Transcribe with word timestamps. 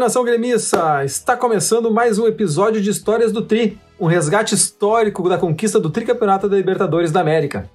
nação 0.00 0.24
gremista! 0.24 1.04
Está 1.04 1.36
começando 1.36 1.90
mais 1.90 2.18
um 2.18 2.26
episódio 2.26 2.80
de 2.80 2.88
Histórias 2.88 3.32
do 3.32 3.42
Tri, 3.42 3.78
um 4.00 4.06
resgate 4.06 4.54
histórico 4.54 5.28
da 5.28 5.36
conquista 5.36 5.78
do 5.78 5.90
tricampeonato 5.90 6.48
da 6.48 6.56
Libertadores 6.56 7.12
da 7.12 7.20
América. 7.20 7.68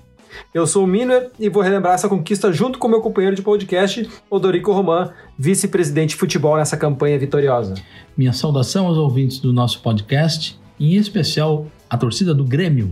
Eu 0.51 0.65
sou 0.65 0.85
o 0.85 0.87
Miner 0.87 1.29
e 1.39 1.49
vou 1.49 1.61
relembrar 1.61 1.93
essa 1.93 2.09
conquista 2.09 2.51
junto 2.51 2.79
com 2.79 2.87
meu 2.87 2.99
companheiro 2.99 3.35
de 3.35 3.43
podcast, 3.43 4.09
Odorico 4.27 4.71
Roman, 4.71 5.11
vice-presidente 5.37 6.09
de 6.09 6.15
futebol 6.15 6.57
nessa 6.57 6.75
campanha 6.75 7.19
vitoriosa. 7.19 7.75
Minha 8.17 8.33
saudação 8.33 8.87
aos 8.87 8.97
ouvintes 8.97 9.37
do 9.37 9.53
nosso 9.53 9.83
podcast, 9.83 10.59
em 10.79 10.95
especial 10.95 11.67
a 11.87 11.95
torcida 11.95 12.33
do 12.33 12.43
Grêmio. 12.43 12.89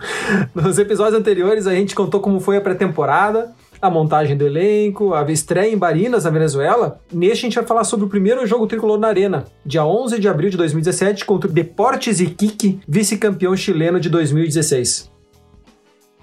Nos 0.54 0.78
episódios 0.78 1.18
anteriores 1.18 1.66
a 1.66 1.74
gente 1.74 1.94
contou 1.94 2.20
como 2.20 2.38
foi 2.38 2.58
a 2.58 2.60
pré-temporada, 2.60 3.54
a 3.80 3.90
montagem 3.90 4.36
do 4.36 4.46
elenco, 4.46 5.14
a 5.14 5.22
estreia 5.30 5.72
em 5.72 5.78
Barinas, 5.78 6.24
na 6.24 6.30
Venezuela. 6.30 7.00
Neste, 7.12 7.46
a 7.46 7.48
gente 7.48 7.54
vai 7.56 7.66
falar 7.66 7.84
sobre 7.84 8.06
o 8.06 8.08
primeiro 8.08 8.46
jogo 8.46 8.66
tricolor 8.66 8.98
na 8.98 9.08
Arena, 9.08 9.44
dia 9.64 9.84
11 9.84 10.18
de 10.18 10.28
abril 10.28 10.50
de 10.50 10.56
2017, 10.56 11.24
contra 11.24 11.48
o 11.48 11.52
Deportes 11.52 12.20
Iquique, 12.20 12.80
vice-campeão 12.86 13.56
chileno 13.56 14.00
de 14.00 14.08
2016. 14.08 15.10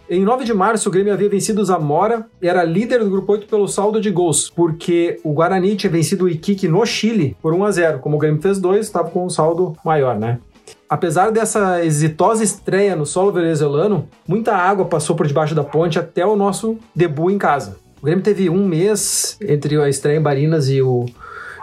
Em 0.07 0.23
9 0.23 0.43
de 0.43 0.53
março, 0.53 0.87
o 0.87 0.91
Grêmio 0.91 1.11
havia 1.11 1.27
vencido 1.27 1.61
o 1.61 1.65
Zamora 1.65 2.27
e 2.39 2.47
era 2.47 2.63
líder 2.63 2.99
do 2.99 3.09
grupo 3.09 3.31
8 3.31 3.47
pelo 3.47 3.67
saldo 3.67 3.99
de 3.99 4.11
gols, 4.11 4.51
porque 4.51 5.19
o 5.23 5.33
Guarani 5.33 5.75
tinha 5.75 5.91
vencido 5.91 6.25
o 6.25 6.29
Iquique 6.29 6.67
no 6.67 6.85
Chile 6.85 7.35
por 7.41 7.55
1 7.55 7.65
a 7.65 7.71
0. 7.71 7.99
Como 7.99 8.15
o 8.15 8.19
Grêmio 8.19 8.39
fez 8.39 8.59
dois, 8.59 8.85
estava 8.85 9.09
com 9.09 9.25
um 9.25 9.29
saldo 9.31 9.75
maior, 9.83 10.19
né? 10.19 10.39
Apesar 10.89 11.31
dessa 11.31 11.83
exitosa 11.83 12.43
estreia 12.43 12.95
no 12.95 13.05
solo 13.05 13.31
venezuelano, 13.31 14.07
muita 14.27 14.55
água 14.55 14.85
passou 14.85 15.15
por 15.15 15.25
debaixo 15.25 15.55
da 15.55 15.63
ponte 15.63 15.97
até 15.97 16.25
o 16.25 16.35
nosso 16.35 16.77
debut 16.95 17.33
em 17.33 17.37
casa. 17.37 17.77
O 18.01 18.05
Grêmio 18.05 18.23
teve 18.23 18.49
um 18.49 18.65
mês 18.67 19.37
entre 19.41 19.81
a 19.81 19.89
estreia 19.89 20.17
em 20.17 20.21
Barinas 20.21 20.69
e 20.69 20.81
o, 20.81 21.05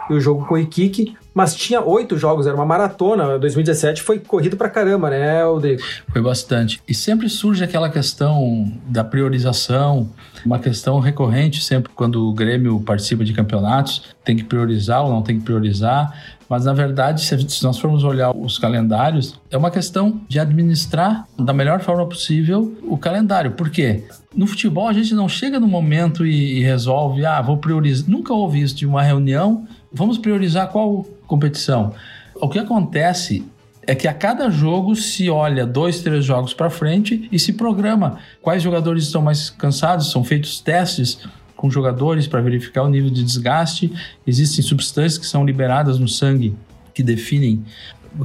e 0.09 0.13
o 0.13 0.19
jogo 0.19 0.45
com 0.45 0.55
o 0.55 0.57
Iquique, 0.57 1.15
mas 1.33 1.55
tinha 1.55 1.81
oito 1.81 2.17
jogos, 2.17 2.45
era 2.45 2.55
uma 2.55 2.65
maratona. 2.65 3.39
2017 3.39 4.03
foi 4.03 4.19
corrido 4.19 4.55
pra 4.55 4.69
caramba, 4.69 5.09
né, 5.09 5.43
Rodrigo? 5.43 5.81
Foi 6.11 6.21
bastante. 6.21 6.81
E 6.87 6.93
sempre 6.93 7.27
surge 7.27 7.63
aquela 7.63 7.89
questão 7.89 8.71
da 8.85 9.03
priorização, 9.03 10.09
uma 10.45 10.59
questão 10.59 10.99
recorrente 10.99 11.63
sempre 11.63 11.91
quando 11.95 12.27
o 12.27 12.33
Grêmio 12.33 12.79
participa 12.81 13.23
de 13.23 13.33
campeonatos, 13.33 14.13
tem 14.23 14.35
que 14.35 14.43
priorizar 14.43 15.03
ou 15.03 15.09
não 15.11 15.23
tem 15.23 15.39
que 15.39 15.45
priorizar. 15.45 16.32
Mas, 16.49 16.65
na 16.65 16.73
verdade, 16.73 17.21
se 17.21 17.63
nós 17.63 17.77
formos 17.77 18.03
olhar 18.03 18.35
os 18.35 18.57
calendários, 18.57 19.39
é 19.49 19.57
uma 19.57 19.71
questão 19.71 20.21
de 20.27 20.39
administrar 20.39 21.27
da 21.37 21.53
melhor 21.53 21.79
forma 21.81 22.05
possível 22.05 22.77
o 22.83 22.97
calendário. 22.97 23.51
Por 23.51 23.69
quê? 23.69 24.03
No 24.35 24.47
futebol, 24.47 24.87
a 24.87 24.93
gente 24.93 25.13
não 25.13 25.29
chega 25.29 25.59
no 25.59 25.67
momento 25.67 26.25
e, 26.25 26.59
e 26.59 26.63
resolve, 26.63 27.25
ah, 27.25 27.41
vou 27.41 27.57
priorizar. 27.57 28.09
Nunca 28.09 28.33
houve 28.33 28.61
isso 28.61 28.75
de 28.75 28.85
uma 28.85 29.01
reunião, 29.01 29.67
vamos 29.91 30.17
priorizar 30.17 30.69
qual 30.69 31.05
competição. 31.27 31.93
O 32.35 32.49
que 32.49 32.59
acontece 32.59 33.45
é 33.85 33.93
que 33.93 34.07
a 34.07 34.13
cada 34.13 34.49
jogo 34.49 34.95
se 34.95 35.29
olha 35.29 35.65
dois, 35.65 36.01
três 36.01 36.23
jogos 36.23 36.53
para 36.53 36.69
frente 36.69 37.27
e 37.31 37.37
se 37.37 37.53
programa 37.53 38.17
quais 38.41 38.63
jogadores 38.63 39.03
estão 39.03 39.21
mais 39.21 39.49
cansados, 39.49 40.11
são 40.11 40.23
feitos 40.23 40.59
testes 40.59 41.19
com 41.63 41.71
jogadores 41.71 42.27
para 42.27 42.41
verificar 42.41 42.83
o 42.83 42.89
nível 42.89 43.09
de 43.09 43.23
desgaste. 43.23 43.89
Existem 44.27 44.61
substâncias 44.61 45.17
que 45.17 45.25
são 45.25 45.45
liberadas 45.45 45.97
no 45.97 46.09
sangue 46.09 46.53
que 46.93 47.01
definem, 47.01 47.63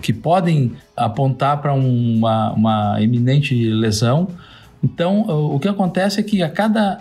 que 0.02 0.12
podem 0.12 0.72
apontar 0.96 1.62
para 1.62 1.72
uma, 1.72 2.52
uma 2.52 2.96
eminente 3.00 3.54
lesão. 3.70 4.26
Então, 4.82 5.20
o 5.20 5.60
que 5.60 5.68
acontece 5.68 6.18
é 6.18 6.22
que 6.24 6.42
a 6.42 6.50
cada 6.50 7.00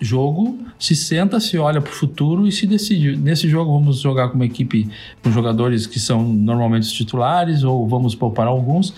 jogo 0.00 0.56
se 0.78 0.94
senta, 0.94 1.40
se 1.40 1.58
olha 1.58 1.80
para 1.80 1.90
o 1.90 1.96
futuro 1.96 2.46
e 2.46 2.52
se 2.52 2.64
decide. 2.64 3.16
Nesse 3.16 3.48
jogo 3.48 3.72
vamos 3.72 3.98
jogar 3.98 4.28
com 4.28 4.36
uma 4.36 4.46
equipe 4.46 4.88
com 5.20 5.32
jogadores 5.32 5.84
que 5.84 5.98
são 5.98 6.22
normalmente 6.22 6.84
os 6.84 6.92
titulares 6.92 7.64
ou 7.64 7.88
vamos 7.88 8.14
poupar 8.14 8.46
alguns. 8.46 8.94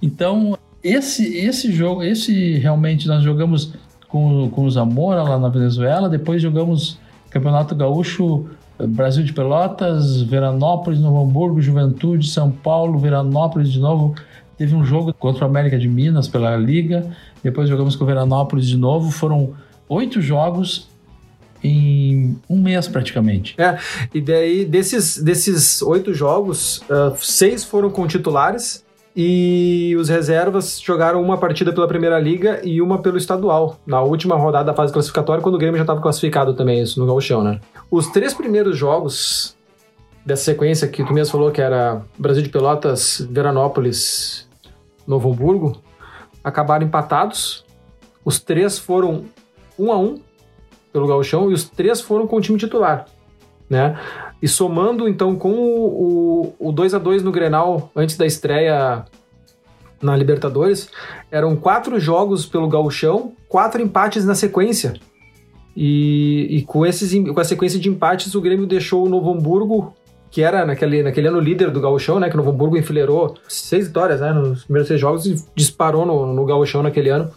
Então, 0.00 0.56
esse, 0.80 1.26
esse 1.36 1.72
jogo, 1.72 2.04
esse 2.04 2.52
realmente 2.58 3.08
nós 3.08 3.24
jogamos 3.24 3.74
com, 4.08 4.48
com 4.50 4.64
o 4.64 4.70
Zamora 4.70 5.22
lá 5.22 5.38
na 5.38 5.48
Venezuela. 5.48 6.08
Depois 6.08 6.42
jogamos 6.42 6.98
Campeonato 7.30 7.74
Gaúcho 7.74 8.46
eh, 8.78 8.86
Brasil 8.86 9.22
de 9.22 9.32
Pelotas, 9.32 10.22
Veranópolis, 10.22 10.98
Novo 10.98 11.22
Hamburgo, 11.22 11.60
Juventude, 11.60 12.28
São 12.28 12.50
Paulo, 12.50 12.98
Veranópolis 12.98 13.70
de 13.70 13.78
novo. 13.78 14.14
Teve 14.56 14.74
um 14.74 14.84
jogo 14.84 15.12
contra 15.12 15.44
o 15.44 15.48
América 15.48 15.78
de 15.78 15.86
Minas 15.86 16.26
pela 16.26 16.56
Liga. 16.56 17.06
Depois 17.42 17.68
jogamos 17.68 17.94
com 17.94 18.04
o 18.04 18.06
Veranópolis 18.06 18.66
de 18.66 18.76
novo. 18.76 19.10
Foram 19.10 19.54
oito 19.88 20.20
jogos 20.20 20.88
em 21.62 22.36
um 22.48 22.60
mês 22.60 22.88
praticamente. 22.88 23.54
É, 23.58 23.78
e 24.12 24.20
daí 24.20 24.64
desses, 24.64 25.22
desses 25.22 25.82
oito 25.82 26.14
jogos, 26.14 26.78
uh, 26.82 27.16
seis 27.18 27.64
foram 27.64 27.90
com 27.90 28.06
titulares 28.06 28.84
e 29.16 29.96
os 29.98 30.08
reservas 30.08 30.80
jogaram 30.80 31.20
uma 31.20 31.36
partida 31.36 31.72
pela 31.72 31.88
Primeira 31.88 32.18
Liga 32.18 32.60
e 32.62 32.80
uma 32.80 32.98
pelo 32.98 33.18
estadual, 33.18 33.78
na 33.86 34.00
última 34.00 34.36
rodada 34.36 34.66
da 34.66 34.74
fase 34.74 34.92
classificatória, 34.92 35.42
quando 35.42 35.56
o 35.56 35.58
Grêmio 35.58 35.76
já 35.76 35.82
estava 35.82 36.00
classificado 36.00 36.54
também, 36.54 36.82
isso 36.82 37.00
no 37.00 37.06
Gauchão, 37.06 37.42
né? 37.42 37.60
Os 37.90 38.08
três 38.08 38.32
primeiros 38.34 38.76
jogos 38.76 39.56
dessa 40.24 40.44
sequência 40.44 40.86
que 40.86 41.04
tu 41.04 41.12
mesmo 41.12 41.32
falou, 41.32 41.50
que 41.50 41.60
era 41.60 42.02
Brasil 42.18 42.42
de 42.42 42.48
Pelotas, 42.48 43.26
Veranópolis, 43.30 44.48
Novo 45.06 45.32
Hamburgo, 45.32 45.80
acabaram 46.44 46.86
empatados. 46.86 47.64
Os 48.24 48.38
três 48.38 48.78
foram 48.78 49.24
um 49.78 49.90
a 49.90 49.98
um 49.98 50.20
pelo 50.92 51.06
Gauchão 51.06 51.50
e 51.50 51.54
os 51.54 51.64
três 51.64 52.00
foram 52.00 52.26
com 52.26 52.36
o 52.36 52.40
time 52.40 52.58
titular, 52.58 53.06
né? 53.68 53.98
E 54.40 54.48
somando 54.48 55.08
então 55.08 55.34
com 55.36 55.50
o, 55.50 56.54
o, 56.60 56.68
o 56.68 56.72
2 56.72 56.94
a 56.94 56.98
2 56.98 57.22
no 57.22 57.32
Grenal 57.32 57.90
antes 57.94 58.16
da 58.16 58.24
estreia 58.24 59.04
na 60.00 60.16
Libertadores, 60.16 60.88
eram 61.30 61.56
quatro 61.56 61.98
jogos 61.98 62.46
pelo 62.46 62.68
Gauchão, 62.68 63.32
quatro 63.48 63.82
empates 63.82 64.24
na 64.24 64.34
sequência. 64.34 64.94
E, 65.76 66.46
e 66.50 66.62
com, 66.62 66.84
esses, 66.84 67.12
com 67.32 67.38
a 67.38 67.44
sequência 67.44 67.78
de 67.78 67.88
empates, 67.88 68.34
o 68.34 68.40
Grêmio 68.40 68.66
deixou 68.66 69.06
o 69.06 69.08
Novo 69.08 69.32
Hamburgo, 69.32 69.94
que 70.30 70.42
era 70.42 70.64
naquele, 70.64 71.02
naquele 71.02 71.28
ano 71.28 71.40
líder 71.40 71.70
do 71.70 71.80
Gauchão, 71.80 72.18
né? 72.20 72.28
Que 72.28 72.34
o 72.34 72.36
Novo 72.36 72.50
Hamburgo 72.50 72.76
enfileirou 72.76 73.34
seis 73.48 73.86
vitórias 73.86 74.20
né, 74.20 74.32
nos 74.32 74.64
primeiros 74.64 74.88
seis 74.88 75.00
jogos 75.00 75.26
e 75.26 75.36
disparou 75.54 76.04
no, 76.04 76.32
no 76.32 76.44
Gauchão 76.44 76.82
naquele 76.82 77.10
ano. 77.10 77.30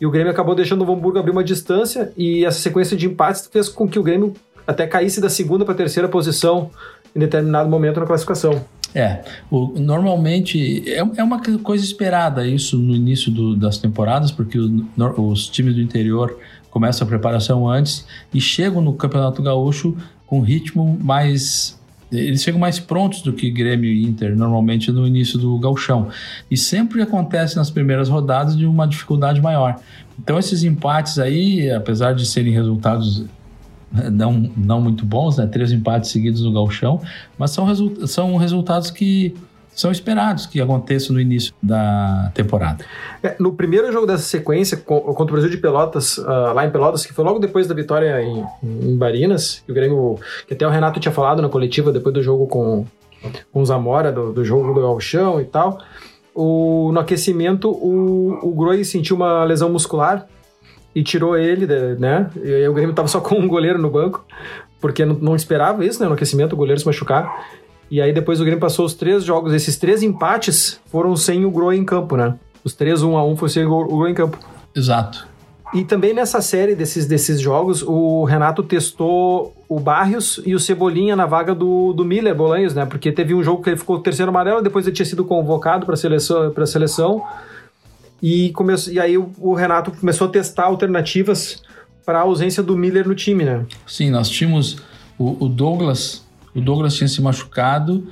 E 0.00 0.06
o 0.06 0.10
Grêmio 0.10 0.30
acabou 0.30 0.54
deixando 0.54 0.82
o 0.82 0.84
Novo 0.84 0.98
Hamburgo 0.98 1.18
abrir 1.18 1.32
uma 1.32 1.44
distância 1.44 2.12
e 2.16 2.44
essa 2.44 2.60
sequência 2.60 2.96
de 2.96 3.06
empates 3.06 3.48
fez 3.50 3.68
com 3.68 3.88
que 3.88 3.98
o 3.98 4.02
Grêmio 4.02 4.34
até 4.68 4.86
caísse 4.86 5.18
da 5.18 5.30
segunda 5.30 5.64
para 5.64 5.72
a 5.72 5.76
terceira 5.76 6.06
posição 6.10 6.70
em 7.16 7.18
determinado 7.18 7.70
momento 7.70 7.98
na 7.98 8.06
classificação. 8.06 8.62
É, 8.94 9.22
o, 9.50 9.78
normalmente 9.78 10.82
é, 10.86 10.98
é, 10.98 11.22
uma 11.22 11.40
coisa 11.62 11.84
esperada 11.84 12.46
isso 12.46 12.78
no 12.78 12.94
início 12.94 13.30
do, 13.30 13.56
das 13.56 13.78
temporadas, 13.78 14.30
porque 14.30 14.58
o, 14.58 14.86
os 15.16 15.48
times 15.48 15.74
do 15.74 15.80
interior 15.80 16.38
começam 16.70 17.06
a 17.06 17.08
preparação 17.08 17.68
antes 17.68 18.06
e 18.32 18.40
chegam 18.40 18.82
no 18.82 18.92
Campeonato 18.92 19.42
Gaúcho 19.42 19.96
com 20.26 20.40
ritmo 20.40 20.98
mais. 21.00 21.78
Eles 22.10 22.42
chegam 22.42 22.58
mais 22.58 22.78
prontos 22.78 23.20
do 23.20 23.34
que 23.34 23.50
Grêmio 23.50 23.90
e 23.90 24.04
Inter, 24.04 24.34
normalmente 24.34 24.90
no 24.90 25.06
início 25.06 25.38
do 25.38 25.58
gauchão. 25.58 26.08
E 26.50 26.56
sempre 26.56 27.02
acontece 27.02 27.56
nas 27.56 27.70
primeiras 27.70 28.08
rodadas 28.08 28.56
de 28.56 28.64
uma 28.64 28.86
dificuldade 28.86 29.42
maior. 29.42 29.78
Então 30.18 30.38
esses 30.38 30.62
empates 30.62 31.18
aí, 31.18 31.70
apesar 31.70 32.14
de 32.14 32.26
serem 32.26 32.52
resultados 32.52 33.26
não, 33.92 34.50
não 34.56 34.80
muito 34.80 35.04
bons, 35.04 35.36
né? 35.36 35.46
Três 35.46 35.72
empates 35.72 36.10
seguidos 36.10 36.42
no 36.42 36.52
galchão, 36.52 37.00
mas 37.38 37.50
são, 37.50 37.64
resu 37.64 38.06
são 38.06 38.36
resultados 38.36 38.90
que 38.90 39.34
são 39.78 39.92
esperados 39.92 40.44
que 40.44 40.60
aconteçam 40.60 41.14
no 41.14 41.20
início 41.20 41.54
da 41.62 42.32
temporada. 42.34 42.84
É, 43.22 43.36
no 43.38 43.52
primeiro 43.52 43.92
jogo 43.92 44.08
dessa 44.08 44.24
sequência, 44.24 44.76
contra 44.76 45.22
o 45.22 45.26
Brasil 45.26 45.48
de 45.48 45.56
Pelotas, 45.56 46.18
uh, 46.18 46.52
lá 46.52 46.66
em 46.66 46.70
Pelotas, 46.70 47.06
que 47.06 47.12
foi 47.12 47.24
logo 47.24 47.38
depois 47.38 47.68
da 47.68 47.76
vitória 47.76 48.20
em, 48.20 48.44
em 48.60 48.96
Barinas, 48.96 49.62
que 49.64 49.70
o 49.70 49.74
Grêmio, 49.74 50.18
que 50.48 50.54
até 50.54 50.66
o 50.66 50.70
Renato 50.70 50.98
tinha 50.98 51.12
falado 51.12 51.40
na 51.40 51.48
coletiva 51.48 51.92
depois 51.92 52.12
do 52.12 52.20
jogo 52.20 52.48
com, 52.48 52.84
com 53.52 53.62
o 53.62 53.64
Zamora, 53.64 54.10
do, 54.10 54.32
do 54.32 54.44
jogo 54.44 54.74
do 54.74 54.80
galchão 54.80 55.40
e 55.40 55.44
tal, 55.44 55.78
o, 56.34 56.90
no 56.92 56.98
aquecimento 56.98 57.70
o, 57.70 58.38
o 58.42 58.52
Groi 58.54 58.82
sentiu 58.84 59.14
uma 59.14 59.44
lesão 59.44 59.70
muscular 59.70 60.26
e 60.94 61.02
tirou 61.02 61.36
ele, 61.36 61.66
né? 61.98 62.30
E 62.36 62.66
o 62.66 62.72
Grêmio 62.72 62.94
tava 62.94 63.08
só 63.08 63.20
com 63.22 63.36
um 63.36 63.48
goleiro 63.48 63.78
no 63.78 63.90
banco, 63.90 64.24
porque 64.80 65.04
não, 65.04 65.14
não 65.14 65.36
esperava 65.36 65.84
isso, 65.84 66.00
né? 66.00 66.08
No 66.08 66.14
aquecimento, 66.14 66.52
o 66.52 66.56
goleiro 66.56 66.80
se 66.80 66.86
machucar. 66.86 67.46
E 67.90 68.00
aí 68.00 68.12
depois 68.12 68.40
o 68.40 68.44
Grêmio 68.44 68.60
passou 68.60 68.84
os 68.84 68.94
três 68.94 69.24
jogos, 69.24 69.52
esses 69.52 69.76
três 69.76 70.02
empates 70.02 70.80
foram 70.86 71.16
sem 71.16 71.44
o 71.44 71.50
Groy 71.50 71.76
em 71.76 71.84
campo, 71.84 72.16
né? 72.16 72.34
Os 72.62 72.74
três 72.74 73.02
1 73.02 73.10
um 73.10 73.16
a 73.16 73.24
1 73.24 73.30
um 73.30 73.36
foi 73.36 73.48
sem 73.48 73.64
o 73.64 73.86
Groy 73.86 74.10
em 74.10 74.14
campo. 74.14 74.38
Exato. 74.74 75.26
E 75.72 75.84
também 75.84 76.14
nessa 76.14 76.40
série 76.40 76.74
desses, 76.74 77.06
desses 77.06 77.40
jogos, 77.40 77.82
o 77.82 78.24
Renato 78.24 78.62
testou 78.62 79.54
o 79.68 79.78
Barrios 79.78 80.40
e 80.46 80.54
o 80.54 80.58
Cebolinha 80.58 81.14
na 81.14 81.26
vaga 81.26 81.54
do, 81.54 81.92
do 81.92 82.04
Miller 82.04 82.34
Bolanhos, 82.34 82.74
né? 82.74 82.86
Porque 82.86 83.12
teve 83.12 83.34
um 83.34 83.42
jogo 83.42 83.62
que 83.62 83.70
ele 83.70 83.76
ficou 83.76 83.98
terceiro 84.00 84.30
amarelo, 84.30 84.62
depois 84.62 84.86
ele 84.86 84.96
tinha 84.96 85.04
sido 85.04 85.24
convocado 85.24 85.84
para 85.84 85.94
a 85.94 85.96
seleção, 85.96 86.50
pra 86.50 86.64
seleção 86.64 87.22
e, 88.22 88.50
começou, 88.52 88.92
e 88.92 89.00
aí 89.00 89.16
o, 89.16 89.30
o 89.38 89.54
Renato 89.54 89.90
começou 89.92 90.26
a 90.26 90.30
testar 90.30 90.64
alternativas 90.64 91.62
para 92.04 92.18
a 92.18 92.22
ausência 92.22 92.62
do 92.62 92.76
Miller 92.76 93.06
no 93.06 93.14
time, 93.14 93.44
né? 93.44 93.64
Sim, 93.86 94.10
nós 94.10 94.28
tínhamos 94.28 94.78
o, 95.18 95.44
o 95.44 95.48
Douglas, 95.48 96.24
O 96.54 96.60
Douglas 96.60 96.94
tinha 96.94 97.08
se 97.08 97.20
machucado 97.20 98.06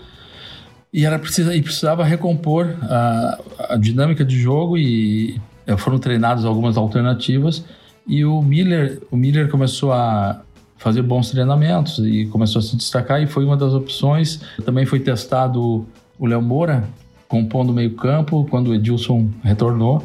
e, 0.92 1.04
era 1.04 1.18
precisa, 1.18 1.54
e 1.54 1.62
precisava 1.62 2.04
recompor 2.04 2.76
a, 2.82 3.38
a 3.70 3.76
dinâmica 3.76 4.24
de 4.24 4.38
jogo 4.38 4.76
e 4.76 5.40
foram 5.78 5.98
treinadas 5.98 6.44
algumas 6.44 6.76
alternativas 6.76 7.64
e 8.06 8.24
o 8.24 8.40
Miller, 8.40 9.02
o 9.10 9.16
Miller 9.16 9.50
começou 9.50 9.92
a 9.92 10.42
fazer 10.76 11.02
bons 11.02 11.30
treinamentos 11.30 11.98
e 11.98 12.26
começou 12.26 12.60
a 12.60 12.62
se 12.62 12.76
destacar 12.76 13.20
e 13.20 13.26
foi 13.26 13.44
uma 13.44 13.56
das 13.56 13.72
opções. 13.72 14.40
Também 14.64 14.86
foi 14.86 15.00
testado 15.00 15.86
o 16.18 16.26
Léo 16.26 16.40
Moura 16.40 16.84
compondo 17.28 17.72
meio 17.72 17.94
campo 17.94 18.46
quando 18.50 18.68
o 18.68 18.74
Edilson 18.74 19.28
retornou. 19.42 20.02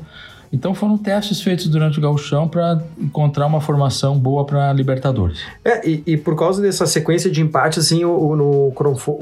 Então 0.53 0.75
foram 0.75 0.97
testes 0.97 1.41
feitos 1.41 1.67
durante 1.67 1.97
o 1.97 2.01
gauchão 2.01 2.47
para 2.47 2.83
encontrar 2.99 3.45
uma 3.47 3.61
formação 3.61 4.19
boa 4.19 4.45
para 4.45 4.73
Libertadores. 4.73 5.39
É, 5.63 5.87
e, 5.87 6.03
e, 6.05 6.17
por 6.17 6.35
causa 6.35 6.61
dessa 6.61 6.85
sequência 6.85 7.31
de 7.31 7.41
empates, 7.41 7.85
assim, 7.85 8.03
o, 8.03 8.11
o, 8.11 8.35
no 8.35 8.71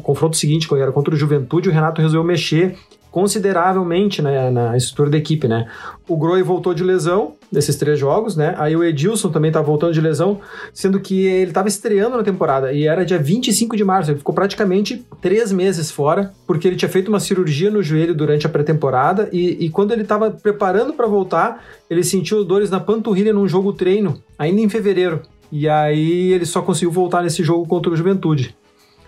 confronto 0.01 0.35
seguinte, 0.35 0.67
quando 0.67 0.81
era 0.81 0.91
contra 0.91 1.13
o 1.13 1.17
Juventude, 1.17 1.69
o 1.69 1.71
Renato 1.71 2.01
resolveu 2.01 2.23
mexer 2.23 2.75
consideravelmente 3.11 4.21
né, 4.21 4.49
na 4.49 4.77
estrutura 4.77 5.09
da 5.09 5.17
equipe, 5.17 5.47
né? 5.47 5.67
O 6.07 6.15
Groi 6.17 6.43
voltou 6.43 6.73
de 6.73 6.83
lesão 6.83 7.33
nesses 7.51 7.75
três 7.75 7.97
jogos, 7.97 8.35
né? 8.35 8.53
Aí 8.57 8.75
o 8.75 8.83
Edilson 8.83 9.29
também 9.29 9.51
tá 9.51 9.61
voltando 9.61 9.93
de 9.93 10.01
lesão, 10.01 10.39
sendo 10.73 10.99
que 10.99 11.25
ele 11.25 11.51
estava 11.51 11.67
estreando 11.67 12.17
na 12.17 12.23
temporada 12.23 12.71
e 12.71 12.85
era 12.85 13.05
dia 13.05 13.17
25 13.17 13.75
de 13.75 13.83
março. 13.83 14.11
Ele 14.11 14.19
ficou 14.19 14.33
praticamente 14.33 15.05
três 15.21 15.51
meses 15.51 15.89
fora, 15.89 16.31
porque 16.45 16.67
ele 16.67 16.75
tinha 16.75 16.89
feito 16.89 17.09
uma 17.09 17.19
cirurgia 17.19 17.71
no 17.71 17.81
joelho 17.81 18.13
durante 18.13 18.45
a 18.45 18.49
pré-temporada 18.49 19.29
e, 19.31 19.65
e 19.65 19.69
quando 19.69 19.91
ele 19.91 20.03
estava 20.03 20.29
preparando 20.29 20.93
para 20.93 21.07
voltar, 21.07 21.63
ele 21.89 22.03
sentiu 22.03 22.43
dores 22.43 22.69
na 22.69 22.79
panturrilha 22.79 23.33
num 23.33 23.47
jogo 23.47 23.73
treino, 23.73 24.21
ainda 24.37 24.61
em 24.61 24.69
fevereiro. 24.69 25.21
E 25.51 25.67
aí 25.67 26.31
ele 26.31 26.45
só 26.45 26.61
conseguiu 26.61 26.91
voltar 26.91 27.23
nesse 27.23 27.43
jogo 27.43 27.67
contra 27.67 27.91
o 27.91 27.95
Juventude. 27.95 28.55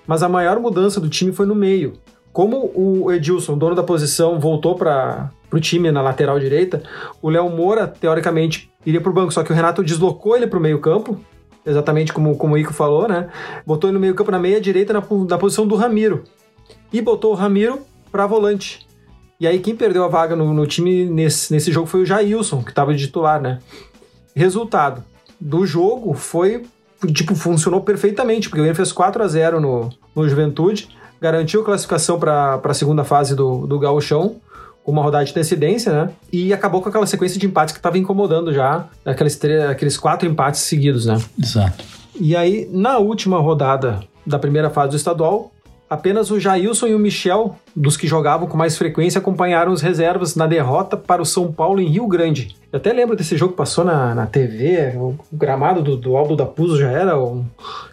Mas 0.07 0.23
a 0.23 0.29
maior 0.29 0.59
mudança 0.59 0.99
do 0.99 1.07
time 1.07 1.31
foi 1.31 1.45
no 1.45 1.53
meio. 1.53 1.93
Como 2.33 2.71
o 2.73 3.11
Edilson, 3.11 3.57
dono 3.57 3.75
da 3.75 3.83
posição, 3.83 4.39
voltou 4.39 4.75
para 4.75 5.31
o 5.51 5.59
time 5.59 5.91
na 5.91 6.01
lateral 6.01 6.39
direita, 6.39 6.81
o 7.21 7.29
Léo 7.29 7.49
Moura, 7.49 7.87
teoricamente, 7.87 8.71
iria 8.85 9.01
para 9.01 9.09
o 9.09 9.13
banco, 9.13 9.33
só 9.33 9.43
que 9.43 9.51
o 9.51 9.55
Renato 9.55 9.83
deslocou 9.83 10.35
ele 10.35 10.47
para 10.47 10.57
o 10.57 10.61
meio-campo, 10.61 11.19
exatamente 11.65 12.13
como, 12.13 12.35
como 12.37 12.55
o 12.55 12.57
Ico 12.57 12.73
falou, 12.73 13.07
né? 13.07 13.29
Botou 13.65 13.89
ele 13.89 13.95
no 13.95 13.99
meio-campo 13.99 14.31
na 14.31 14.39
meia-direita, 14.39 14.93
na, 14.93 15.03
na 15.29 15.37
posição 15.37 15.67
do 15.67 15.75
Ramiro. 15.75 16.23
E 16.91 17.01
botou 17.01 17.31
o 17.31 17.35
Ramiro 17.35 17.81
para 18.11 18.25
volante. 18.25 18.87
E 19.39 19.45
aí, 19.45 19.59
quem 19.59 19.75
perdeu 19.75 20.03
a 20.03 20.07
vaga 20.07 20.35
no, 20.35 20.53
no 20.53 20.65
time 20.65 21.05
nesse, 21.05 21.51
nesse 21.51 21.71
jogo 21.71 21.87
foi 21.87 22.03
o 22.03 22.05
Jailson, 22.05 22.63
que 22.63 22.69
estava 22.69 22.93
de 22.93 23.05
titular, 23.05 23.41
né? 23.41 23.59
Resultado 24.35 25.03
do 25.39 25.65
jogo 25.65 26.13
foi. 26.13 26.63
Tipo, 27.13 27.33
funcionou 27.33 27.81
perfeitamente, 27.81 28.47
porque 28.47 28.61
o 28.61 28.63
Grêmio 28.63 28.75
fez 28.75 28.91
4 28.91 29.23
a 29.23 29.27
0 29.27 29.59
no, 29.59 29.89
no 30.15 30.29
Juventude 30.29 30.87
garantiu 31.21 31.63
classificação 31.63 32.19
para 32.19 32.59
a 32.63 32.73
segunda 32.73 33.03
fase 33.03 33.35
do, 33.35 33.67
do 33.67 33.77
Gauchão, 33.77 34.37
com 34.83 34.91
uma 34.91 35.03
rodada 35.03 35.23
de 35.23 35.31
antecedência, 35.31 35.93
né? 35.93 36.09
E 36.33 36.51
acabou 36.51 36.81
com 36.81 36.89
aquela 36.89 37.05
sequência 37.05 37.39
de 37.39 37.45
empates 37.45 37.71
que 37.71 37.79
estava 37.79 37.99
incomodando 37.99 38.51
já, 38.51 38.87
aqueles, 39.05 39.39
aqueles 39.69 39.97
quatro 39.97 40.27
empates 40.27 40.61
seguidos, 40.61 41.05
né? 41.05 41.21
Exato. 41.39 41.83
E 42.19 42.35
aí, 42.35 42.67
na 42.71 42.97
última 42.97 43.39
rodada 43.39 43.99
da 44.25 44.39
primeira 44.39 44.71
fase 44.71 44.89
do 44.89 44.95
estadual, 44.95 45.51
apenas 45.91 46.31
o 46.31 46.39
Jailson 46.39 46.87
e 46.87 46.95
o 46.95 46.99
Michel, 46.99 47.53
dos 47.75 47.97
que 47.97 48.07
jogavam 48.07 48.47
com 48.47 48.55
mais 48.55 48.77
frequência, 48.77 49.19
acompanharam 49.19 49.73
os 49.73 49.81
reservas 49.81 50.37
na 50.37 50.47
derrota 50.47 50.95
para 50.95 51.21
o 51.21 51.25
São 51.25 51.51
Paulo 51.51 51.81
em 51.81 51.87
Rio 51.89 52.07
Grande. 52.07 52.55
Eu 52.71 52.77
até 52.77 52.93
lembro 52.93 53.13
desse 53.13 53.35
jogo 53.35 53.51
que 53.51 53.57
passou 53.57 53.83
na, 53.83 54.15
na 54.15 54.25
TV, 54.25 54.93
o 54.95 55.19
gramado 55.33 55.81
do, 55.81 55.97
do 55.97 56.15
Aldo 56.15 56.37
da 56.37 56.45
Puso 56.45 56.79
já 56.79 56.89
era 56.89 57.21
um 57.21 57.43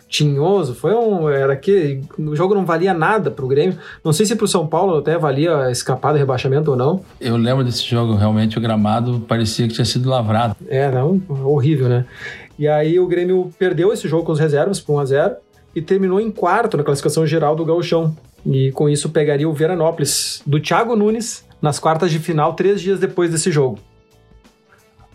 tinhoso, 0.08 0.76
foi 0.76 0.94
um. 0.94 1.28
Era 1.28 1.56
que 1.56 2.00
o 2.16 2.36
jogo 2.36 2.54
não 2.54 2.64
valia 2.64 2.94
nada 2.94 3.32
pro 3.32 3.48
Grêmio. 3.48 3.76
Não 4.04 4.12
sei 4.12 4.24
se 4.24 4.36
pro 4.36 4.46
São 4.46 4.64
Paulo 4.64 4.98
até 4.98 5.18
valia 5.18 5.68
escapar 5.68 6.12
do 6.12 6.18
rebaixamento 6.18 6.70
ou 6.70 6.76
não. 6.76 7.00
Eu 7.20 7.36
lembro 7.36 7.64
desse 7.64 7.82
jogo, 7.82 8.14
realmente 8.14 8.56
o 8.56 8.60
gramado 8.60 9.24
parecia 9.26 9.66
que 9.66 9.74
tinha 9.74 9.84
sido 9.84 10.08
lavrado. 10.08 10.54
É, 10.68 10.88
não, 10.88 11.20
horrível, 11.28 11.88
né? 11.88 12.04
E 12.56 12.68
aí 12.68 12.98
o 13.00 13.06
Grêmio 13.08 13.52
perdeu 13.58 13.92
esse 13.92 14.06
jogo 14.06 14.24
com 14.24 14.32
os 14.32 14.38
reservas 14.38 14.80
por 14.80 14.94
1 14.94 14.98
a 15.00 15.04
0 15.04 15.36
e 15.78 15.82
terminou 15.82 16.20
em 16.20 16.30
quarto 16.30 16.76
na 16.76 16.82
classificação 16.82 17.25
geral 17.25 17.54
do 17.54 17.64
Gauchão. 17.64 18.16
E 18.44 18.72
com 18.72 18.88
isso 18.88 19.10
pegaria 19.10 19.48
o 19.48 19.52
Veranópolis 19.52 20.42
do 20.44 20.60
Thiago 20.60 20.96
Nunes 20.96 21.44
nas 21.62 21.78
quartas 21.78 22.10
de 22.10 22.19
final, 22.19 22.54
três 22.54 22.80
dias 22.80 22.98
depois 22.98 23.30
desse 23.30 23.50
jogo. 23.50 23.78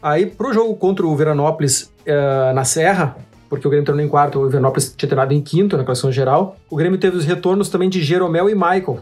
Aí, 0.01 0.25
pro 0.25 0.53
jogo 0.53 0.75
contra 0.75 1.05
o 1.05 1.15
Veranópolis 1.15 1.93
uh, 2.07 2.53
na 2.53 2.63
Serra, 2.63 3.15
porque 3.49 3.67
o 3.67 3.69
Grêmio 3.69 3.85
terminou 3.85 4.05
em 4.05 4.09
quarto, 4.09 4.39
o 4.39 4.47
Ivernópolis 4.47 4.93
tinha 4.97 5.07
terminado 5.07 5.33
em 5.33 5.41
quinto 5.41 5.77
na 5.77 5.83
classificação 5.83 6.11
geral. 6.11 6.57
O 6.69 6.75
Grêmio 6.75 6.97
teve 6.97 7.17
os 7.17 7.25
retornos 7.25 7.69
também 7.69 7.89
de 7.89 8.01
Jeromel 8.01 8.49
e 8.49 8.55
Michael. 8.55 8.99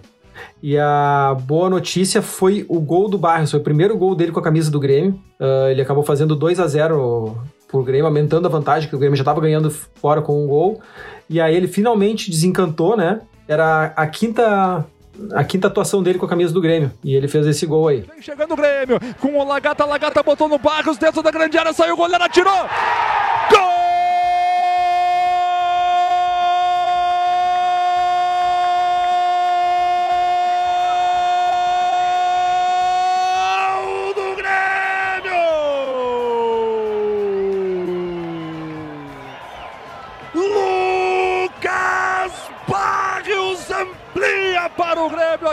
E 0.61 0.77
a 0.77 1.35
boa 1.43 1.69
notícia 1.69 2.21
foi 2.21 2.65
o 2.67 2.79
gol 2.79 3.07
do 3.09 3.17
Barros, 3.17 3.51
foi 3.51 3.59
o 3.59 3.63
primeiro 3.63 3.97
gol 3.97 4.15
dele 4.15 4.31
com 4.31 4.39
a 4.39 4.43
camisa 4.43 4.69
do 4.69 4.79
Grêmio. 4.79 5.19
Uh, 5.39 5.69
ele 5.69 5.81
acabou 5.81 6.03
fazendo 6.03 6.35
2 6.35 6.59
a 6.59 6.67
0 6.67 7.35
pro 7.67 7.83
Grêmio, 7.83 8.05
aumentando 8.05 8.45
a 8.45 8.49
vantagem, 8.49 8.89
que 8.89 8.95
o 8.95 8.99
Grêmio 8.99 9.15
já 9.15 9.21
estava 9.21 9.39
ganhando 9.39 9.71
fora 9.71 10.21
com 10.21 10.43
um 10.43 10.47
gol. 10.47 10.81
E 11.31 11.39
aí 11.39 11.55
ele 11.55 11.67
finalmente 11.67 12.29
desencantou, 12.29 12.97
né? 12.97 13.21
Era 13.47 13.93
a 13.95 14.05
quinta 14.05 14.85
a 15.33 15.43
quinta 15.43 15.67
atuação 15.67 16.03
dele 16.03 16.19
com 16.19 16.25
a 16.25 16.29
camisa 16.29 16.53
do 16.53 16.61
Grêmio. 16.61 16.91
E 17.03 17.15
ele 17.15 17.27
fez 17.27 17.47
esse 17.47 17.65
gol 17.65 17.87
aí. 17.87 18.01
Vem 18.01 18.21
chegando 18.21 18.53
o 18.53 18.57
Grêmio, 18.57 18.99
com 19.19 19.37
o 19.37 19.47
Lagata, 19.47 19.85
Lagata 19.85 20.21
botou 20.21 20.49
no 20.49 20.57
Barros, 20.57 20.97
dentro 20.97 21.21
da 21.21 21.31
grande 21.31 21.57
área, 21.57 21.73
saiu 21.73 21.93
o 21.93 21.97
goleiro, 21.97 22.23
atirou! 22.23 22.67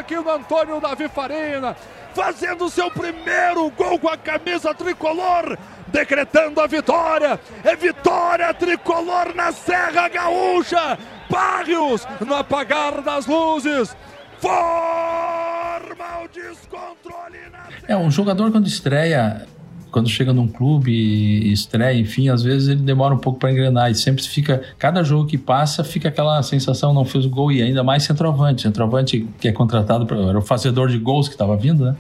Aqui 0.08 0.16
no 0.16 0.30
Antônio 0.30 0.80
Davi 0.80 1.06
Farina, 1.06 1.76
fazendo 2.14 2.70
seu 2.70 2.90
primeiro 2.90 3.70
gol 3.70 3.98
com 3.98 4.08
a 4.08 4.16
camisa 4.16 4.72
tricolor, 4.72 5.58
decretando 5.88 6.62
a 6.62 6.66
vitória. 6.66 7.38
É 7.62 7.76
vitória 7.76 8.52
tricolor 8.54 9.34
na 9.34 9.52
Serra 9.52 10.08
Gaúcha. 10.08 10.98
Barrios 11.28 12.08
no 12.26 12.34
apagar 12.34 13.02
das 13.02 13.26
luzes. 13.26 13.94
Forma 14.38 16.22
o 16.24 16.28
descontrole 16.28 17.38
na 17.52 17.68
É, 17.86 17.94
um 17.94 18.10
jogador 18.10 18.50
quando 18.50 18.66
estreia 18.66 19.46
quando 19.90 20.08
chega 20.08 20.32
num 20.32 20.46
clube 20.46 21.50
estreia, 21.50 21.98
enfim, 21.98 22.28
às 22.28 22.42
vezes 22.42 22.68
ele 22.68 22.82
demora 22.82 23.14
um 23.14 23.18
pouco 23.18 23.38
para 23.38 23.50
engrenar 23.50 23.90
e 23.90 23.94
sempre 23.94 24.22
fica, 24.22 24.62
cada 24.78 25.02
jogo 25.02 25.26
que 25.26 25.38
passa, 25.38 25.82
fica 25.82 26.08
aquela 26.08 26.42
sensação, 26.42 26.92
não 26.92 27.04
fez 27.04 27.24
o 27.24 27.30
gol 27.30 27.50
e 27.50 27.62
ainda 27.62 27.82
mais 27.82 28.02
centroavante, 28.02 28.62
centroavante 28.62 29.26
que 29.40 29.48
é 29.48 29.52
contratado, 29.52 30.06
pra, 30.06 30.18
era 30.18 30.38
o 30.38 30.42
fazedor 30.42 30.88
de 30.88 30.98
gols 30.98 31.28
que 31.28 31.34
estava 31.34 31.56
vindo, 31.56 31.84
né? 31.84 31.96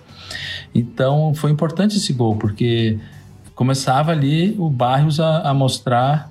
Então 0.74 1.32
foi 1.34 1.50
importante 1.50 1.96
esse 1.96 2.12
gol, 2.12 2.36
porque 2.36 2.98
começava 3.54 4.12
ali 4.12 4.54
o 4.58 4.68
Barrios 4.68 5.18
a, 5.18 5.40
a 5.40 5.54
mostrar 5.54 6.30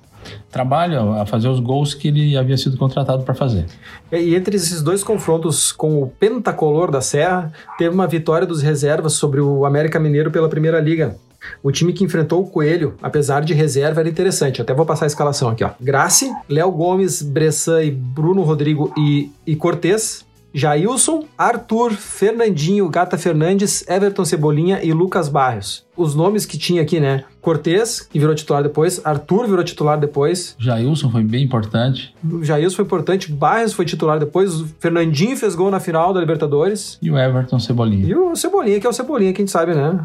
trabalho, 0.52 1.14
a 1.14 1.26
fazer 1.26 1.48
os 1.48 1.60
gols 1.60 1.94
que 1.94 2.10
ele 2.10 2.38
havia 2.38 2.58
sido 2.58 2.78
contratado 2.78 3.24
para 3.24 3.34
fazer. 3.34 3.66
E 4.12 4.36
entre 4.36 4.56
esses 4.56 4.82
dois 4.82 5.04
confrontos 5.04 5.72
com 5.72 6.02
o 6.02 6.08
pentacolor 6.08 6.92
da 6.92 7.02
Serra, 7.02 7.52
teve 7.78 7.94
uma 7.94 8.08
vitória 8.08 8.46
dos 8.46 8.62
reservas 8.62 9.14
sobre 9.14 9.42
o 9.42 9.66
América 9.66 10.00
Mineiro 10.00 10.32
pela 10.32 10.50
Primeira 10.50 10.80
Liga. 10.80 11.18
O 11.62 11.72
time 11.72 11.94
que 11.94 12.04
enfrentou 12.04 12.42
o 12.42 12.48
Coelho, 12.48 12.96
apesar 13.02 13.42
de 13.42 13.54
reserva, 13.54 14.02
era 14.02 14.10
interessante. 14.10 14.62
Até 14.62 14.74
vou 14.74 14.86
passar 14.86 15.06
a 15.06 15.08
escalação 15.08 15.50
aqui, 15.50 15.64
ó. 15.64 15.72
Grace, 15.80 16.32
Léo 16.50 16.72
Gomes, 16.72 17.22
Bressan 17.22 17.84
e 17.84 17.92
Bruno 17.92 18.44
Rodrigo 18.44 18.94
e, 18.98 19.32
e 19.46 19.56
Cortez. 19.56 20.28
Jailson, 20.54 21.26
Arthur, 21.38 21.92
Fernandinho, 21.92 22.90
Gata 22.90 23.16
Fernandes, 23.16 23.88
Everton 23.88 24.26
Cebolinha 24.26 24.80
e 24.82 24.92
Lucas 24.92 25.30
Barrios. 25.30 25.86
Os 25.96 26.16
nomes 26.16 26.48
que 26.48 26.58
tinha 26.58 26.82
aqui, 26.82 27.00
né? 27.00 27.26
Cortez, 27.42 28.02
que 28.02 28.18
virou 28.18 28.34
titular 28.34 28.64
depois, 28.64 29.00
Arthur 29.06 29.46
virou 29.46 29.64
titular 29.64 30.00
depois. 30.00 30.56
Jailson 30.58 31.12
foi 31.12 31.24
bem 31.24 31.44
importante. 31.44 32.12
Jailson 32.42 32.78
foi 32.78 32.86
importante, 32.86 33.32
Barrios 33.32 33.74
foi 33.74 33.86
titular 33.86 34.18
depois, 34.20 34.64
Fernandinho 34.80 35.38
fez 35.38 35.54
gol 35.54 35.70
na 35.70 35.80
final 35.80 36.12
da 36.12 36.20
Libertadores. 36.20 36.98
E 37.02 37.12
o 37.12 37.18
Everton 37.20 37.60
Cebolinha. 37.60 38.08
E 38.08 38.16
o 38.16 38.36
Cebolinha, 38.36 38.80
que 38.80 38.88
é 38.88 38.90
o 38.90 38.94
Cebolinha, 38.94 39.34
que 39.34 39.42
a 39.42 39.46
gente 39.46 39.52
sabe, 39.52 39.76
né? 39.76 40.00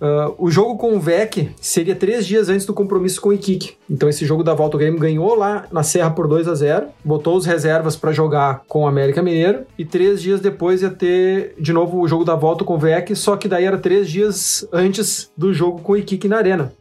Uh, 0.00 0.34
o 0.38 0.50
jogo 0.50 0.78
com 0.78 0.96
o 0.96 1.00
VEC 1.00 1.50
seria 1.60 1.94
três 1.94 2.26
dias 2.26 2.48
antes 2.48 2.64
do 2.64 2.72
compromisso 2.72 3.20
com 3.20 3.28
o 3.28 3.32
Iquique. 3.32 3.74
Então 3.88 4.08
esse 4.08 4.24
jogo 4.24 4.42
da 4.42 4.54
volta 4.54 4.76
o 4.76 4.80
Grêmio 4.80 4.98
ganhou 4.98 5.34
lá 5.34 5.66
na 5.70 5.82
Serra 5.82 6.10
por 6.10 6.26
2 6.26 6.48
a 6.48 6.54
0 6.54 6.86
botou 7.04 7.36
os 7.36 7.44
reservas 7.44 7.96
para 7.96 8.12
jogar 8.12 8.62
com 8.66 8.84
o 8.84 8.86
América 8.86 9.22
Mineiro 9.22 9.64
e 9.78 9.84
três 9.84 10.22
dias 10.22 10.40
depois 10.40 10.80
ia 10.80 10.90
ter 10.90 11.54
de 11.58 11.72
novo 11.72 12.00
o 12.00 12.08
jogo 12.08 12.24
da 12.24 12.34
volta 12.34 12.64
com 12.64 12.74
o 12.74 12.78
VEC, 12.78 13.14
só 13.14 13.36
que 13.36 13.48
daí 13.48 13.64
era 13.64 13.76
três 13.76 14.08
dias 14.08 14.66
antes 14.72 15.30
do 15.36 15.52
jogo 15.52 15.80
com 15.80 15.92
o 15.92 15.96
Iquique 15.96 16.28
na 16.28 16.38
Arena. 16.38 16.72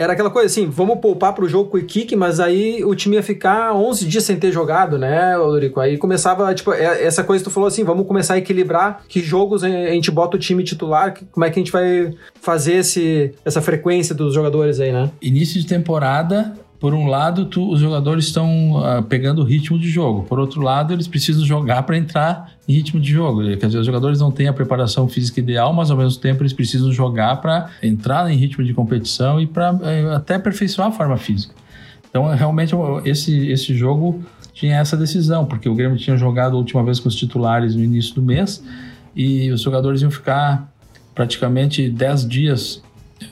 Era 0.00 0.14
aquela 0.14 0.30
coisa 0.30 0.46
assim, 0.46 0.66
vamos 0.66 0.98
poupar 0.98 1.34
pro 1.34 1.46
jogo 1.46 1.68
com 1.68 1.76
o 1.76 1.84
Kik, 1.84 2.16
mas 2.16 2.40
aí 2.40 2.82
o 2.82 2.94
time 2.94 3.16
ia 3.16 3.22
ficar 3.22 3.74
11 3.74 4.06
dias 4.06 4.24
sem 4.24 4.34
ter 4.38 4.50
jogado, 4.50 4.96
né, 4.96 5.36
Odorico? 5.36 5.78
Aí 5.78 5.98
começava, 5.98 6.54
tipo, 6.54 6.72
é, 6.72 7.04
essa 7.04 7.22
coisa 7.22 7.44
que 7.44 7.50
tu 7.50 7.52
falou 7.52 7.66
assim, 7.66 7.84
vamos 7.84 8.06
começar 8.06 8.34
a 8.34 8.38
equilibrar 8.38 9.02
que 9.06 9.20
jogos 9.20 9.62
a 9.62 9.68
gente 9.68 10.10
bota 10.10 10.38
o 10.38 10.40
time 10.40 10.64
titular, 10.64 11.14
como 11.30 11.44
é 11.44 11.50
que 11.50 11.60
a 11.60 11.62
gente 11.62 11.70
vai 11.70 12.14
fazer 12.40 12.76
esse, 12.76 13.34
essa 13.44 13.60
frequência 13.60 14.14
dos 14.14 14.32
jogadores 14.32 14.80
aí, 14.80 14.90
né? 14.90 15.10
Início 15.20 15.60
de 15.60 15.66
temporada, 15.66 16.54
por 16.80 16.94
um 16.94 17.06
lado, 17.06 17.44
tu, 17.44 17.70
os 17.70 17.78
jogadores 17.78 18.24
estão 18.24 18.72
uh, 18.72 19.02
pegando 19.02 19.42
o 19.42 19.44
ritmo 19.44 19.78
de 19.78 19.88
jogo. 19.90 20.22
Por 20.22 20.38
outro 20.38 20.62
lado, 20.62 20.94
eles 20.94 21.06
precisam 21.06 21.44
jogar 21.44 21.82
para 21.82 21.94
entrar 21.98 22.52
em 22.66 22.72
ritmo 22.72 22.98
de 22.98 23.12
jogo. 23.12 23.42
Quer 23.58 23.66
dizer, 23.66 23.78
os 23.78 23.84
jogadores 23.84 24.18
não 24.18 24.32
têm 24.32 24.48
a 24.48 24.52
preparação 24.52 25.06
física 25.06 25.40
ideal, 25.40 25.74
mas 25.74 25.90
ao 25.90 25.96
mesmo 25.98 26.18
tempo 26.18 26.42
eles 26.42 26.54
precisam 26.54 26.90
jogar 26.90 27.36
para 27.42 27.68
entrar 27.82 28.30
em 28.32 28.36
ritmo 28.36 28.64
de 28.64 28.72
competição 28.72 29.38
e 29.38 29.46
para 29.46 29.74
uh, 29.74 30.14
até 30.16 30.36
aperfeiçoar 30.36 30.88
a 30.88 30.92
forma 30.92 31.18
física. 31.18 31.54
Então, 32.08 32.26
realmente, 32.34 32.74
esse, 33.04 33.48
esse 33.48 33.74
jogo 33.74 34.24
tinha 34.54 34.78
essa 34.78 34.96
decisão, 34.96 35.44
porque 35.44 35.68
o 35.68 35.74
Grêmio 35.74 35.98
tinha 35.98 36.16
jogado 36.16 36.54
a 36.54 36.58
última 36.58 36.82
vez 36.82 36.98
com 36.98 37.10
os 37.10 37.14
titulares 37.14 37.74
no 37.74 37.84
início 37.84 38.14
do 38.14 38.22
mês 38.22 38.64
e 39.14 39.50
os 39.50 39.60
jogadores 39.60 40.00
iam 40.00 40.10
ficar 40.10 40.72
praticamente 41.14 41.90
10 41.90 42.26
dias 42.26 42.82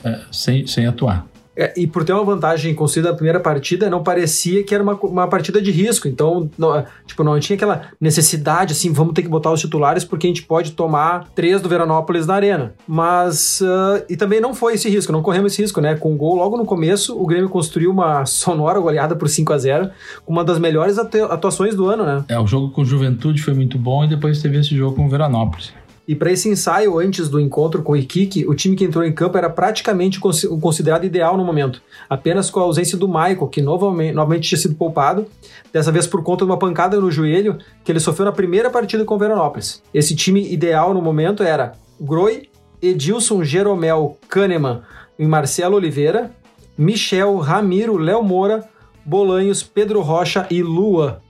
uh, 0.05 0.19
sem, 0.31 0.67
sem 0.67 0.85
atuar. 0.85 1.28
É, 1.59 1.73
e 1.75 1.85
por 1.85 2.05
ter 2.05 2.13
uma 2.13 2.23
vantagem 2.23 2.73
construída 2.73 3.09
na 3.09 3.15
primeira 3.15 3.37
partida, 3.37 3.89
não 3.89 4.01
parecia 4.01 4.63
que 4.63 4.73
era 4.73 4.81
uma, 4.81 4.93
uma 4.93 5.27
partida 5.27 5.61
de 5.61 5.71
risco. 5.71 6.07
Então, 6.07 6.49
não, 6.57 6.85
tipo, 7.05 7.21
não 7.21 7.37
tinha 7.37 7.57
aquela 7.57 7.89
necessidade, 7.99 8.71
assim, 8.71 8.93
vamos 8.93 9.13
ter 9.13 9.23
que 9.23 9.27
botar 9.27 9.51
os 9.51 9.59
titulares 9.59 10.05
porque 10.05 10.25
a 10.25 10.29
gente 10.29 10.43
pode 10.43 10.71
tomar 10.71 11.27
três 11.35 11.61
do 11.61 11.67
Veranópolis 11.67 12.25
na 12.25 12.35
arena. 12.35 12.73
Mas, 12.87 13.59
uh, 13.59 14.01
e 14.09 14.15
também 14.15 14.39
não 14.39 14.53
foi 14.53 14.75
esse 14.75 14.89
risco, 14.89 15.11
não 15.11 15.21
corremos 15.21 15.51
esse 15.51 15.61
risco, 15.61 15.81
né? 15.81 15.95
Com 15.95 16.13
o 16.13 16.15
gol 16.15 16.35
logo 16.35 16.55
no 16.55 16.63
começo, 16.63 17.21
o 17.21 17.25
Grêmio 17.25 17.49
construiu 17.49 17.91
uma 17.91 18.23
sonora 18.25 18.79
goleada 18.79 19.13
por 19.13 19.27
5 19.27 19.51
a 19.51 19.57
0 19.57 19.89
uma 20.25 20.45
das 20.45 20.59
melhores 20.59 20.97
atuações 20.97 21.75
do 21.75 21.87
ano, 21.87 22.05
né? 22.05 22.23
É, 22.29 22.39
o 22.39 22.47
jogo 22.47 22.69
com 22.69 22.85
Juventude 22.85 23.41
foi 23.41 23.53
muito 23.53 23.77
bom 23.77 24.05
e 24.05 24.07
depois 24.07 24.41
teve 24.41 24.57
esse 24.57 24.73
jogo 24.75 24.95
com 24.95 25.05
o 25.05 25.09
Veranópolis. 25.09 25.73
E 26.09 26.15
para 26.15 26.31
esse 26.31 26.49
ensaio, 26.49 26.97
antes 26.97 27.29
do 27.29 27.39
encontro 27.39 27.83
com 27.83 27.91
o 27.91 27.95
Iquique, 27.95 28.43
o 28.47 28.55
time 28.55 28.75
que 28.75 28.83
entrou 28.83 29.05
em 29.05 29.13
campo 29.13 29.37
era 29.37 29.47
praticamente 29.47 30.19
considerado 30.19 31.03
ideal 31.05 31.37
no 31.37 31.45
momento, 31.45 31.83
apenas 32.09 32.49
com 32.49 32.59
a 32.59 32.63
ausência 32.63 32.97
do 32.97 33.07
Michael, 33.07 33.47
que 33.47 33.61
novamente, 33.61 34.49
tinha 34.49 34.57
sido 34.57 34.73
poupado, 34.73 35.27
dessa 35.71 35.91
vez 35.91 36.07
por 36.07 36.23
conta 36.23 36.43
de 36.43 36.49
uma 36.49 36.57
pancada 36.57 36.99
no 36.99 37.11
joelho 37.11 37.59
que 37.83 37.91
ele 37.91 37.99
sofreu 37.99 38.25
na 38.25 38.31
primeira 38.31 38.71
partida 38.71 39.05
com 39.05 39.13
o 39.13 39.19
Veranópolis. 39.19 39.83
Esse 39.93 40.15
time 40.15 40.51
ideal 40.51 40.95
no 40.95 41.01
momento 41.03 41.43
era 41.43 41.73
Groi, 42.01 42.49
Edilson, 42.81 43.43
Jeromel, 43.43 44.17
Kahneman 44.27 44.81
e 45.19 45.27
Marcelo 45.27 45.75
Oliveira, 45.75 46.31
Michel, 46.75 47.37
Ramiro, 47.37 47.97
Léo 47.97 48.23
Moura, 48.23 48.67
Bolanhos, 49.05 49.61
Pedro 49.61 50.01
Rocha 50.01 50.47
e 50.49 50.63
Lua. 50.63 51.21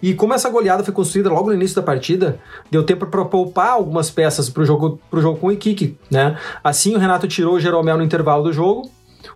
E 0.00 0.14
como 0.14 0.34
essa 0.34 0.48
goleada 0.48 0.84
foi 0.84 0.94
construída 0.94 1.28
logo 1.28 1.48
no 1.48 1.54
início 1.54 1.76
da 1.76 1.82
partida, 1.82 2.38
deu 2.70 2.84
tempo 2.84 3.06
para 3.06 3.24
poupar 3.24 3.70
algumas 3.70 4.10
peças 4.10 4.48
para 4.48 4.62
o 4.62 4.66
jogo, 4.66 5.00
jogo 5.14 5.38
com 5.38 5.48
o 5.48 5.52
Iquique, 5.52 5.98
né? 6.10 6.38
Assim 6.62 6.94
o 6.94 6.98
Renato 6.98 7.26
tirou 7.26 7.54
o 7.54 7.60
Jeromel 7.60 7.96
no 7.96 8.04
intervalo 8.04 8.44
do 8.44 8.52
jogo, 8.52 8.88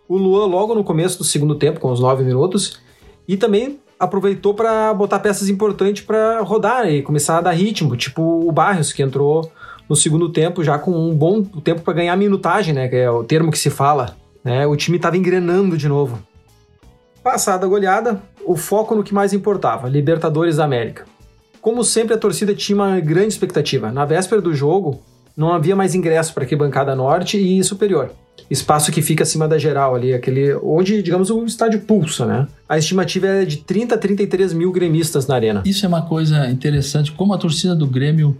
o 0.08 0.16
Luan 0.16 0.46
logo 0.46 0.74
no 0.74 0.84
começo 0.84 1.18
do 1.18 1.24
segundo 1.24 1.54
tempo, 1.56 1.80
com 1.80 1.90
os 1.90 2.00
nove 2.00 2.22
minutos, 2.22 2.80
e 3.26 3.36
também 3.36 3.80
aproveitou 3.98 4.54
para 4.54 4.92
botar 4.94 5.18
peças 5.18 5.48
importantes 5.48 6.04
para 6.04 6.40
rodar 6.40 6.88
e 6.90 7.02
começar 7.02 7.38
a 7.38 7.40
dar 7.40 7.52
ritmo, 7.52 7.96
tipo 7.96 8.22
o 8.22 8.50
Barrios, 8.50 8.92
que 8.92 9.02
entrou 9.02 9.50
no 9.88 9.96
segundo 9.96 10.28
tempo 10.28 10.62
já 10.64 10.78
com 10.78 10.92
um 10.92 11.14
bom 11.14 11.42
tempo 11.42 11.82
para 11.82 11.94
ganhar 11.94 12.16
minutagem, 12.16 12.74
né? 12.74 12.88
Que 12.88 12.96
é 12.96 13.10
o 13.10 13.24
termo 13.24 13.50
que 13.50 13.58
se 13.58 13.70
fala. 13.70 14.16
Né? 14.42 14.66
O 14.66 14.76
time 14.76 14.96
estava 14.96 15.16
engrenando 15.16 15.76
de 15.76 15.88
novo. 15.88 16.18
Passada 17.22 17.66
a 17.66 17.68
goleada, 17.68 18.20
o 18.44 18.56
foco 18.56 18.94
no 18.94 19.02
que 19.02 19.14
mais 19.14 19.32
importava, 19.32 19.88
Libertadores 19.88 20.56
da 20.56 20.64
América. 20.64 21.04
Como 21.60 21.84
sempre, 21.84 22.14
a 22.14 22.18
torcida 22.18 22.54
tinha 22.54 22.76
uma 22.76 22.98
grande 22.98 23.28
expectativa. 23.28 23.92
Na 23.92 24.04
véspera 24.04 24.40
do 24.42 24.52
jogo, 24.52 25.00
não 25.36 25.52
havia 25.52 25.76
mais 25.76 25.94
ingresso 25.94 26.34
para 26.34 26.44
a 26.44 26.56
bancada 26.56 26.94
norte 26.94 27.38
e 27.38 27.62
superior. 27.62 28.10
Espaço 28.50 28.90
que 28.90 29.00
fica 29.00 29.22
acima 29.22 29.46
da 29.46 29.58
geral 29.58 29.94
ali, 29.94 30.12
aquele 30.12 30.54
onde, 30.56 31.02
digamos, 31.02 31.30
o 31.30 31.44
estádio 31.44 31.80
pulsa, 31.80 32.26
né? 32.26 32.46
A 32.68 32.76
estimativa 32.76 33.26
é 33.26 33.44
de 33.44 33.58
30 33.58 33.94
a 33.94 33.98
33 33.98 34.52
mil 34.52 34.72
gremistas 34.72 35.26
na 35.26 35.34
arena. 35.34 35.62
Isso 35.64 35.84
é 35.86 35.88
uma 35.88 36.02
coisa 36.02 36.50
interessante, 36.50 37.12
como 37.12 37.32
a 37.32 37.38
torcida 37.38 37.74
do 37.74 37.86
Grêmio 37.86 38.36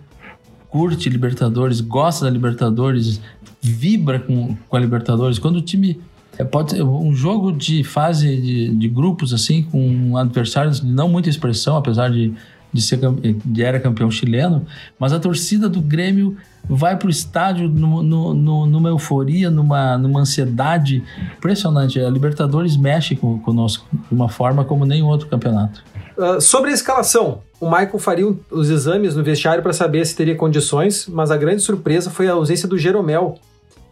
curte 0.69 1.09
Libertadores, 1.09 1.81
gosta 1.81 2.25
da 2.25 2.31
Libertadores, 2.31 3.21
vibra 3.61 4.19
com, 4.19 4.57
com 4.69 4.77
a 4.77 4.81
Libertadores. 4.81 5.39
Quando 5.39 5.57
o 5.57 5.63
time 5.63 6.01
é, 6.39 6.45
pode 6.45 6.81
um 6.83 7.15
jogo 7.15 7.53
de 7.53 7.85
fase 7.85 8.37
de, 8.37 8.69
de 8.75 8.89
grupos, 8.89 9.33
assim, 9.33 9.63
com 9.63 10.17
adversários 10.17 10.81
de 10.81 10.87
não 10.87 11.09
muita 11.09 11.29
expressão, 11.29 11.77
apesar 11.77 12.11
de, 12.11 12.33
de 12.73 12.83
ser 12.83 12.99
de 13.45 13.63
era 13.63 13.79
campeão 13.79 14.11
chileno, 14.11 14.65
mas 14.99 15.13
a 15.13 15.21
torcida 15.21 15.69
do 15.69 15.81
Grêmio 15.81 16.37
vai 16.69 16.97
para 16.97 17.09
o 17.09 17.11
estádio 17.11 17.69
no, 17.69 18.03
no, 18.03 18.35
no, 18.35 18.67
numa 18.67 18.89
euforia, 18.89 19.51
numa, 19.51 19.99
numa 19.99 20.21
ansiedade 20.21 21.03
impressionante. 21.37 22.01
A 22.01 22.09
Libertadores 22.09 22.77
mexe 22.77 23.15
com, 23.15 23.39
conosco 23.41 23.87
de 23.93 24.15
uma 24.15 24.29
forma 24.29 24.65
como 24.65 24.87
nenhum 24.87 25.07
outro 25.07 25.29
campeonato. 25.29 25.83
Uh, 26.17 26.41
sobre 26.41 26.71
a 26.71 26.75
escalação, 26.75 27.41
o 27.61 27.67
Michael 27.67 27.99
faria 27.99 28.35
os 28.51 28.71
exames 28.71 29.17
no 29.17 29.23
vestiário 29.23 29.63
para 29.63 29.73
saber 29.73 30.05
se 30.07 30.17
teria 30.17 30.35
condições, 30.35 31.07
mas 31.09 31.31
a 31.31 31.37
grande 31.37 31.63
surpresa 31.63 32.11
foi 32.11 32.29
a 32.29 32.33
ausência 32.33 32.69
do 32.69 32.79
Jeromel, 32.79 33.39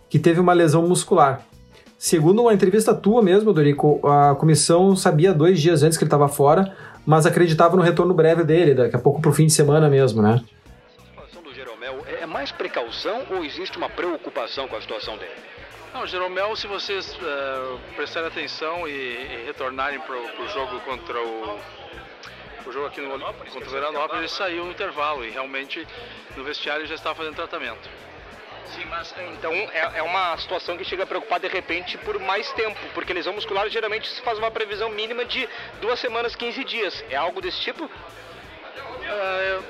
que 0.08 0.18
teve 0.18 0.40
uma 0.40 0.52
lesão 0.52 0.86
muscular. 0.86 1.42
Segundo 2.02 2.40
uma 2.40 2.54
entrevista 2.54 2.94
tua 2.94 3.22
mesmo, 3.22 3.52
Dorico, 3.52 4.00
a 4.08 4.34
comissão 4.34 4.96
sabia 4.96 5.34
dois 5.34 5.60
dias 5.60 5.82
antes 5.82 5.98
que 5.98 6.04
ele 6.04 6.08
estava 6.08 6.28
fora, 6.28 6.74
mas 7.04 7.26
acreditava 7.26 7.76
no 7.76 7.82
retorno 7.82 8.14
breve 8.14 8.42
dele, 8.42 8.72
daqui 8.72 8.96
a 8.96 8.98
pouco 8.98 9.20
pro 9.20 9.34
fim 9.34 9.44
de 9.44 9.52
semana 9.52 9.86
mesmo, 9.86 10.22
né? 10.22 10.42
A 10.42 11.26
situação 11.26 11.42
do 11.42 11.52
Jeromel 11.52 12.02
é 12.06 12.24
mais 12.24 12.50
precaução 12.50 13.24
ou 13.30 13.44
existe 13.44 13.76
uma 13.76 13.90
preocupação 13.90 14.66
com 14.66 14.76
a 14.76 14.80
situação 14.80 15.18
dele? 15.18 15.34
Não, 15.92 16.06
Jeromel, 16.06 16.56
se 16.56 16.66
vocês 16.66 17.14
uh, 17.16 17.78
prestarem 17.94 18.28
atenção 18.28 18.88
e, 18.88 18.92
e 18.92 19.44
retornarem 19.44 20.00
para 20.00 20.16
o 20.16 20.48
jogo 20.48 20.80
contra 20.80 21.20
o, 21.20 21.58
o 22.66 22.72
jogo 22.72 22.86
aqui 22.86 23.02
no 23.02 23.10
contra 23.10 23.68
o 23.68 23.70
Veranópolis, 23.70 24.20
ele 24.20 24.28
saiu 24.28 24.64
no 24.64 24.70
intervalo 24.70 25.22
e 25.22 25.28
realmente 25.28 25.86
no 26.34 26.44
vestiário 26.44 26.86
já 26.86 26.94
estava 26.94 27.14
fazendo 27.14 27.34
tratamento. 27.34 27.90
Sim, 28.74 28.84
mas 28.88 29.12
então 29.32 29.52
é, 29.52 29.98
é, 29.98 30.02
uma 30.02 30.36
situação 30.38 30.76
que 30.76 30.84
chega 30.84 31.02
a 31.02 31.06
preocupar 31.06 31.40
de 31.40 31.48
repente 31.48 31.98
por 31.98 32.18
mais 32.20 32.50
tempo, 32.52 32.78
porque 32.94 33.12
lesão 33.12 33.32
muscular 33.32 33.68
geralmente 33.68 34.08
se 34.08 34.20
faz 34.22 34.38
uma 34.38 34.50
previsão 34.50 34.90
mínima 34.90 35.24
de 35.24 35.48
duas 35.80 35.98
semanas, 35.98 36.36
15 36.36 36.64
dias. 36.64 37.04
É 37.10 37.16
algo 37.16 37.40
desse 37.40 37.60
tipo? 37.60 37.84
Uh, 37.84 39.64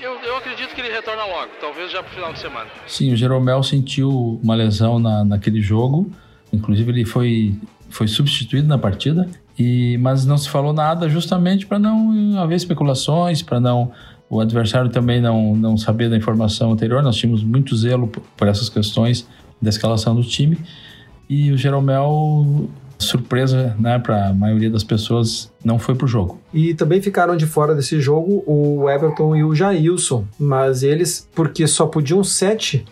eu, 0.00 0.14
eu, 0.20 0.36
acredito 0.36 0.74
que 0.74 0.80
ele 0.80 0.92
retorna 0.92 1.24
logo, 1.24 1.50
talvez 1.60 1.90
já 1.90 2.02
para 2.02 2.10
o 2.10 2.14
final 2.14 2.32
de 2.32 2.40
semana. 2.40 2.68
Sim, 2.86 3.12
o 3.12 3.16
Jeromel 3.16 3.62
sentiu 3.62 4.40
uma 4.42 4.54
lesão 4.54 4.98
na, 4.98 5.24
naquele 5.24 5.60
jogo, 5.60 6.10
inclusive 6.52 6.90
ele 6.90 7.04
foi, 7.04 7.54
foi 7.88 8.08
substituído 8.08 8.66
na 8.66 8.76
partida, 8.76 9.28
e, 9.56 9.96
mas 9.98 10.26
não 10.26 10.36
se 10.36 10.48
falou 10.48 10.72
nada 10.72 11.08
justamente 11.08 11.66
para 11.66 11.78
não 11.78 12.36
haver 12.40 12.56
especulações, 12.56 13.42
para 13.42 13.60
não 13.60 13.92
o 14.32 14.40
adversário 14.40 14.88
também 14.88 15.20
não, 15.20 15.54
não 15.54 15.76
sabia 15.76 16.08
da 16.08 16.16
informação 16.16 16.72
anterior, 16.72 17.02
nós 17.02 17.16
tínhamos 17.16 17.44
muito 17.44 17.76
zelo 17.76 18.08
por, 18.08 18.48
essas 18.48 18.70
questões 18.70 19.28
da 19.60 19.68
escalação 19.68 20.14
do 20.14 20.22
time. 20.22 20.58
E 21.28 21.52
o 21.52 21.58
Jeromel, 21.58 22.66
surpresa 22.98 23.76
né, 23.78 23.98
para 23.98 24.28
a 24.28 24.32
maioria 24.32 24.70
das 24.70 24.82
pessoas, 24.82 25.52
não 25.62 25.78
foi 25.78 25.94
para 25.94 26.06
o 26.06 26.08
jogo. 26.08 26.40
E 26.50 26.72
também 26.72 27.02
ficaram 27.02 27.36
de 27.36 27.44
fora 27.44 27.74
desse 27.74 28.00
jogo 28.00 28.42
o 28.46 28.88
Everton 28.88 29.36
e 29.36 29.44
o 29.44 29.54
Jailson, 29.54 30.24
mas 30.40 30.82
eles, 30.82 31.28
porque 31.34 31.66
só 31.66 31.84
podiam 31.84 32.24
sete 32.24 32.86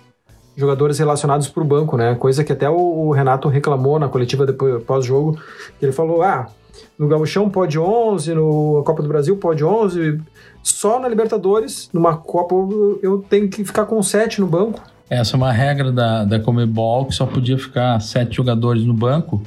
jogadores 0.54 0.98
relacionados 0.98 1.48
para 1.48 1.62
o 1.62 1.66
banco, 1.66 1.96
né? 1.96 2.14
Coisa 2.16 2.44
que 2.44 2.52
até 2.52 2.68
o 2.68 3.12
Renato 3.12 3.48
reclamou 3.48 3.98
na 3.98 4.10
coletiva 4.10 4.44
depois 4.44 4.82
pós-jogo. 4.82 5.40
Ele 5.80 5.90
falou: 5.90 6.20
ah, 6.20 6.48
no 6.98 7.08
Gauchão 7.08 7.48
pode 7.48 7.78
11, 7.78 8.34
no 8.34 8.82
Copa 8.84 9.02
do 9.02 9.08
Brasil 9.08 9.34
pode 9.38 9.64
11, 9.64 10.20
só 10.62 11.00
na 11.00 11.08
Libertadores, 11.08 11.88
numa 11.92 12.16
Copa, 12.16 12.54
eu 13.02 13.24
tenho 13.28 13.48
que 13.48 13.64
ficar 13.64 13.86
com 13.86 14.02
7 14.02 14.40
no 14.40 14.46
banco. 14.46 14.80
Essa 15.08 15.34
é 15.34 15.36
uma 15.36 15.52
regra 15.52 15.90
da, 15.90 16.24
da 16.24 16.38
Comebol, 16.38 17.06
que 17.06 17.14
só 17.14 17.26
podia 17.26 17.58
ficar 17.58 18.00
7 18.00 18.34
jogadores 18.36 18.84
no 18.84 18.94
banco. 18.94 19.42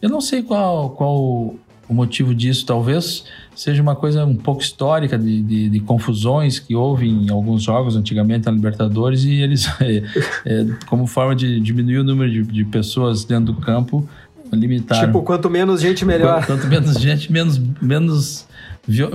Eu 0.00 0.08
não 0.08 0.20
sei 0.20 0.42
qual, 0.42 0.90
qual 0.90 1.54
o 1.90 1.94
motivo 1.94 2.32
disso, 2.32 2.64
talvez 2.64 3.24
seja 3.54 3.82
uma 3.82 3.96
coisa 3.96 4.24
um 4.24 4.36
pouco 4.36 4.62
histórica 4.62 5.18
de, 5.18 5.42
de, 5.42 5.68
de 5.68 5.80
confusões 5.80 6.60
que 6.60 6.74
houve 6.74 7.08
em 7.08 7.28
alguns 7.30 7.64
jogos 7.64 7.96
antigamente 7.96 8.46
na 8.46 8.52
Libertadores 8.52 9.24
e 9.24 9.34
eles, 9.34 9.68
é, 9.82 10.02
é, 10.46 10.66
como 10.86 11.06
forma 11.06 11.34
de 11.34 11.58
diminuir 11.58 11.98
o 11.98 12.04
número 12.04 12.30
de, 12.30 12.42
de 12.42 12.64
pessoas 12.64 13.24
dentro 13.24 13.52
do 13.52 13.60
campo, 13.60 14.08
limitaram. 14.52 15.06
Tipo, 15.06 15.22
quanto 15.22 15.50
menos 15.50 15.80
gente, 15.80 16.04
melhor. 16.04 16.46
Quanto, 16.46 16.62
quanto 16.62 16.68
menos 16.68 16.98
gente, 16.98 17.30
menos, 17.32 17.60
menos, 17.82 18.46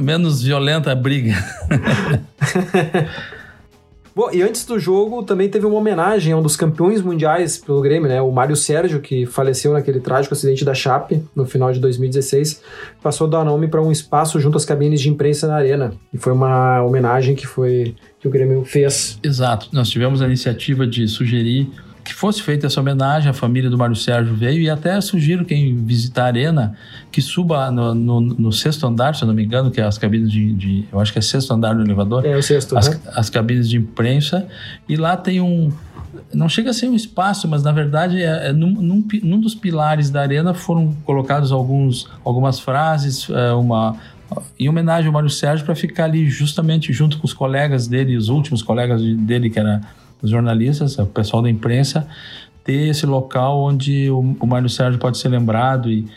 menos 0.02 0.42
violenta 0.42 0.92
a 0.92 0.96
briga. 0.96 1.36
Bom, 4.16 4.30
e 4.32 4.42
antes 4.42 4.66
do 4.66 4.80
jogo 4.80 5.24
também 5.24 5.50
teve 5.50 5.66
uma 5.66 5.76
homenagem 5.76 6.32
a 6.32 6.38
um 6.38 6.42
dos 6.42 6.56
campeões 6.56 7.02
mundiais 7.02 7.58
pelo 7.58 7.82
Grêmio, 7.82 8.08
né? 8.08 8.22
O 8.22 8.32
Mário 8.32 8.56
Sérgio, 8.56 9.02
que 9.02 9.26
faleceu 9.26 9.74
naquele 9.74 10.00
trágico 10.00 10.34
acidente 10.34 10.64
da 10.64 10.74
Chape 10.74 11.22
no 11.36 11.46
final 11.46 11.74
de 11.74 11.82
2016, 11.82 12.62
passou 13.04 13.28
a 13.28 13.30
dar 13.30 13.44
nome 13.44 13.68
para 13.68 13.82
um 13.82 13.92
espaço 13.92 14.40
junto 14.40 14.56
às 14.56 14.64
cabines 14.64 15.02
de 15.02 15.10
imprensa 15.10 15.48
na 15.48 15.56
arena. 15.56 15.92
E 16.14 16.18
foi 16.18 16.32
uma 16.32 16.82
homenagem 16.82 17.36
que 17.36 17.46
foi 17.46 17.94
que 18.18 18.26
o 18.26 18.32
Grêmio 18.32 18.64
fez. 18.64 19.20
Exato. 19.22 19.68
Nós 19.74 19.90
tivemos 19.90 20.22
a 20.22 20.28
iniciativa 20.28 20.88
de 20.88 21.10
sugerir 21.10 21.70
que 22.06 22.14
fosse 22.14 22.42
feita 22.42 22.68
essa 22.68 22.80
homenagem, 22.80 23.28
a 23.28 23.34
família 23.34 23.68
do 23.68 23.78
Mário 23.78 23.96
Sérgio 23.96 24.36
veio 24.36 24.62
e 24.62 24.70
até 24.70 25.02
sugiro 25.02 25.44
quem 25.44 25.76
visitar 25.76 26.26
a 26.26 26.28
arena 26.28 26.78
que 27.12 27.20
suba 27.20 27.72
no, 27.72 27.96
no, 27.96 28.22
no, 28.22 28.52
sexto 28.52 28.86
andar, 28.86 29.16
se 29.16 29.24
eu 29.24 29.28
não 29.28 29.34
me 29.34 29.44
engano, 29.44 29.72
que 29.72 29.82
é 29.82 29.84
as 29.84 29.98
cabines 29.98 30.32
de, 30.32 30.54
de, 30.54 30.86
eu 30.94 31.00
acho 31.00 31.12
que 31.12 31.18
é 31.18 31.22
sexto 31.22 31.52
andar 31.52 31.74
do 31.74 31.82
elevador. 31.82 32.24
É 32.24 32.38
o 32.38 32.44
sexto, 32.44 32.78
as, 32.78 32.90
né? 32.90 33.00
as 33.08 33.28
cabines 33.32 33.68
de 33.68 33.78
imprensa 33.78 34.48
e 34.88 34.96
lá 34.96 35.18
tem 35.18 35.42
um 35.42 35.74
não 36.34 36.48
chega 36.48 36.70
a 36.70 36.74
ser 36.74 36.88
um 36.88 36.96
espaço, 36.96 37.48
mas 37.48 37.64
na 37.64 37.72
verdade 37.72 38.22
é, 38.22 38.50
é 38.50 38.54
num, 38.54 38.72
num, 38.72 39.08
num, 39.24 39.40
dos 39.40 39.56
pilares 39.56 40.10
da 40.10 40.22
arena 40.22 40.54
foram 40.54 40.96
colocados 41.04 41.52
alguns, 41.52 42.10
algumas 42.24 42.60
frases, 42.60 43.28
é, 43.30 43.52
uma 43.54 43.96
em 44.60 44.70
homenagem 44.70 45.08
ao 45.08 45.14
Mário 45.14 45.30
Sérgio 45.30 45.66
para 45.66 45.76
ficar 45.76 46.06
ali 46.06 46.28
justamente 46.28 46.92
junto 46.94 47.18
com 47.18 47.26
os 47.26 47.34
colegas 47.34 47.88
dele, 47.88 48.16
os 48.16 48.30
últimos 48.30 48.62
colegas 48.62 49.02
dele 49.02 49.50
que 49.50 49.60
era 49.60 49.82
os 50.22 50.30
jornalistas, 50.30 50.98
o 50.98 51.06
pessoal 51.06 51.42
da 51.44 51.50
imprensa, 51.50 52.08
ter 52.64 52.90
esse 52.90 53.06
local 53.06 53.62
onde 53.62 54.10
o, 54.10 54.36
o 54.40 54.48
Mário 54.48 54.70
Sérgio 54.70 55.00
pode 55.00 55.18
ser 55.18 55.30
lembrado 55.30 55.90
e, 55.90 56.08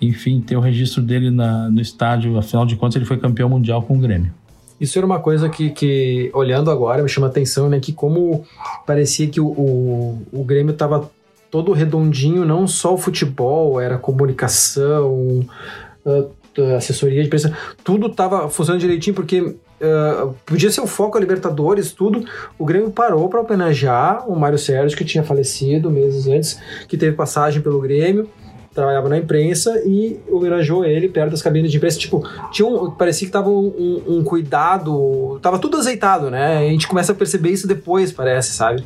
enfim, 0.00 0.40
ter 0.40 0.56
o 0.56 0.60
registro 0.60 1.02
dele 1.02 1.30
na, 1.30 1.68
no 1.68 1.80
estádio. 1.80 2.38
Afinal 2.38 2.64
de 2.64 2.76
contas, 2.76 2.96
ele 2.96 3.04
foi 3.04 3.18
campeão 3.18 3.48
mundial 3.48 3.82
com 3.82 3.96
o 3.96 4.00
Grêmio. 4.00 4.32
Isso 4.80 4.98
era 4.98 5.04
uma 5.04 5.20
coisa 5.20 5.50
que, 5.50 5.70
que 5.70 6.30
olhando 6.32 6.70
agora, 6.70 7.02
me 7.02 7.08
chama 7.08 7.26
a 7.26 7.30
atenção, 7.30 7.68
né? 7.68 7.78
Que 7.78 7.92
como 7.92 8.44
parecia 8.86 9.28
que 9.28 9.38
o, 9.40 9.46
o, 9.46 10.22
o 10.32 10.42
Grêmio 10.42 10.72
estava 10.72 11.10
todo 11.50 11.72
redondinho, 11.72 12.46
não 12.46 12.66
só 12.66 12.94
o 12.94 12.98
futebol, 12.98 13.78
era 13.78 13.98
comunicação, 13.98 15.44
assessoria 16.76 17.20
de 17.20 17.26
imprensa, 17.26 17.54
tudo 17.84 18.06
estava 18.06 18.48
funcionando 18.48 18.80
direitinho, 18.80 19.14
porque 19.14 19.56
Uh, 19.80 20.34
podia 20.44 20.70
ser 20.70 20.82
o 20.82 20.86
foco 20.86 21.16
a 21.16 21.20
Libertadores, 21.20 21.92
tudo. 21.92 22.24
O 22.58 22.64
Grêmio 22.66 22.90
parou 22.90 23.28
para 23.28 23.40
homenagear 23.40 24.30
o 24.30 24.38
Mário 24.38 24.58
Sérgio, 24.58 24.96
que 24.96 25.04
tinha 25.04 25.24
falecido 25.24 25.90
meses 25.90 26.26
antes, 26.26 26.60
que 26.86 26.98
teve 26.98 27.16
passagem 27.16 27.62
pelo 27.62 27.80
Grêmio, 27.80 28.28
trabalhava 28.74 29.08
na 29.08 29.16
imprensa 29.16 29.82
e 29.86 30.20
homenageou 30.30 30.84
ele 30.84 31.08
perto 31.08 31.30
das 31.30 31.42
cabines 31.42 31.70
de 31.70 31.78
imprensa. 31.78 31.98
Tipo, 31.98 32.22
tinha 32.52 32.68
um, 32.68 32.90
parecia 32.90 33.26
que 33.26 33.32
tava 33.32 33.48
um, 33.48 33.66
um, 34.06 34.18
um 34.18 34.24
cuidado, 34.24 35.38
tava 35.40 35.58
tudo 35.58 35.78
azeitado, 35.78 36.30
né? 36.30 36.58
A 36.58 36.70
gente 36.70 36.86
começa 36.86 37.12
a 37.12 37.14
perceber 37.14 37.50
isso 37.50 37.66
depois, 37.66 38.12
parece, 38.12 38.52
sabe? 38.52 38.84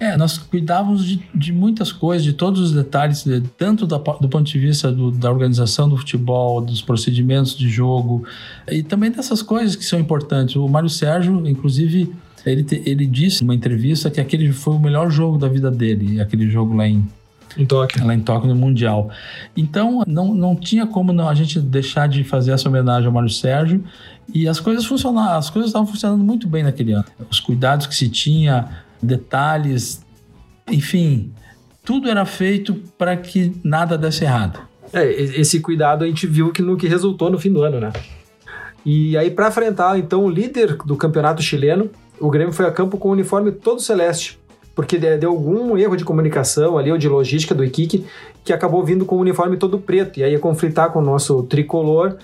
É, 0.00 0.16
nós 0.16 0.38
cuidávamos 0.38 1.04
de, 1.04 1.20
de, 1.34 1.52
muitas 1.52 1.90
coisas, 1.90 2.24
de 2.24 2.32
todos 2.32 2.60
os 2.60 2.72
detalhes, 2.72 3.24
de, 3.24 3.40
tanto 3.56 3.86
da, 3.86 3.98
do 3.98 4.28
ponto 4.28 4.44
de 4.44 4.58
vista 4.58 4.92
do, 4.92 5.10
da 5.10 5.30
organização 5.30 5.88
do 5.88 5.96
futebol, 5.96 6.60
dos 6.60 6.80
procedimentos 6.80 7.56
de 7.56 7.68
jogo, 7.68 8.24
e 8.70 8.82
também 8.82 9.10
dessas 9.10 9.42
coisas 9.42 9.74
que 9.74 9.84
são 9.84 9.98
importantes. 9.98 10.54
O 10.54 10.68
Mário 10.68 10.88
Sérgio, 10.88 11.44
inclusive, 11.48 12.14
ele, 12.46 12.62
te, 12.62 12.80
ele 12.86 13.06
disse 13.06 13.42
numa 13.42 13.54
entrevista 13.54 14.08
que 14.10 14.20
aquele 14.20 14.52
foi 14.52 14.74
o 14.74 14.78
melhor 14.78 15.10
jogo 15.10 15.36
da 15.36 15.48
vida 15.48 15.70
dele, 15.70 16.20
aquele 16.20 16.48
jogo 16.48 16.76
lá 16.76 16.86
em, 16.86 17.04
em 17.56 17.66
Tóquio. 17.66 18.06
Lá 18.06 18.14
em 18.14 18.20
Tóquio, 18.20 18.48
no 18.48 18.54
Mundial. 18.54 19.10
Então, 19.56 20.04
não, 20.06 20.32
não 20.32 20.54
tinha 20.54 20.86
como 20.86 21.12
não, 21.12 21.28
a 21.28 21.34
gente 21.34 21.58
deixar 21.60 22.08
de 22.08 22.22
fazer 22.22 22.52
essa 22.52 22.68
homenagem 22.68 23.06
ao 23.06 23.12
Mário 23.12 23.30
Sérgio. 23.30 23.82
E 24.32 24.46
as 24.46 24.60
coisas 24.60 24.84
funcionaram, 24.84 25.38
as 25.38 25.50
coisas 25.50 25.70
estavam 25.70 25.88
funcionando 25.88 26.22
muito 26.22 26.46
bem 26.46 26.62
naquele 26.62 26.92
ano. 26.92 27.06
Os 27.30 27.40
cuidados 27.40 27.86
que 27.86 27.96
se 27.96 28.08
tinha, 28.08 28.68
detalhes, 29.02 30.04
enfim, 30.68 31.32
tudo 31.84 32.08
era 32.08 32.24
feito 32.24 32.74
para 32.96 33.16
que 33.16 33.52
nada 33.64 33.96
desse 33.96 34.24
errado. 34.24 34.60
É, 34.92 35.10
esse 35.10 35.60
cuidado 35.60 36.04
a 36.04 36.06
gente 36.06 36.26
viu 36.26 36.52
que 36.52 36.62
no 36.62 36.76
que 36.76 36.88
resultou 36.88 37.30
no 37.30 37.38
fim 37.38 37.52
do 37.52 37.62
ano, 37.62 37.80
né? 37.80 37.92
E 38.84 39.16
aí, 39.16 39.30
para 39.30 39.48
enfrentar 39.48 39.98
então 39.98 40.24
o 40.24 40.30
líder 40.30 40.76
do 40.76 40.96
campeonato 40.96 41.42
chileno, 41.42 41.90
o 42.20 42.30
Grêmio 42.30 42.52
foi 42.52 42.66
a 42.66 42.70
campo 42.70 42.96
com 42.96 43.08
o 43.08 43.12
uniforme 43.12 43.52
todo 43.52 43.80
celeste, 43.80 44.38
porque 44.74 44.96
deu 44.96 45.30
algum 45.30 45.76
erro 45.76 45.96
de 45.96 46.04
comunicação 46.04 46.78
ali 46.78 46.90
ou 46.90 46.98
de 46.98 47.08
logística 47.08 47.54
do 47.54 47.64
Iquique, 47.64 48.06
que 48.44 48.52
acabou 48.52 48.84
vindo 48.84 49.04
com 49.04 49.16
o 49.16 49.20
uniforme 49.20 49.56
todo 49.56 49.78
preto, 49.78 50.18
e 50.18 50.24
aí 50.24 50.32
ia 50.32 50.38
conflitar 50.38 50.90
com 50.90 51.00
o 51.00 51.04
nosso 51.04 51.42
tricolor. 51.42 52.16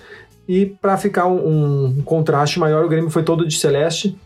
E 0.47 0.65
para 0.65 0.97
ficar 0.97 1.27
um, 1.27 1.85
um 1.85 2.01
contraste 2.03 2.59
maior, 2.59 2.85
o 2.85 2.89
Grêmio 2.89 3.09
foi 3.09 3.23
todo 3.23 3.47
de 3.47 3.57
celeste. 3.57 4.17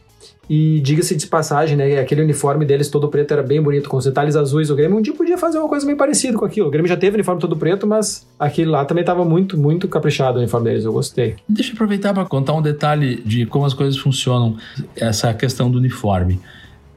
E 0.49 0.79
diga-se 0.81 1.15
de 1.15 1.27
passagem, 1.27 1.77
né? 1.77 1.99
Aquele 1.99 2.23
uniforme 2.23 2.65
deles 2.65 2.89
todo 2.89 3.07
preto 3.07 3.31
era 3.31 3.43
bem 3.43 3.61
bonito, 3.61 3.87
com 3.87 3.97
os 3.97 4.05
detalhes 4.05 4.35
azuis. 4.35 4.71
O 4.71 4.75
Grêmio 4.75 4.97
um 4.97 5.01
dia 5.01 5.13
podia 5.13 5.37
fazer 5.37 5.59
uma 5.59 5.69
coisa 5.69 5.85
meio 5.85 5.97
parecida 5.97 6.37
com 6.37 6.43
aquilo. 6.43 6.67
O 6.67 6.71
Grêmio 6.71 6.89
já 6.89 6.97
teve 6.97 7.15
uniforme 7.15 7.39
todo 7.39 7.55
preto, 7.55 7.85
mas 7.85 8.27
aquele 8.39 8.69
lá 8.69 8.83
também 8.83 9.03
estava 9.03 9.23
muito, 9.23 9.57
muito 9.57 9.87
caprichado 9.87 10.37
o 10.37 10.41
uniforme 10.41 10.69
deles. 10.69 10.85
Eu 10.85 10.91
gostei. 10.91 11.35
Deixa 11.47 11.71
eu 11.71 11.75
aproveitar 11.75 12.13
para 12.13 12.25
contar 12.25 12.53
um 12.53 12.61
detalhe 12.61 13.21
de 13.23 13.45
como 13.45 13.65
as 13.65 13.73
coisas 13.75 13.97
funcionam, 13.97 14.57
essa 14.95 15.31
questão 15.33 15.69
do 15.69 15.77
uniforme. 15.77 16.39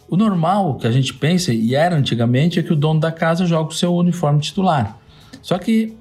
O 0.09 0.17
normal 0.17 0.77
que 0.77 0.87
a 0.87 0.91
gente 0.91 1.13
pensa, 1.13 1.53
e 1.53 1.75
era 1.75 1.97
antigamente, 1.97 2.59
é 2.59 2.63
que 2.63 2.73
o 2.73 2.77
dono 2.77 3.01
da 3.01 3.13
casa 3.13 3.45
joga 3.45 3.71
o 3.71 3.75
seu 3.75 3.95
uniforme 3.95 4.41
titular. 4.41 4.99
Só 5.43 5.59
que 5.59 5.95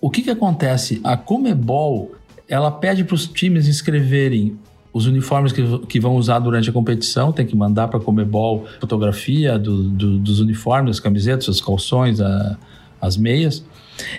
o 0.00 0.10
que, 0.10 0.22
que 0.22 0.30
acontece? 0.30 1.00
A 1.04 1.16
Comebol 1.16 2.12
ela 2.48 2.70
pede 2.72 3.04
para 3.04 3.14
os 3.14 3.28
times 3.28 3.68
inscreverem 3.68 4.58
os 4.92 5.06
uniformes 5.06 5.52
que, 5.52 5.78
que 5.86 6.00
vão 6.00 6.16
usar 6.16 6.38
durante 6.40 6.68
a 6.68 6.72
competição, 6.72 7.32
tem 7.32 7.46
que 7.46 7.56
mandar 7.56 7.88
para 7.88 7.98
a 7.98 8.02
Comebol 8.02 8.64
fotografia 8.80 9.58
do, 9.58 9.84
do, 9.84 10.18
dos 10.18 10.40
uniformes, 10.40 10.96
as 10.96 11.00
camisetas, 11.00 11.48
os 11.48 11.60
calções, 11.60 12.20
a, 12.20 12.56
as 13.00 13.16
meias. 13.16 13.64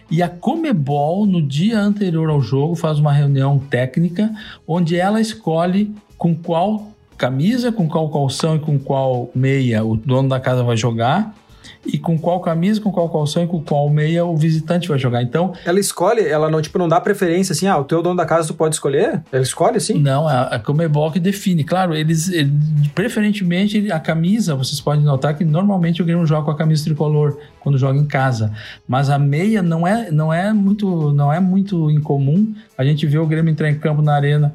E 0.10 0.22
a 0.22 0.30
Comebol, 0.30 1.26
no 1.26 1.42
dia 1.42 1.80
anterior 1.80 2.30
ao 2.30 2.42
jogo, 2.42 2.76
faz 2.76 3.00
uma 3.00 3.12
reunião 3.12 3.60
técnica 3.60 4.32
onde 4.68 4.96
ela 4.96 5.20
escolhe 5.20 5.94
com 6.18 6.36
qual 6.36 6.92
camisa, 7.18 7.72
com 7.72 7.88
qual 7.88 8.10
calção 8.10 8.56
e 8.56 8.60
com 8.60 8.80
qual 8.80 9.30
meia 9.36 9.84
o 9.84 9.96
dono 9.96 10.30
da 10.30 10.40
casa 10.40 10.64
vai 10.64 10.78
jogar 10.78 11.36
e 11.86 11.98
com 11.98 12.18
qual 12.18 12.40
camisa, 12.40 12.80
com 12.80 12.92
qual 12.92 13.10
calção 13.10 13.44
e 13.44 13.48
com 13.48 13.62
qual 13.62 13.90
meia 13.90 14.24
o 14.24 14.36
visitante 14.38 14.88
vai 14.88 15.00
jogar. 15.00 15.22
Então. 15.24 15.54
Ela 15.66 15.80
escolhe, 15.80 16.26
ela 16.26 16.50
não, 16.50 16.62
tipo, 16.62 16.78
não 16.78 16.88
dá 16.88 17.02
preferência 17.02 17.54
assim, 17.54 17.68
ah, 17.68 17.78
o 17.78 17.84
teu 17.84 18.02
dono 18.02 18.16
da 18.16 18.26
casa 18.26 18.48
tu 18.48 18.54
pode 18.54 18.76
escolher? 18.76 19.22
Ela 19.32 19.44
escolhe 19.44 19.80
sim? 19.80 19.96
Não, 19.96 20.28
a, 20.28 20.44
a 20.44 20.60
Comebol 20.60 21.12
que 21.12 21.20
define. 21.20 21.64
Claro, 21.64 21.96
eles, 21.96 22.30
ele, 22.30 22.52
preferentemente, 22.94 23.92
a 23.92 24.00
camisa, 24.00 24.56
vocês 24.56 24.80
podem 24.80 25.04
notar 25.04 25.36
que 25.36 25.44
normalmente 25.44 26.02
o 26.02 26.06
Grêmio 26.06 26.26
joga 26.26 26.46
com 26.46 26.52
a 26.52 26.56
camisa 26.56 26.84
tricolor 26.84 27.38
quando 27.60 27.78
joga 27.78 27.98
em 27.98 28.06
casa. 28.06 28.52
Mas 28.88 29.10
a 29.10 29.18
meia 29.18 29.62
não 29.62 29.88
é, 29.88 30.12
não 30.12 30.32
é 30.32 30.54
muito 30.54 31.12
não 31.14 31.34
é 31.34 31.40
muito 31.40 31.90
incomum. 31.90 32.54
A 32.78 32.84
gente 32.84 33.06
vê 33.08 33.18
o 33.18 33.26
Grêmio 33.26 33.52
entrar 33.52 33.70
em 33.70 33.76
campo 33.76 34.02
na 34.02 34.14
arena 34.14 34.54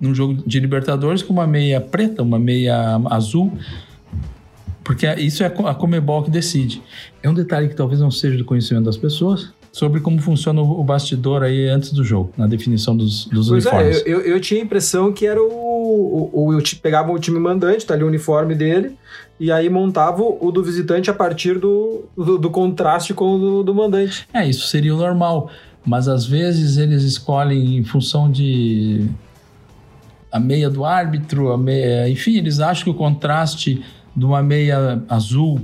num 0.00 0.14
jogo 0.14 0.42
de 0.46 0.60
Libertadores 0.60 1.22
com 1.22 1.32
uma 1.32 1.46
meia 1.46 1.80
preta, 1.80 2.22
uma 2.22 2.38
meia 2.38 3.00
azul 3.10 3.52
porque 4.84 5.06
isso 5.14 5.42
é 5.42 5.46
a 5.46 5.74
Comebol 5.74 6.22
que 6.22 6.30
decide. 6.30 6.82
É 7.22 7.28
um 7.28 7.34
detalhe 7.34 7.68
que 7.68 7.74
talvez 7.74 8.00
não 8.00 8.10
seja 8.10 8.36
do 8.36 8.44
conhecimento 8.44 8.84
das 8.84 8.96
pessoas, 8.96 9.52
sobre 9.72 10.00
como 10.00 10.20
funciona 10.20 10.60
o 10.60 10.84
bastidor 10.84 11.42
aí 11.42 11.66
antes 11.68 11.92
do 11.92 12.04
jogo, 12.04 12.30
na 12.36 12.46
definição 12.46 12.94
dos, 12.94 13.24
dos 13.26 13.48
pois 13.48 13.64
é, 13.64 13.70
uniformes. 13.70 14.02
É, 14.04 14.08
eu, 14.08 14.20
eu, 14.20 14.40
tinha 14.40 14.60
a 14.60 14.64
impressão 14.64 15.12
que 15.12 15.26
era 15.26 15.42
o, 15.42 15.46
o, 15.46 16.30
o, 16.32 16.58
o 16.58 16.62
pegava 16.82 17.10
o 17.10 17.18
time 17.18 17.40
mandante, 17.40 17.86
tá 17.86 17.94
ali 17.94 18.04
o 18.04 18.06
uniforme 18.06 18.54
dele, 18.54 18.96
e 19.40 19.50
aí 19.50 19.70
montava 19.70 20.22
o 20.22 20.52
do 20.52 20.62
visitante 20.62 21.10
a 21.10 21.14
partir 21.14 21.58
do, 21.58 22.04
do, 22.14 22.38
do 22.38 22.50
contraste 22.50 23.14
com 23.14 23.34
o 23.34 23.38
do, 23.38 23.62
do, 23.62 23.74
mandante. 23.74 24.28
É, 24.32 24.46
isso 24.46 24.66
seria 24.66 24.94
o 24.94 24.98
normal, 24.98 25.50
mas 25.86 26.06
às 26.06 26.26
vezes 26.26 26.76
eles 26.76 27.02
escolhem 27.02 27.78
em 27.78 27.84
função 27.84 28.30
de 28.30 29.08
a 30.30 30.38
meia 30.38 30.68
do 30.68 30.84
árbitro, 30.84 31.50
a 31.50 31.58
meia, 31.58 32.08
enfim, 32.10 32.36
eles 32.36 32.60
acham 32.60 32.84
que 32.84 32.90
o 32.90 32.94
contraste 32.94 33.82
de 34.14 34.24
uma 34.24 34.42
meia 34.42 35.02
azul 35.08 35.60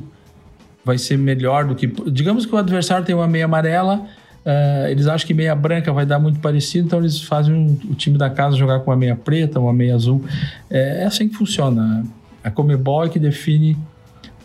vai 0.84 0.96
ser 0.96 1.18
melhor 1.18 1.66
do 1.66 1.74
que. 1.74 1.86
Digamos 2.10 2.46
que 2.46 2.54
o 2.54 2.58
adversário 2.58 3.04
tem 3.04 3.14
uma 3.14 3.26
meia 3.26 3.44
amarela, 3.44 3.96
uh, 3.96 4.88
eles 4.88 5.06
acham 5.06 5.26
que 5.26 5.34
meia 5.34 5.54
branca 5.54 5.92
vai 5.92 6.06
dar 6.06 6.18
muito 6.18 6.40
parecido, 6.40 6.86
então 6.86 6.98
eles 6.98 7.20
fazem 7.20 7.54
um, 7.54 7.78
o 7.90 7.94
time 7.94 8.16
da 8.16 8.30
casa 8.30 8.56
jogar 8.56 8.80
com 8.80 8.90
uma 8.90 8.96
meia 8.96 9.14
preta, 9.14 9.60
uma 9.60 9.72
meia 9.72 9.94
azul. 9.94 10.24
É, 10.70 11.02
é 11.02 11.04
assim 11.04 11.28
que 11.28 11.36
funciona. 11.36 12.04
A 12.42 12.50
Comebol 12.50 13.04
é 13.04 13.08
que 13.08 13.18
define 13.18 13.76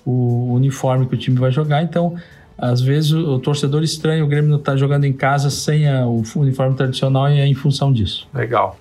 o 0.05 0.53
uniforme 0.53 1.05
que 1.05 1.15
o 1.15 1.17
time 1.17 1.39
vai 1.39 1.51
jogar, 1.51 1.81
então. 1.81 2.15
Às 2.55 2.81
vezes 2.81 3.11
o, 3.11 3.39
torcedor 3.39 3.83
estranha, 3.83 4.23
o 4.23 4.27
Grêmio 4.27 4.49
não 4.49 4.59
está 4.59 4.75
jogando 4.77 5.05
em 5.05 5.11
casa 5.11 5.49
sem 5.49 5.89
a, 5.89 6.05
o 6.05 6.23
uniforme 6.35 6.75
tradicional 6.75 7.27
e 7.29 7.39
é 7.39 7.47
em 7.47 7.55
função 7.55 7.91
disso. 7.91 8.27
Legal. 8.31 8.77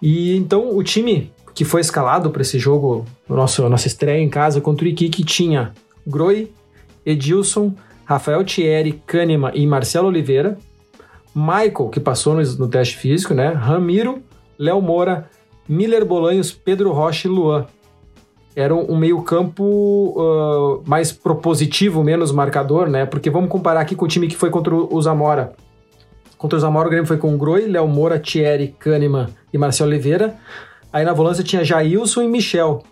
E 0.00 0.36
então 0.36 0.76
o 0.76 0.82
time 0.84 1.30
que 1.54 1.64
foi 1.64 1.80
escalado 1.80 2.30
para 2.30 2.42
esse 2.42 2.58
jogo, 2.58 3.04
nosso, 3.28 3.68
nossa 3.68 3.86
estreia 3.86 4.22
em 4.22 4.28
casa 4.28 4.60
contra 4.60 4.84
o 4.84 4.88
Iquique, 4.88 5.24
tinha 5.24 5.72
Groi, 6.06 6.50
Edilson, 7.04 7.74
Rafael 8.04 8.44
Thierry, 8.44 9.02
Kahneman 9.06 9.52
e 9.54 9.66
Marcelo 9.66 10.08
Oliveira, 10.08 10.58
Michael, 11.34 11.88
que 11.90 12.00
passou 12.00 12.34
no, 12.34 12.42
no 12.42 12.68
teste 12.68 12.96
físico, 12.96 13.34
né? 13.34 13.52
Ramiro, 13.52 14.22
Léo 14.58 14.80
Moura, 14.80 15.28
Miller 15.68 16.04
Bolanhos, 16.04 16.52
Pedro 16.52 16.92
Rocha 16.92 17.26
e 17.26 17.30
Luan. 17.30 17.66
era 18.54 18.74
um 18.74 18.96
meio-campo 18.96 19.64
uh, 19.64 20.82
mais 20.86 21.10
propositivo, 21.10 22.02
menos 22.02 22.32
marcador, 22.32 22.88
né? 22.88 23.06
Porque 23.06 23.30
vamos 23.30 23.50
comparar 23.50 23.80
aqui 23.80 23.94
com 23.94 24.04
o 24.04 24.08
time 24.08 24.28
que 24.28 24.36
foi 24.36 24.50
contra 24.50 24.74
o 24.74 25.00
Zamora. 25.00 25.54
Contra 26.36 26.58
o 26.58 26.60
Zamora, 26.60 26.88
o 26.88 26.90
Grêmio 26.90 27.06
foi 27.06 27.16
com 27.16 27.38
Groi, 27.38 27.66
Léo 27.66 27.88
Moura, 27.88 28.18
Thierry, 28.18 28.74
Kahneman 28.78 29.28
e 29.52 29.58
Marcelo 29.58 29.90
Oliveira. 29.90 30.36
Aí 30.92 31.04
na 31.04 31.12
volância 31.12 31.42
tinha 31.42 31.64
Jailson 31.64 32.22
e 32.22 32.28
Michel. 32.28 32.82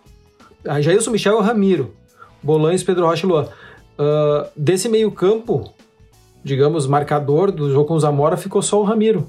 Aí 0.66 0.82
Jailson, 0.82 1.10
Michel 1.10 1.40
e 1.40 1.42
Ramiro. 1.44 1.94
Bolanes, 2.42 2.82
Pedro 2.82 3.06
Rocha 3.06 3.26
e 3.26 3.28
Luan. 3.28 3.44
Uh, 3.44 4.48
desse 4.56 4.88
meio-campo, 4.88 5.70
digamos, 6.42 6.86
marcador 6.86 7.52
do 7.52 7.70
jogo 7.70 7.88
com 7.88 7.94
o 7.94 8.00
Zamora, 8.00 8.36
ficou 8.36 8.62
só 8.62 8.80
o 8.80 8.84
Ramiro. 8.84 9.26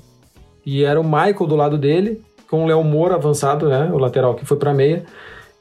E 0.65 0.83
era 0.83 0.99
o 0.99 1.03
Michael 1.03 1.47
do 1.47 1.55
lado 1.55 1.77
dele, 1.77 2.21
com 2.49 2.63
o 2.63 2.67
Léo 2.67 2.83
Moura 2.83 3.15
avançado, 3.15 3.67
né? 3.67 3.89
O 3.91 3.97
lateral 3.97 4.35
que 4.35 4.45
foi 4.45 4.57
pra 4.57 4.73
meia. 4.73 5.03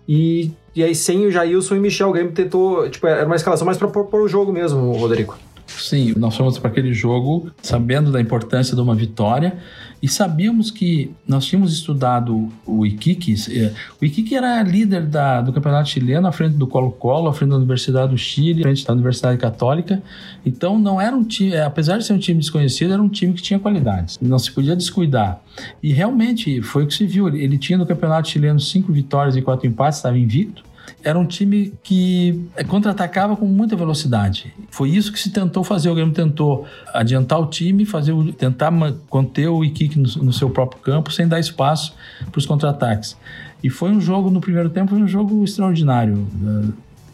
E, 0.06 0.52
e 0.74 0.84
aí, 0.84 0.94
sem 0.94 1.26
o 1.26 1.30
Jailson 1.30 1.76
e 1.76 1.80
Michel, 1.80 2.10
o 2.10 2.12
Grêmio 2.12 2.32
tentou. 2.32 2.88
Tipo, 2.88 3.06
era 3.06 3.26
uma 3.26 3.36
escalação 3.36 3.64
mais 3.64 3.78
pra 3.78 3.88
pôr 3.88 4.22
o 4.22 4.28
jogo 4.28 4.52
mesmo, 4.52 4.92
Rodrigo. 4.92 5.34
Sim, 5.66 6.14
nós 6.16 6.36
fomos 6.36 6.58
para 6.58 6.68
aquele 6.68 6.92
jogo 6.92 7.50
sabendo 7.62 8.10
da 8.10 8.20
importância 8.20 8.74
de 8.74 8.82
uma 8.82 8.94
vitória 8.94 9.58
e 10.02 10.08
sabíamos 10.08 10.70
que 10.70 11.10
nós 11.28 11.44
tínhamos 11.44 11.72
estudado 11.72 12.48
o 12.66 12.86
Iquique. 12.86 13.34
Eh, 13.50 13.72
o 14.00 14.04
Iquique 14.04 14.34
era 14.34 14.62
líder 14.62 15.06
da, 15.06 15.42
do 15.42 15.52
campeonato 15.52 15.90
chileno 15.90 16.26
à 16.26 16.32
frente 16.32 16.56
do 16.56 16.66
Colo-Colo, 16.66 17.28
à 17.28 17.34
frente 17.34 17.50
da 17.50 17.56
Universidade 17.56 18.10
do 18.10 18.18
Chile, 18.18 18.60
à 18.60 18.62
frente 18.64 18.86
da 18.86 18.92
Universidade 18.94 19.36
Católica. 19.38 20.02
Então 20.44 20.78
não 20.78 21.00
era 21.00 21.14
um 21.14 21.22
time, 21.22 21.52
eh, 21.52 21.62
apesar 21.62 21.98
de 21.98 22.06
ser 22.06 22.14
um 22.14 22.18
time 22.18 22.40
desconhecido, 22.40 22.92
era 22.94 23.02
um 23.02 23.08
time 23.08 23.34
que 23.34 23.42
tinha 23.42 23.58
qualidades. 23.58 24.18
Não 24.22 24.38
se 24.38 24.50
podia 24.50 24.74
descuidar. 24.74 25.42
E 25.82 25.92
realmente 25.92 26.62
foi 26.62 26.84
o 26.84 26.86
que 26.86 26.94
se 26.94 27.06
viu. 27.06 27.28
Ele 27.28 27.58
tinha 27.58 27.78
no 27.78 27.84
campeonato 27.84 28.28
chileno 28.28 28.58
cinco 28.58 28.92
vitórias 28.92 29.36
e 29.36 29.42
quatro 29.42 29.66
empates, 29.66 29.98
estava 29.98 30.18
invicto 30.18 30.69
era 31.02 31.18
um 31.18 31.26
time 31.26 31.72
que 31.82 32.46
eh, 32.56 32.64
contra-atacava 32.64 33.36
com 33.36 33.46
muita 33.46 33.76
velocidade. 33.76 34.52
Foi 34.70 34.90
isso 34.90 35.12
que 35.12 35.18
se 35.18 35.30
tentou 35.30 35.64
fazer. 35.64 35.90
O 35.90 35.94
Grêmio 35.94 36.14
tentou 36.14 36.66
adiantar 36.92 37.40
o 37.40 37.46
time, 37.46 37.84
fazer 37.84 38.12
o, 38.12 38.32
tentar 38.32 38.72
conter 39.08 39.48
o 39.48 39.64
Iquique 39.64 39.98
no, 39.98 40.08
no 40.24 40.32
seu 40.32 40.50
próprio 40.50 40.80
campo, 40.82 41.12
sem 41.12 41.26
dar 41.26 41.40
espaço 41.40 41.94
para 42.30 42.38
os 42.38 42.46
contra-ataques. 42.46 43.16
E 43.62 43.68
foi 43.68 43.90
um 43.90 44.00
jogo, 44.00 44.30
no 44.30 44.40
primeiro 44.40 44.70
tempo, 44.70 44.94
um 44.94 45.06
jogo 45.06 45.44
extraordinário. 45.44 46.26
Eh, 46.42 46.72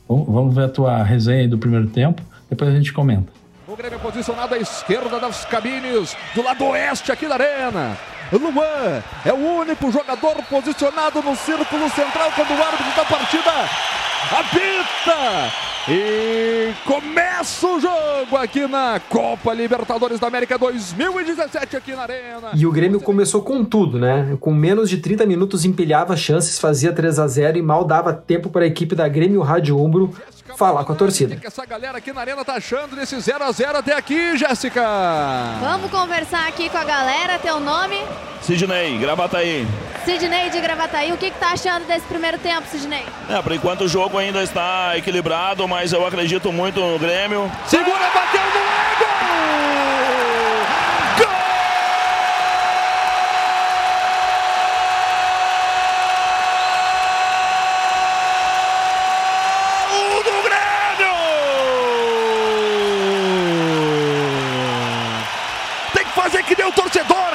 vamos 0.09 0.55
ver 0.55 0.65
a 0.65 0.69
tua 0.69 1.03
resenha 1.03 1.49
do 1.49 1.59
primeiro 1.59 1.89
tempo, 1.89 2.23
depois 2.49 2.71
a 2.71 2.77
gente 2.77 2.93
comenta. 2.93 3.33
O 3.67 3.77
Grêmio 3.77 3.99
posicionado 3.99 4.55
à 4.55 4.59
esquerda 4.59 5.19
das 5.19 5.45
cabines, 5.45 6.17
do 6.35 6.43
lado 6.43 6.65
oeste 6.65 7.11
aqui 7.11 7.27
da 7.27 7.35
arena. 7.35 7.97
Luan 8.33 9.03
é 9.25 9.33
o 9.33 9.37
único 9.37 9.91
jogador 9.93 10.37
posicionado 10.51 11.23
no 11.23 11.37
círculo 11.37 11.89
central 11.91 12.33
quando 12.35 12.51
o 12.51 12.63
árbitro 12.63 12.97
da 12.97 13.05
partida 13.05 13.53
apita. 14.33 15.53
E 15.89 16.73
começa 16.85 17.65
o 17.65 17.79
jogo 17.79 18.37
aqui 18.37 18.67
na 18.67 19.01
Copa 19.09 19.55
Libertadores 19.55 20.19
da 20.19 20.27
América 20.27 20.59
2017 20.59 21.77
aqui 21.77 21.93
na 21.93 22.03
Arena. 22.03 22.51
E 22.55 22.67
o 22.67 22.73
Grêmio 22.73 23.01
começou 23.01 23.41
com 23.43 23.65
tudo, 23.65 23.97
né? 23.97 24.37
Com 24.41 24.53
menos 24.53 24.91
de 24.91 24.97
30 24.97 25.25
minutos 25.27 25.65
empilhava 25.65 26.17
chances, 26.17 26.59
fazia 26.59 26.93
3 26.93 27.21
a 27.21 27.29
0 27.29 27.59
e 27.59 27.63
mal 27.63 27.85
dava 27.85 28.13
tempo 28.13 28.49
para 28.49 28.65
a 28.65 28.67
equipe 28.67 28.97
da 28.97 29.07
Grêmio 29.07 29.43
Rádio 29.43 29.81
Umbro 29.81 30.13
falar 30.57 30.85
com 30.85 30.93
a 30.93 30.97
torcida. 30.97 31.35
O 31.35 31.41
que 31.41 31.47
essa 31.47 31.65
galera 31.67 31.99
aqui 31.99 32.13
na 32.13 32.21
arena 32.21 32.45
tá 32.45 32.55
achando 32.55 32.97
desse 32.97 33.19
0 33.21 33.45
a 33.45 33.53
0 33.53 33.79
até 33.79 33.95
aqui, 33.95 34.37
Jéssica? 34.37 34.83
Vamos 35.61 35.91
conversar 35.91 36.49
aqui 36.49 36.69
com 36.69 36.79
a 36.79 36.85
galera, 36.85 37.39
teu 37.39 37.61
nome? 37.61 37.97
Sidney, 38.43 38.99
Gravataí. 38.99 39.67
Sidney 40.05 40.51
de 40.51 40.61
Gravataí, 40.61 41.13
o 41.13 41.17
que, 41.17 41.31
que 41.31 41.39
tá 41.39 41.51
achando 41.53 41.87
desse 41.87 42.07
primeiro 42.07 42.39
tempo, 42.39 42.67
Sidney? 42.71 43.05
É, 43.29 43.43
por 43.43 43.53
enquanto 43.53 43.83
o 43.83 43.89
jogo 43.89 44.19
ainda 44.19 44.43
está 44.43 44.97
equilibrado, 44.97 45.67
mas 45.67 45.93
eu 45.93 46.07
acredito 46.07 46.53
muito 46.53 46.81
no 46.81 46.99
Grêmio. 46.99 47.51
Segura, 47.67 48.09
bateu 48.15 48.41
no 48.41 49.03
ego! 49.03 49.06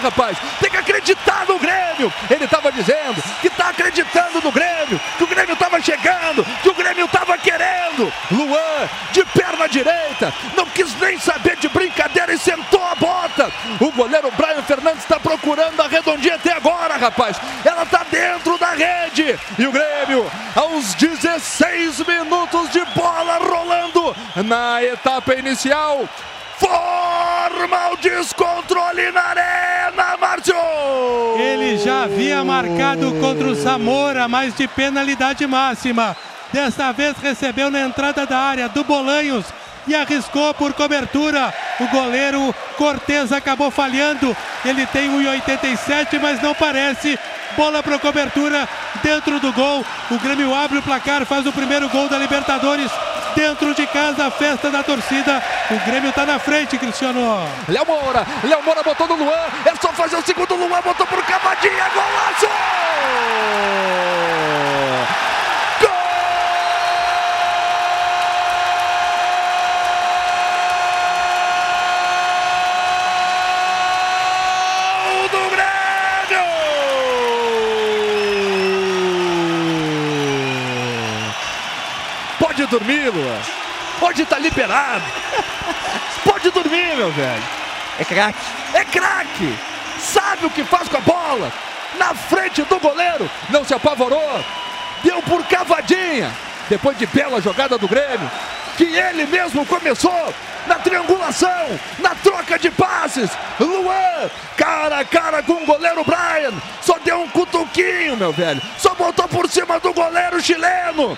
Rapaz. 0.01 0.37
Tem 0.59 0.69
que 0.69 0.77
acreditar 0.77 1.45
no 1.47 1.57
Grêmio. 1.59 2.11
Ele 2.29 2.45
estava 2.45 2.71
dizendo 2.71 3.21
que 3.41 3.47
está 3.47 3.69
acreditando 3.69 4.41
no 4.41 4.51
Grêmio, 4.51 4.99
que 5.17 5.23
o 5.23 5.27
Grêmio 5.27 5.53
estava 5.53 5.81
chegando, 5.81 6.43
que 6.61 6.69
o 6.69 6.73
Grêmio 6.73 7.05
estava 7.05 7.37
querendo. 7.37 8.11
Luan, 8.31 8.89
de 9.11 9.23
perna 9.25 9.67
direita, 9.67 10.33
não 10.55 10.65
quis 10.65 10.93
nem 10.99 11.19
saber 11.19 11.57
de 11.57 11.69
brincadeira 11.69 12.33
e 12.33 12.37
sentou 12.37 12.83
a 12.83 12.95
bota. 12.95 13.51
O 13.79 13.91
goleiro 13.91 14.31
Brian 14.31 14.61
Fernandes 14.63 15.03
está 15.03 15.19
procurando 15.19 15.81
a 15.81 15.87
redondinha 15.87 16.35
até 16.35 16.53
agora, 16.53 16.97
rapaz. 16.97 17.37
Ela 17.63 17.83
está 17.83 18.03
dentro 18.09 18.57
da 18.57 18.71
rede. 18.71 19.37
E 19.57 19.67
o 19.67 19.71
Grêmio, 19.71 20.29
aos 20.55 20.93
16 20.95 21.99
minutos 22.05 22.69
de 22.71 22.83
bola 22.95 23.37
rolando 23.37 24.15
na 24.43 24.83
etapa 24.83 25.35
inicial, 25.35 26.07
forma 26.61 27.89
o 27.91 27.97
descontrole 27.97 29.11
na 29.11 29.21
arena, 29.21 30.17
Márcio! 30.19 30.55
Ele 31.39 31.77
já 31.77 32.03
havia 32.03 32.43
marcado 32.43 33.11
contra 33.19 33.47
o 33.47 33.55
Zamora, 33.55 34.27
mas 34.27 34.53
de 34.53 34.67
penalidade 34.67 35.45
máxima. 35.47 36.15
Desta 36.53 36.91
vez 36.91 37.17
recebeu 37.17 37.71
na 37.71 37.81
entrada 37.81 38.25
da 38.25 38.37
área 38.37 38.69
do 38.69 38.83
Bolanhos 38.83 39.45
e 39.87 39.95
arriscou 39.95 40.53
por 40.53 40.73
cobertura. 40.73 41.51
O 41.79 41.87
goleiro 41.87 42.53
Cortez 42.77 43.31
acabou 43.31 43.71
falhando. 43.71 44.35
Ele 44.63 44.85
tem 44.85 45.09
1,87, 45.09 46.19
mas 46.21 46.41
não 46.41 46.53
parece. 46.53 47.17
Bola 47.57 47.81
para 47.81 47.97
cobertura 47.97 48.69
dentro 49.01 49.39
do 49.39 49.51
gol. 49.53 49.83
O 50.11 50.19
Grêmio 50.19 50.53
abre 50.53 50.77
o 50.77 50.83
placar, 50.83 51.25
faz 51.25 51.47
o 51.47 51.51
primeiro 51.51 51.89
gol 51.89 52.07
da 52.07 52.17
Libertadores 52.17 52.91
dentro 53.41 53.73
de 53.73 53.87
casa, 53.87 54.27
a 54.27 54.31
festa 54.31 54.69
da 54.69 54.83
torcida. 54.83 55.41
O 55.71 55.79
Grêmio 55.89 56.11
está 56.11 56.27
na 56.27 56.37
frente, 56.37 56.77
Cristiano. 56.77 57.19
Léo 57.67 57.85
Moura, 57.87 58.23
Léo 58.43 58.61
Moura 58.61 58.83
botou 58.83 59.07
no 59.07 59.15
Luan, 59.15 59.45
é 59.65 59.73
só 59.81 59.91
fazer 59.93 60.15
o 60.15 60.21
segundo, 60.21 60.55
Luan 60.55 60.79
botou 60.81 61.07
por 61.07 61.23
Cavadinha, 61.23 61.89
golaço! 61.89 62.47
Dormir, 82.71 83.09
Luan. 83.09 83.39
Pode 83.99 84.23
estar 84.23 84.37
tá 84.37 84.41
liberado. 84.41 85.03
Pode 86.23 86.49
dormir, 86.49 86.95
meu 86.95 87.11
velho. 87.11 87.43
É 87.99 88.05
craque. 88.05 88.39
É 88.73 88.85
craque. 88.85 89.55
Sabe 89.99 90.45
o 90.45 90.49
que 90.49 90.63
faz 90.63 90.87
com 90.87 90.97
a 90.97 91.01
bola. 91.01 91.51
Na 91.99 92.15
frente 92.15 92.63
do 92.63 92.79
goleiro. 92.79 93.29
Não 93.49 93.63
se 93.65 93.73
apavorou. 93.73 94.43
Deu 95.03 95.21
por 95.23 95.43
cavadinha. 95.45 96.31
Depois 96.69 96.97
de 96.97 97.05
bela 97.05 97.41
jogada 97.41 97.77
do 97.77 97.87
Grêmio. 97.87 98.31
Que 98.77 98.85
ele 98.85 99.27
mesmo 99.27 99.65
começou 99.65 100.33
na 100.65 100.75
triangulação, 100.75 101.79
na 101.99 102.15
troca 102.15 102.57
de 102.57 102.71
passes. 102.71 103.29
Luan, 103.59 104.29
cara 104.55 104.99
a 104.99 105.05
cara 105.05 105.43
com 105.43 105.53
o 105.53 105.65
goleiro 105.65 106.03
Brian. 106.03 106.53
Só 106.81 106.97
deu 106.99 107.19
um 107.19 107.29
cutuquinho, 107.29 108.15
meu 108.15 108.31
velho. 108.31 108.61
Só 108.77 108.95
botou 108.95 109.27
por 109.27 109.49
cima 109.49 109.79
do 109.79 109.93
goleiro 109.93 110.41
chileno. 110.41 111.17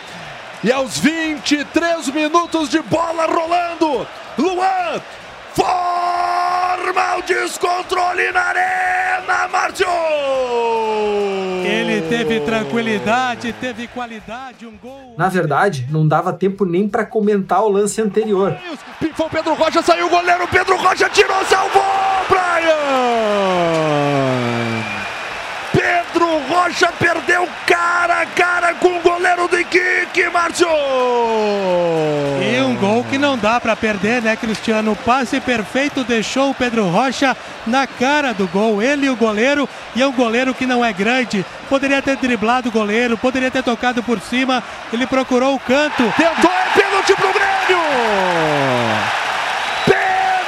E 0.64 0.72
aos 0.72 0.98
23 0.98 2.08
minutos 2.10 2.70
de 2.70 2.82
bola 2.82 3.26
rolando, 3.26 4.08
Luan 4.38 5.02
forma 5.54 7.18
o 7.18 7.22
descontrole 7.22 8.32
na 8.32 8.42
arena, 8.42 9.48
Márcio! 9.50 9.86
Ele 11.66 12.02
teve 12.10 12.40
tranquilidade, 12.40 13.54
teve 13.54 13.88
qualidade, 13.88 14.66
um 14.66 14.78
gol. 14.78 15.16
Na 15.18 15.30
verdade, 15.30 15.86
não 15.92 16.08
dava 16.08 16.32
tempo 16.32 16.66
nem 16.66 16.88
para 16.88 17.06
comentar 17.06 17.62
o 17.62 17.70
lance 17.70 18.02
anterior. 18.02 18.58
Pifou 19.00 19.30
Pedro 19.30 19.54
Rocha, 19.54 19.82
saiu 19.82 20.08
o 20.08 20.10
goleiro, 20.10 20.48
Pedro 20.48 20.78
Rocha 20.78 21.10
tirou, 21.10 21.44
salvou, 21.46 21.84
Brian! 22.30 22.74
Pedro 25.72 26.40
Rocha 26.48 26.92
perdeu 26.98 27.48
cara 27.68 28.22
a 28.22 28.26
cara 28.26 28.74
com 28.76 28.98
o 28.98 29.02
goleiro 29.44 29.48
do 29.48 29.60
Iquique, 29.60 30.30
Márcio! 30.30 30.68
E 32.42 32.62
um 32.62 32.76
gol 32.76 33.04
que 33.06 33.18
não 33.18 33.38
dá 33.38 33.60
para 33.60 33.76
perder, 33.76 34.22
né, 34.22 34.36
Cristiano? 34.36 34.92
O 34.92 34.96
passe 34.96 35.40
perfeito 35.40 36.04
deixou 36.04 36.52
o 36.52 36.54
Pedro 36.54 36.88
Rocha 36.88 37.36
na 37.66 37.88
cara 37.88 38.34
do 38.34 38.48
gol. 38.48 38.82
Ele 38.82 39.06
e 39.08 39.10
o 39.10 39.16
goleiro, 39.16 39.68
e 39.96 40.02
é 40.02 40.08
um 40.08 40.12
goleiro 40.12 40.54
que 40.54 40.66
não 40.66 40.84
é 40.84 40.92
grande. 40.94 41.46
Poderia 41.70 42.02
ter 42.02 42.18
driblado 42.18 42.70
o 42.70 42.72
goleiro, 42.72 43.18
poderia 43.18 43.52
ter 43.52 43.64
tocado 43.64 44.04
por 44.04 44.20
cima. 44.20 44.64
Ele 44.92 45.08
procurou 45.08 45.56
o 45.56 45.60
canto. 45.60 46.14
Tentou, 46.18 46.52
é 46.52 46.80
pênalti 46.80 47.14
pro 47.16 47.34
Grêmio! 47.34 47.84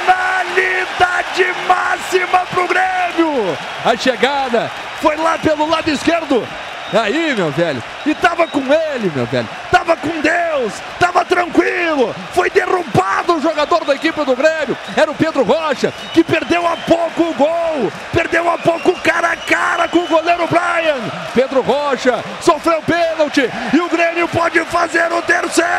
Penalidade 0.06 1.46
máxima 1.66 2.46
pro 2.50 2.68
Grêmio! 2.68 3.56
A 3.84 3.96
chegada 3.96 4.70
foi 5.00 5.16
lá 5.16 5.38
pelo 5.38 5.68
lado 5.68 5.90
esquerdo. 5.90 6.46
Aí, 6.92 7.34
meu 7.34 7.50
velho, 7.50 7.82
e 8.04 8.14
tava 8.14 8.46
com 8.46 8.60
ele, 8.60 9.10
meu 9.14 9.26
velho, 9.26 9.48
tava 9.70 9.96
com 9.96 10.20
Deus, 10.20 10.72
tava 11.00 11.24
tranquilo, 11.24 12.14
foi 12.32 12.48
derrubado 12.50 13.34
o 13.34 13.40
jogador 13.40 13.84
da 13.84 13.94
equipe 13.94 14.24
do 14.24 14.36
Grêmio, 14.36 14.76
era 14.96 15.10
o 15.10 15.14
Pedro 15.14 15.42
Rocha, 15.42 15.92
que 16.12 16.22
perdeu 16.22 16.66
a 16.66 16.76
pouco 16.76 17.24
o 17.24 17.34
gol, 17.34 17.92
perdeu 18.12 18.48
a 18.48 18.56
pouco 18.56 18.92
cara 19.00 19.32
a 19.32 19.36
cara 19.36 19.88
com 19.88 19.98
o 19.98 20.08
goleiro 20.08 20.46
Brian. 20.46 21.00
Pedro 21.34 21.60
Rocha 21.60 22.22
sofreu 22.40 22.80
pênalti 22.82 23.50
e 23.72 23.80
o 23.80 23.88
Grêmio 23.88 24.28
pode 24.28 24.60
fazer 24.66 25.12
o 25.12 25.22
terceiro, 25.22 25.70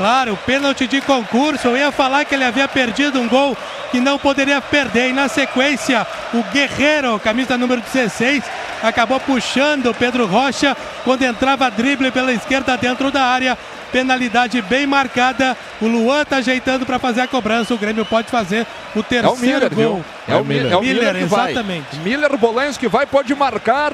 claro, 0.00 0.38
pênalti 0.46 0.86
de 0.86 0.98
concurso. 1.02 1.68
Eu 1.68 1.76
ia 1.76 1.92
falar 1.92 2.24
que 2.24 2.34
ele 2.34 2.44
havia 2.44 2.66
perdido 2.66 3.20
um 3.20 3.28
gol 3.28 3.54
que 3.90 4.00
não 4.00 4.18
poderia 4.18 4.58
perder. 4.58 5.10
E 5.10 5.12
na 5.12 5.28
sequência, 5.28 6.06
o 6.32 6.42
Guerreiro, 6.44 7.18
camisa 7.20 7.58
número 7.58 7.82
16, 7.82 8.42
acabou 8.82 9.20
puxando 9.20 9.86
o 9.90 9.94
Pedro 9.94 10.26
Rocha 10.26 10.74
quando 11.04 11.22
entrava 11.22 11.70
drible 11.70 12.10
pela 12.10 12.32
esquerda 12.32 12.78
dentro 12.78 13.10
da 13.10 13.22
área. 13.22 13.58
Penalidade 13.92 14.62
bem 14.62 14.86
marcada. 14.86 15.54
O 15.82 15.86
Luan 15.86 16.24
tá 16.24 16.36
ajeitando 16.36 16.86
para 16.86 16.98
fazer 16.98 17.20
a 17.20 17.28
cobrança. 17.28 17.74
O 17.74 17.78
Grêmio 17.78 18.06
pode 18.06 18.28
fazer 18.30 18.66
o 18.96 19.02
terceiro 19.02 19.26
É 19.28 19.30
o 19.30 19.36
Miller, 19.38 19.74
gol. 19.74 19.76
viu? 19.76 20.04
É 20.28 20.36
o 20.40 20.44
Miller, 20.44 20.72
é 20.72 20.76
o 20.76 20.80
Miller, 20.80 21.14
que 21.16 21.24
vai. 21.24 21.50
exatamente. 21.50 21.96
Miller 21.98 22.38
Bolanhos 22.38 22.78
que 22.78 22.88
vai, 22.88 23.04
pode 23.04 23.34
marcar 23.34 23.92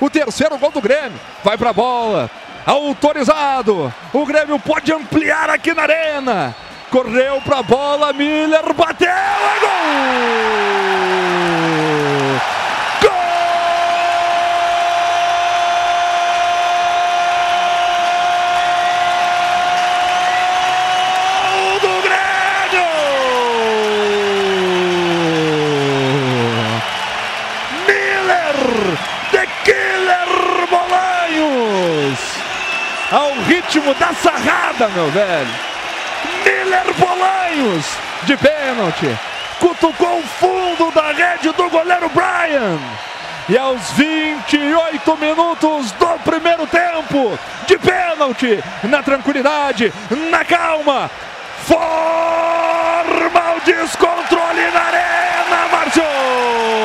o 0.00 0.10
terceiro 0.10 0.58
gol 0.58 0.70
do 0.70 0.82
Grêmio. 0.82 1.18
Vai 1.42 1.56
pra 1.56 1.72
bola. 1.72 2.28
Autorizado. 2.66 3.94
O 4.12 4.26
Grêmio 4.26 4.58
pode 4.58 4.92
ampliar 4.92 5.48
aqui 5.48 5.72
na 5.72 5.82
arena. 5.82 6.52
Correu 6.90 7.40
pra 7.42 7.62
bola, 7.62 8.12
Miller 8.12 8.74
bateu, 8.74 9.08
é! 9.08 9.16
Gol 13.00 13.10
do 21.80 22.02
Grêmio! 22.02 22.86
Miller, 27.86 28.58
The 29.30 29.46
Killer 29.64 30.30
Bolanhos! 30.68 32.20
Ao 33.10 33.32
ritmo 33.42 33.94
da 33.94 34.12
sarrada, 34.14 34.88
meu 34.88 35.08
velho! 35.12 35.48
Miller 36.44 36.94
Bolanhos, 36.94 37.86
de 38.24 38.36
pênalti, 38.36 39.16
cutucou 39.60 40.18
o 40.18 40.22
fundo 40.22 40.90
da 40.90 41.12
rede 41.12 41.52
do 41.52 41.70
goleiro 41.70 42.08
Brian. 42.08 42.78
E 43.48 43.56
aos 43.56 43.92
28 43.92 45.16
minutos 45.18 45.92
do 45.92 46.18
primeiro 46.24 46.66
tempo, 46.66 47.38
de 47.68 47.78
pênalti, 47.78 48.58
na 48.82 49.00
tranquilidade, 49.04 49.92
na 50.28 50.44
calma, 50.44 51.08
forma 51.64 53.54
o 53.56 53.60
descontrole 53.64 54.70
na 54.72 54.80
arena, 54.80 55.68
Márcio! 55.70 56.02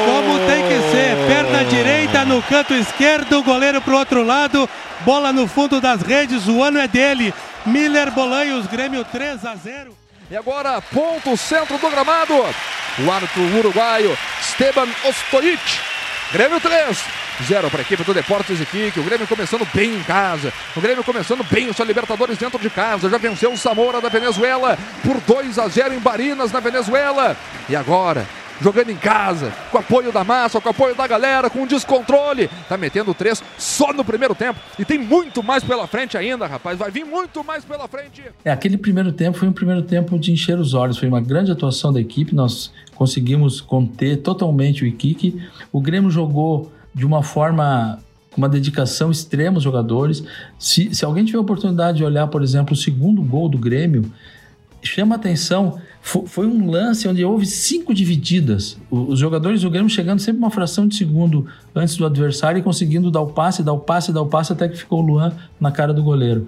Como 0.06 0.38
tem 0.46 0.68
que 0.68 0.92
ser, 0.92 1.18
perna 1.28 1.66
direita 1.66 2.26
no 2.26 2.44
canto 2.44 2.76
esquerdo, 2.76 3.42
goleiro 3.42 3.82
pro 3.82 3.98
outro 3.98 4.24
lado, 4.24 4.70
bola 5.02 5.32
no 5.32 5.48
fundo 5.48 5.80
das 5.80 6.02
redes, 6.02 6.48
o 6.48 6.64
ano 6.64 6.80
é 6.80 6.88
dele. 6.88 7.34
Miller 7.66 8.12
Bolanhos, 8.12 8.68
Grêmio 8.68 9.04
3 9.06 9.46
a 9.46 9.56
0. 9.56 9.96
E 10.30 10.36
agora, 10.36 10.82
ponto 10.82 11.36
centro 11.36 11.78
do 11.78 11.90
gramado. 11.90 12.34
O 12.34 13.12
árbitro 13.12 13.42
uruguaio 13.58 14.18
Esteban 14.42 14.88
Ostojic. 15.06 15.80
Grêmio 16.32 16.60
3, 16.62 16.98
0 17.44 17.70
para 17.70 17.80
a 17.80 17.82
equipe 17.82 18.04
do 18.04 18.14
Deportes 18.14 18.62
Iquique. 18.62 19.00
O 19.00 19.04
Grêmio 19.04 19.28
começando 19.28 19.68
bem 19.74 19.96
em 19.96 20.04
casa. 20.04 20.54
O 20.76 20.82
Grêmio 20.82 21.04
começando 21.04 21.44
bem 21.44 21.70
o 21.70 21.74
sua 21.74 21.86
Libertadores 21.86 22.38
dentro 22.38 22.58
de 22.58 22.70
casa. 22.70 23.10
Já 23.10 23.18
venceu 23.18 23.52
o 23.52 23.58
Samora 23.58 24.00
da 24.00 24.08
Venezuela 24.08 24.78
por 25.04 25.20
2 25.20 25.60
a 25.60 25.68
0 25.68 25.94
em 25.94 26.00
Barinas, 26.00 26.52
na 26.52 26.62
Venezuela. 26.62 27.36
E 27.68 27.76
agora, 27.76 28.26
jogando 28.62 28.92
em 28.92 28.96
casa, 28.96 29.52
com 29.72 29.78
apoio 29.78 30.12
da 30.12 30.24
massa, 30.24 30.62
com 30.62 30.70
apoio 30.70 30.96
da 30.96 31.08
galera, 31.08 31.50
com 31.50 31.66
descontrole. 31.66 32.50
Tá 32.70 32.78
metendo 32.78 33.14
três 33.14 33.44
só 33.58 33.92
no 33.92 34.06
primeiro 34.06 34.36
tempo. 34.36 34.60
E 34.78 34.86
tem 34.86 35.00
muito 35.00 35.42
mais 35.42 35.64
pela 35.64 35.88
frente 35.88 36.18
ainda, 36.18 36.46
rapaz. 36.46 36.78
Vai 36.78 36.92
vir 36.92 37.04
muito 37.04 37.44
mais 37.44 37.66
pela 37.66 37.88
frente. 37.88 38.24
É, 38.46 38.52
aquele 38.52 38.78
primeiro 38.78 39.12
tempo 39.12 39.38
foi 39.38 39.48
um 39.48 39.54
primeiro 39.54 39.82
tempo 39.82 40.18
de 40.18 40.32
encher 40.32 40.60
os 40.60 40.74
olhos. 40.74 40.98
Foi 40.98 41.08
uma 41.08 41.22
grande 41.22 41.52
atuação 41.52 41.92
da 41.92 42.00
equipe. 42.00 42.36
Nós 42.36 42.72
conseguimos 42.96 43.60
conter 43.60 44.18
totalmente 44.18 44.84
o 44.84 44.88
Iquique. 44.88 45.42
O 45.72 45.82
Grêmio 45.82 46.12
jogou 46.12 46.72
de 46.94 47.06
uma 47.06 47.24
forma 47.24 48.00
com 48.32 48.38
uma 48.38 48.50
dedicação 48.50 49.12
extrema 49.12 49.58
os 49.58 49.64
jogadores. 49.64 50.24
Se, 50.58 50.94
se 50.94 51.04
alguém 51.04 51.26
tiver 51.26 51.38
a 51.38 51.42
oportunidade 51.42 51.98
de 51.98 52.04
olhar, 52.04 52.28
por 52.28 52.42
exemplo, 52.42 52.74
o 52.74 52.78
segundo 52.78 53.22
gol 53.22 53.50
do 53.50 53.58
Grêmio, 53.58 54.12
chama 54.82 55.16
atenção. 55.16 55.80
Fo- 56.02 56.26
Foi 56.26 56.48
um 56.48 56.70
lance 56.70 57.08
onde 57.08 57.24
houve 57.24 57.46
cinco 57.46 57.94
divididas. 57.94 58.78
Os 58.90 59.20
jogadores 59.20 59.62
do 59.62 59.70
Grêmio 59.70 59.90
chegando 59.90 60.20
sempre 60.20 60.40
uma 60.40 60.50
fração 60.50 60.88
de 60.88 60.96
segundo 60.96 61.46
antes 61.76 61.96
do 61.96 62.06
adversário 62.06 62.60
e 62.60 62.64
conseguindo 62.64 63.12
dar 63.12 63.22
o 63.22 63.28
passe, 63.28 63.62
dar 63.64 63.74
o 63.74 63.80
passe, 63.80 64.12
dar 64.12 64.22
o 64.22 64.28
passe 64.28 64.52
até 64.52 64.68
que 64.68 64.78
ficou 64.78 65.00
o 65.00 65.06
Luan 65.06 65.34
na 65.60 65.72
cara 65.72 65.94
do 65.94 66.04
goleiro. 66.04 66.48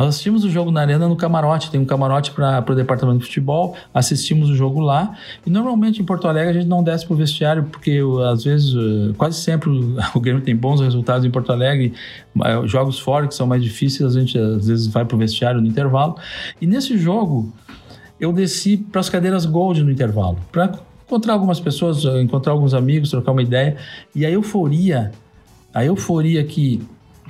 Nós 0.00 0.08
assistimos 0.08 0.44
o 0.44 0.48
jogo 0.48 0.70
na 0.70 0.80
arena 0.80 1.06
no 1.06 1.14
camarote, 1.14 1.70
tem 1.70 1.78
um 1.78 1.84
camarote 1.84 2.30
para 2.30 2.64
o 2.66 2.74
departamento 2.74 3.18
de 3.18 3.26
futebol, 3.26 3.76
assistimos 3.92 4.48
o 4.48 4.56
jogo 4.56 4.80
lá. 4.80 5.14
E 5.44 5.50
normalmente 5.50 6.00
em 6.00 6.04
Porto 6.06 6.26
Alegre 6.26 6.48
a 6.48 6.54
gente 6.54 6.66
não 6.66 6.82
desce 6.82 7.04
para 7.04 7.12
o 7.12 7.16
vestiário, 7.18 7.64
porque 7.64 8.02
uh, 8.02 8.20
às 8.20 8.42
vezes, 8.44 8.72
uh, 8.72 9.12
quase 9.18 9.36
sempre 9.36 9.68
o 9.68 10.00
Grêmio 10.18 10.40
tem 10.40 10.56
bons 10.56 10.80
resultados 10.80 11.26
em 11.26 11.30
Porto 11.30 11.52
Alegre, 11.52 11.92
uh, 12.34 12.66
jogos 12.66 12.98
fora 12.98 13.28
que 13.28 13.34
são 13.34 13.46
mais 13.46 13.62
difíceis, 13.62 14.16
a 14.16 14.18
gente 14.18 14.38
às 14.38 14.68
vezes 14.68 14.86
vai 14.86 15.04
para 15.04 15.14
o 15.14 15.18
vestiário 15.18 15.60
no 15.60 15.66
intervalo. 15.66 16.16
E 16.62 16.66
nesse 16.66 16.96
jogo 16.96 17.52
eu 18.18 18.32
desci 18.32 18.78
para 18.78 19.02
as 19.02 19.10
cadeiras 19.10 19.44
Gold 19.44 19.84
no 19.84 19.90
intervalo, 19.90 20.38
para 20.50 20.78
encontrar 21.06 21.34
algumas 21.34 21.60
pessoas, 21.60 22.06
uh, 22.06 22.18
encontrar 22.20 22.54
alguns 22.54 22.72
amigos, 22.72 23.10
trocar 23.10 23.32
uma 23.32 23.42
ideia. 23.42 23.76
E 24.14 24.24
a 24.24 24.30
euforia, 24.30 25.12
a 25.74 25.84
euforia 25.84 26.42
que 26.42 26.80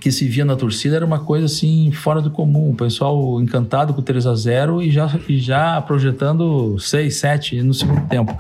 que 0.00 0.10
se 0.10 0.26
via 0.26 0.44
na 0.44 0.56
torcida 0.56 0.96
era 0.96 1.04
uma 1.04 1.18
coisa 1.18 1.46
assim 1.46 1.92
fora 1.92 2.20
do 2.20 2.30
comum. 2.30 2.70
O 2.70 2.74
pessoal 2.74 3.40
encantado 3.40 3.92
com 3.92 4.00
o 4.00 4.04
3 4.04 4.26
a 4.26 4.34
0 4.34 4.82
e 4.82 4.90
já, 4.90 5.10
e 5.28 5.38
já 5.38 5.80
projetando 5.82 6.78
6, 6.78 7.14
7 7.14 7.62
no 7.62 7.74
segundo 7.74 8.08
tempo. 8.08 8.36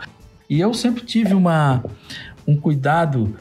E 0.48 0.58
eu 0.58 0.72
sempre 0.72 1.04
tive 1.04 1.34
uma, 1.34 1.84
um 2.46 2.56
cuidado 2.56 3.36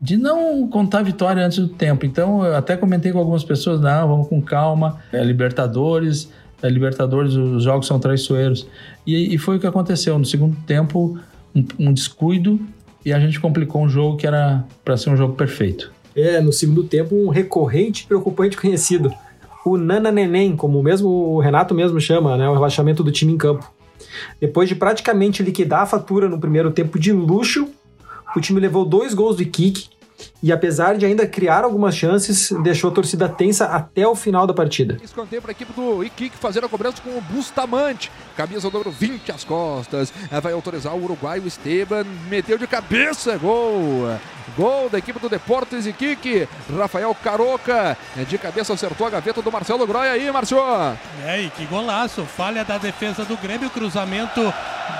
de 0.00 0.16
não 0.16 0.68
contar 0.68 0.98
a 0.98 1.02
vitória 1.02 1.44
antes 1.44 1.58
do 1.58 1.68
tempo. 1.68 2.04
Então, 2.04 2.44
eu 2.44 2.56
até 2.56 2.76
comentei 2.76 3.10
com 3.10 3.18
algumas 3.18 3.42
pessoas: 3.42 3.80
não, 3.80 4.06
vamos 4.06 4.28
com 4.28 4.40
calma, 4.42 4.98
é 5.12 5.22
Libertadores, 5.24 6.30
é 6.62 6.68
Libertadores, 6.68 7.34
os 7.34 7.64
jogos 7.64 7.86
são 7.86 7.98
traiçoeiros. 7.98 8.66
E, 9.06 9.34
e 9.34 9.38
foi 9.38 9.56
o 9.56 9.60
que 9.60 9.66
aconteceu. 9.66 10.18
No 10.18 10.24
segundo 10.24 10.56
tempo, 10.66 11.18
um, 11.54 11.64
um 11.78 11.92
descuido 11.92 12.60
e 13.04 13.12
a 13.12 13.18
gente 13.18 13.40
complicou 13.40 13.82
um 13.82 13.88
jogo 13.88 14.16
que 14.16 14.26
era 14.26 14.64
para 14.84 14.96
ser 14.96 15.10
um 15.10 15.16
jogo 15.16 15.34
perfeito. 15.34 15.92
É, 16.14 16.40
no 16.40 16.52
segundo 16.52 16.84
tempo, 16.84 17.14
um 17.14 17.28
recorrente 17.28 18.06
preocupante 18.06 18.56
conhecido. 18.56 19.12
O 19.64 19.76
Nana 19.76 20.10
Neném, 20.10 20.56
como 20.56 20.78
o 20.78 20.82
mesmo 20.82 21.08
o 21.08 21.40
Renato 21.40 21.74
mesmo 21.74 22.00
chama, 22.00 22.36
né? 22.36 22.48
O 22.48 22.54
relaxamento 22.54 23.02
do 23.02 23.12
time 23.12 23.32
em 23.32 23.38
campo. 23.38 23.70
Depois 24.40 24.68
de 24.68 24.74
praticamente 24.74 25.42
liquidar 25.42 25.82
a 25.82 25.86
fatura 25.86 26.28
no 26.28 26.40
primeiro 26.40 26.70
tempo 26.70 26.98
de 26.98 27.12
luxo, 27.12 27.68
o 28.36 28.40
time 28.40 28.60
levou 28.60 28.84
dois 28.84 29.14
gols 29.14 29.36
do 29.36 29.44
Kik 29.44 29.88
e 30.42 30.52
apesar 30.52 30.96
de 30.96 31.04
ainda 31.06 31.26
criar 31.26 31.64
algumas 31.64 31.94
chances, 31.96 32.52
deixou 32.62 32.90
a 32.90 32.94
torcida 32.94 33.28
tensa 33.28 33.66
até 33.66 34.06
o 34.06 34.14
final 34.14 34.46
da 34.46 34.54
partida. 34.54 34.96
Escanteio 35.02 35.40
para 35.42 35.50
a 35.50 35.52
equipe 35.52 35.72
do 35.72 36.02
Iquique 36.04 36.36
fazer 36.36 36.64
a 36.64 36.68
cobrança 36.68 37.00
com 37.02 37.10
o 37.16 37.20
Bustamante. 37.20 38.10
Camisa 38.36 38.68
número 38.70 38.90
20 38.90 39.30
às 39.32 39.44
costas. 39.44 40.12
Vai 40.42 40.52
autorizar 40.52 40.94
o 40.94 41.02
uruguaio 41.04 41.46
Esteban. 41.46 42.04
Meteu 42.28 42.56
de 42.58 42.66
cabeça. 42.66 43.36
Gol. 43.36 44.16
Gol 44.56 44.88
da 44.90 44.98
equipe 44.98 45.18
do 45.18 45.28
Deportes 45.28 45.86
Iquique. 45.86 46.48
Rafael 46.76 47.14
Caroca. 47.22 47.96
eh, 48.16 48.24
De 48.24 48.36
cabeça 48.38 48.72
acertou 48.72 49.06
a 49.06 49.10
gaveta 49.10 49.40
do 49.42 49.52
Marcelo 49.52 49.86
Groia 49.86 50.12
aí, 50.12 50.30
Márcio. 50.30 50.58
É, 51.24 51.42
e 51.42 51.50
que 51.50 51.64
golaço. 51.66 52.24
Falha 52.24 52.64
da 52.64 52.78
defesa 52.78 53.24
do 53.24 53.36
Grêmio, 53.36 53.70
cruzamento 53.70 54.40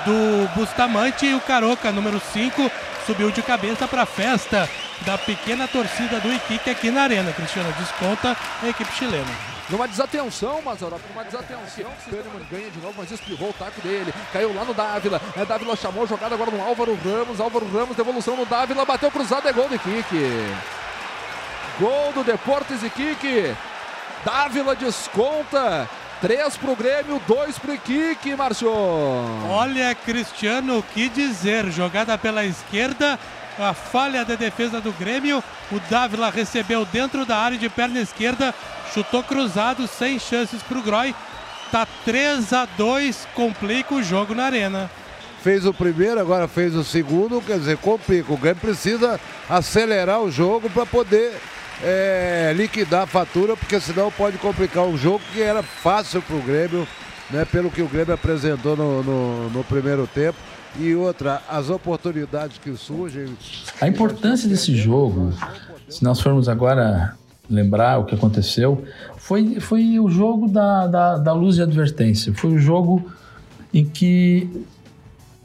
do 0.05 0.47
Bustamante 0.55 1.25
e 1.25 1.33
o 1.35 1.39
Caroca, 1.41 1.91
número 1.91 2.21
5, 2.31 2.71
subiu 3.05 3.31
de 3.31 3.41
cabeça 3.41 3.87
para 3.87 4.03
a 4.03 4.05
festa. 4.05 4.69
Da 5.05 5.17
pequena 5.17 5.67
torcida 5.67 6.19
do 6.19 6.33
Iquique 6.33 6.69
aqui 6.69 6.89
na 6.89 7.03
arena. 7.03 7.31
Cristiano 7.33 7.73
desconta 7.77 8.35
a 8.61 8.67
equipe 8.67 8.91
chilena. 8.93 9.53
Numa 9.69 9.87
desatenção, 9.87 10.61
Mazarop, 10.61 11.01
numa 11.09 11.23
desatenção. 11.23 11.91
Kahneman 12.09 12.45
ganha 12.51 12.69
de 12.69 12.79
novo, 12.79 12.95
mas 12.97 13.11
espirrou 13.11 13.49
o 13.49 13.53
taco 13.53 13.79
dele. 13.81 14.13
Caiu 14.31 14.53
lá 14.53 14.65
no 14.65 14.73
Dávila. 14.73 15.21
É, 15.35 15.45
Dávila 15.45 15.75
chamou, 15.75 16.05
jogada 16.05 16.35
agora 16.35 16.51
no 16.51 16.61
Álvaro 16.61 16.97
Ramos. 17.03 17.39
Álvaro 17.39 17.65
Ramos, 17.71 17.95
devolução 17.95 18.35
no 18.35 18.45
Dávila, 18.45 18.85
bateu 18.85 19.09
cruzado, 19.09 19.47
é 19.47 19.53
gol 19.53 19.69
do 19.69 19.75
Iquique. 19.75 20.53
Gol 21.79 22.13
do 22.13 22.23
Deportes 22.23 22.83
Iquique. 22.83 23.55
Dávila 24.25 24.75
desconta. 24.75 25.89
3 26.21 26.55
pro 26.55 26.75
Grêmio, 26.75 27.21
2 27.27 27.59
pro 27.59 27.73
Iquique, 27.73 28.35
Márcio. 28.35 28.71
Olha, 29.49 29.93
Cristiano, 29.93 30.79
o 30.79 30.83
que 30.83 31.09
dizer? 31.09 31.69
Jogada 31.69 32.17
pela 32.17 32.45
esquerda, 32.45 33.19
a 33.59 33.73
falha 33.73 34.25
da 34.25 34.35
defesa 34.35 34.81
do 34.81 34.91
Grêmio. 34.93 35.43
O 35.71 35.79
Dávila 35.89 36.29
recebeu 36.29 36.85
dentro 36.85 37.25
da 37.25 37.37
área 37.37 37.57
de 37.57 37.69
perna 37.69 37.99
esquerda, 37.99 38.53
chutou 38.93 39.23
cruzado, 39.23 39.87
sem 39.87 40.19
chances 40.19 40.61
pro 40.63 40.81
Groy. 40.81 41.13
Tá 41.71 41.87
3 42.05 42.53
a 42.53 42.65
2 42.65 43.27
complica 43.33 43.95
o 43.95 44.03
jogo 44.03 44.35
na 44.35 44.45
arena. 44.45 44.89
Fez 45.41 45.65
o 45.65 45.73
primeiro, 45.73 46.19
agora 46.19 46.47
fez 46.47 46.75
o 46.75 46.83
segundo, 46.83 47.41
quer 47.41 47.59
dizer, 47.59 47.77
complica. 47.77 48.31
O 48.31 48.37
Grêmio 48.37 48.61
precisa 48.61 49.19
acelerar 49.49 50.21
o 50.21 50.31
jogo 50.31 50.69
para 50.69 50.85
poder 50.85 51.33
é, 51.83 52.53
liquidar 52.55 53.03
a 53.03 53.07
fatura, 53.07 53.57
porque 53.57 53.79
senão 53.79 54.11
pode 54.11 54.37
complicar 54.37 54.83
um 54.83 54.97
jogo 54.97 55.21
que 55.33 55.41
era 55.41 55.61
fácil 55.61 56.21
para 56.21 56.35
o 56.35 56.41
Grêmio, 56.41 56.87
né, 57.29 57.45
pelo 57.45 57.71
que 57.71 57.81
o 57.81 57.87
Grêmio 57.87 58.13
apresentou 58.13 58.77
no, 58.77 59.03
no, 59.03 59.49
no 59.49 59.63
primeiro 59.63 60.07
tempo. 60.07 60.37
E 60.79 60.95
outra, 60.95 61.41
as 61.47 61.69
oportunidades 61.69 62.57
que 62.57 62.75
surgem. 62.75 63.27
A 63.79 63.87
importância 63.87 64.49
desse 64.49 64.75
jogo, 64.75 65.31
se 65.87 66.03
nós 66.03 66.19
formos 66.19 66.49
agora 66.49 67.15
lembrar 67.49 67.99
o 67.99 68.05
que 68.05 68.15
aconteceu, 68.15 68.83
foi, 69.17 69.59
foi 69.59 69.99
o 69.99 70.09
jogo 70.09 70.47
da, 70.47 70.87
da, 70.87 71.17
da 71.17 71.33
luz 71.33 71.55
de 71.55 71.61
advertência. 71.61 72.33
Foi 72.33 72.53
o 72.53 72.57
jogo 72.57 73.11
em 73.73 73.85
que 73.85 74.65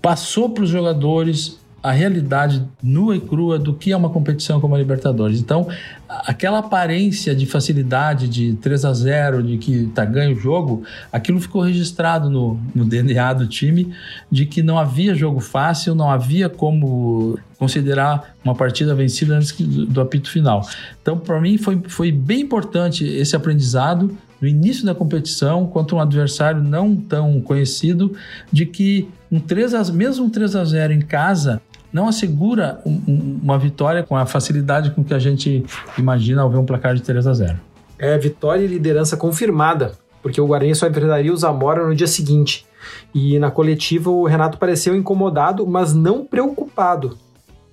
passou 0.00 0.50
para 0.50 0.64
os 0.64 0.70
jogadores 0.70 1.57
a 1.82 1.92
realidade 1.92 2.64
nua 2.82 3.16
e 3.16 3.20
crua 3.20 3.58
do 3.58 3.72
que 3.72 3.92
é 3.92 3.96
uma 3.96 4.10
competição 4.10 4.60
como 4.60 4.74
a 4.74 4.78
Libertadores. 4.78 5.40
Então, 5.40 5.68
aquela 6.08 6.58
aparência 6.58 7.34
de 7.34 7.46
facilidade 7.46 8.28
de 8.28 8.54
3 8.54 8.84
a 8.84 8.92
0 8.92 9.42
de 9.42 9.58
que 9.58 9.86
tá 9.94 10.04
ganho 10.04 10.36
o 10.36 10.40
jogo, 10.40 10.82
aquilo 11.12 11.40
ficou 11.40 11.62
registrado 11.62 12.28
no, 12.28 12.60
no 12.74 12.84
DNA 12.84 13.32
do 13.34 13.46
time 13.46 13.92
de 14.30 14.44
que 14.44 14.62
não 14.62 14.78
havia 14.78 15.14
jogo 15.14 15.40
fácil, 15.40 15.94
não 15.94 16.10
havia 16.10 16.48
como 16.48 17.38
considerar 17.58 18.34
uma 18.44 18.54
partida 18.54 18.94
vencida 18.94 19.36
antes 19.36 19.52
do, 19.52 20.00
apito 20.00 20.30
final. 20.30 20.66
Então, 21.00 21.18
para 21.18 21.40
mim, 21.40 21.58
foi, 21.58 21.80
foi 21.86 22.10
bem 22.10 22.40
importante 22.40 23.04
esse 23.04 23.34
aprendizado 23.34 24.16
no 24.40 24.46
início 24.46 24.84
da 24.84 24.94
competição 24.94 25.66
contra 25.66 25.96
um 25.96 26.00
adversário 26.00 26.62
não 26.62 26.94
tão 26.94 27.40
conhecido 27.40 28.14
de 28.52 28.64
que 28.64 29.08
um 29.30 29.38
3 29.40 29.74
a, 29.74 29.84
mesmo 29.92 30.26
um 30.26 30.30
3 30.30 30.56
a 30.56 30.64
0 30.64 30.92
em 30.92 31.00
casa 31.00 31.60
não 31.92 32.08
assegura 32.08 32.80
um, 32.84 33.00
um, 33.08 33.40
uma 33.42 33.58
vitória 33.58 34.02
com 34.02 34.16
a 34.16 34.26
facilidade 34.26 34.90
com 34.90 35.02
que 35.02 35.14
a 35.14 35.18
gente 35.18 35.64
imagina 35.96 36.42
ao 36.42 36.50
ver 36.50 36.58
um 36.58 36.64
placar 36.64 36.94
de 36.94 37.02
3 37.02 37.26
a 37.26 37.34
0. 37.34 37.60
É 37.98 38.16
vitória 38.18 38.62
e 38.62 38.66
liderança 38.66 39.16
confirmada, 39.16 39.92
porque 40.22 40.40
o 40.40 40.46
Guarani 40.46 40.74
só 40.74 40.86
enfrentaria 40.86 41.32
o 41.32 41.36
Zamora 41.36 41.86
no 41.86 41.94
dia 41.94 42.06
seguinte. 42.06 42.66
E 43.14 43.38
na 43.38 43.50
coletiva 43.50 44.10
o 44.10 44.26
Renato 44.26 44.58
pareceu 44.58 44.94
incomodado, 44.94 45.66
mas 45.66 45.94
não 45.94 46.24
preocupado. 46.24 47.18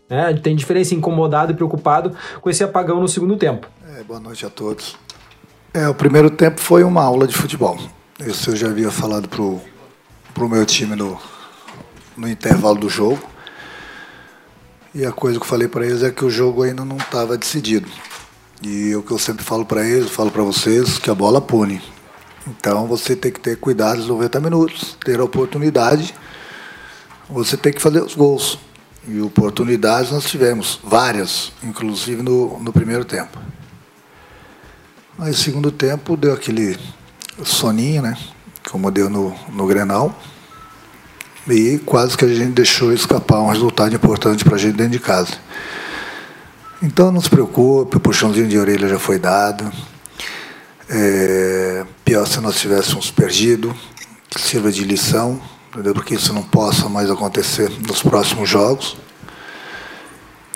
É, 0.09 0.33
tem 0.33 0.55
diferença 0.55 0.93
incomodado 0.93 1.51
e 1.51 1.55
preocupado 1.55 2.11
com 2.41 2.49
esse 2.49 2.63
apagão 2.63 2.99
no 2.99 3.07
segundo 3.07 3.35
tempo. 3.37 3.67
É, 3.97 4.03
boa 4.03 4.19
noite 4.19 4.45
a 4.45 4.49
todos. 4.49 4.95
É, 5.73 5.87
o 5.89 5.95
primeiro 5.95 6.29
tempo 6.29 6.59
foi 6.59 6.83
uma 6.83 7.03
aula 7.03 7.27
de 7.27 7.35
futebol. 7.35 7.77
Isso 8.19 8.51
eu 8.51 8.55
já 8.55 8.67
havia 8.67 8.91
falado 8.91 9.27
pro, 9.27 9.59
pro 10.33 10.47
meu 10.47 10.65
time 10.65 10.95
no, 10.95 11.19
no 12.15 12.27
intervalo 12.27 12.77
do 12.77 12.89
jogo. 12.89 13.21
E 14.93 15.05
a 15.05 15.11
coisa 15.11 15.37
que 15.37 15.43
eu 15.43 15.49
falei 15.49 15.67
para 15.67 15.85
eles 15.85 16.03
é 16.03 16.11
que 16.11 16.23
o 16.23 16.29
jogo 16.29 16.63
ainda 16.63 16.85
não 16.85 16.97
estava 16.97 17.37
decidido. 17.37 17.89
E 18.61 18.95
o 18.95 19.03
que 19.03 19.11
eu 19.11 19.19
sempre 19.19 19.43
falo 19.43 19.65
para 19.65 19.85
eles, 19.85 20.09
falo 20.09 20.31
para 20.31 20.41
vocês, 20.41 20.97
que 20.97 21.09
a 21.09 21.15
bola 21.15 21.41
pune. 21.41 21.81
Então 22.47 22.87
você 22.87 23.15
tem 23.15 23.31
que 23.31 23.39
ter 23.39 23.57
cuidado 23.57 23.97
nos 23.97 24.07
90 24.07 24.39
minutos, 24.39 24.97
ter 25.03 25.19
a 25.19 25.23
oportunidade, 25.23 26.13
você 27.29 27.57
tem 27.57 27.73
que 27.73 27.81
fazer 27.81 28.01
os 28.01 28.15
gols. 28.15 28.57
E 29.07 29.19
oportunidades 29.19 30.11
nós 30.11 30.25
tivemos, 30.25 30.79
várias, 30.83 31.51
inclusive 31.61 32.23
no, 32.23 32.57
no 32.59 32.71
primeiro 32.71 33.03
tempo. 33.03 33.37
Mas 35.17 35.37
segundo 35.37 35.71
tempo 35.71 36.15
deu 36.15 36.33
aquele 36.33 36.77
soninho, 37.43 38.01
né? 38.01 38.17
Como 38.71 38.89
deu 38.89 39.09
no, 39.09 39.35
no 39.49 39.67
Grenal 39.67 40.15
e 41.47 41.77
quase 41.79 42.17
que 42.17 42.25
a 42.25 42.27
gente 42.27 42.51
deixou 42.51 42.91
escapar 42.91 43.39
um 43.39 43.49
resultado 43.49 43.95
importante 43.95 44.43
para 44.43 44.55
a 44.55 44.57
gente 44.57 44.75
dentro 44.75 44.93
de 44.93 44.99
casa. 44.99 45.33
Então 46.81 47.11
não 47.11 47.21
se 47.21 47.29
preocupe, 47.29 47.97
o 47.97 47.99
puxãozinho 47.99 48.47
de 48.47 48.57
orelha 48.57 48.87
já 48.87 48.99
foi 48.99 49.19
dado. 49.19 49.71
É, 50.89 51.83
pior 52.03 52.27
se 52.27 52.39
nós 52.39 52.59
tivéssemos 52.59 53.09
perdido, 53.09 53.75
que 54.29 54.39
sirva 54.39 54.71
de 54.71 54.83
lição, 54.83 55.41
entendeu? 55.71 55.93
porque 55.93 56.15
isso 56.15 56.33
não 56.33 56.43
possa 56.43 56.87
mais 56.89 57.09
acontecer 57.09 57.71
nos 57.87 58.03
próximos 58.03 58.49
jogos. 58.49 58.97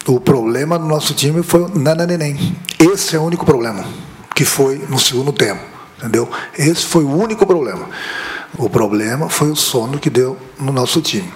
O 0.08 0.20
problema 0.20 0.78
do 0.78 0.86
nosso 0.86 1.14
time 1.14 1.44
foi 1.44 1.62
o 1.62 1.70
nananeném. 1.70 2.56
Esse 2.80 3.16
é 3.16 3.20
o 3.20 3.24
único 3.24 3.46
problema 3.46 3.86
que 4.36 4.46
foi 4.46 4.78
no 4.90 4.98
segundo 4.98 5.34
tempo, 5.34 5.62
entendeu? 5.98 6.30
Esse 6.58 6.86
foi 6.86 7.04
o 7.04 7.12
único 7.12 7.46
problema. 7.46 7.90
O 8.58 8.70
problema 8.70 9.30
foi 9.30 9.52
o 9.52 9.56
sono 9.56 10.00
que 10.00 10.10
deu 10.10 10.38
no 10.60 10.72
nosso 10.72 11.02
time. 11.02 11.32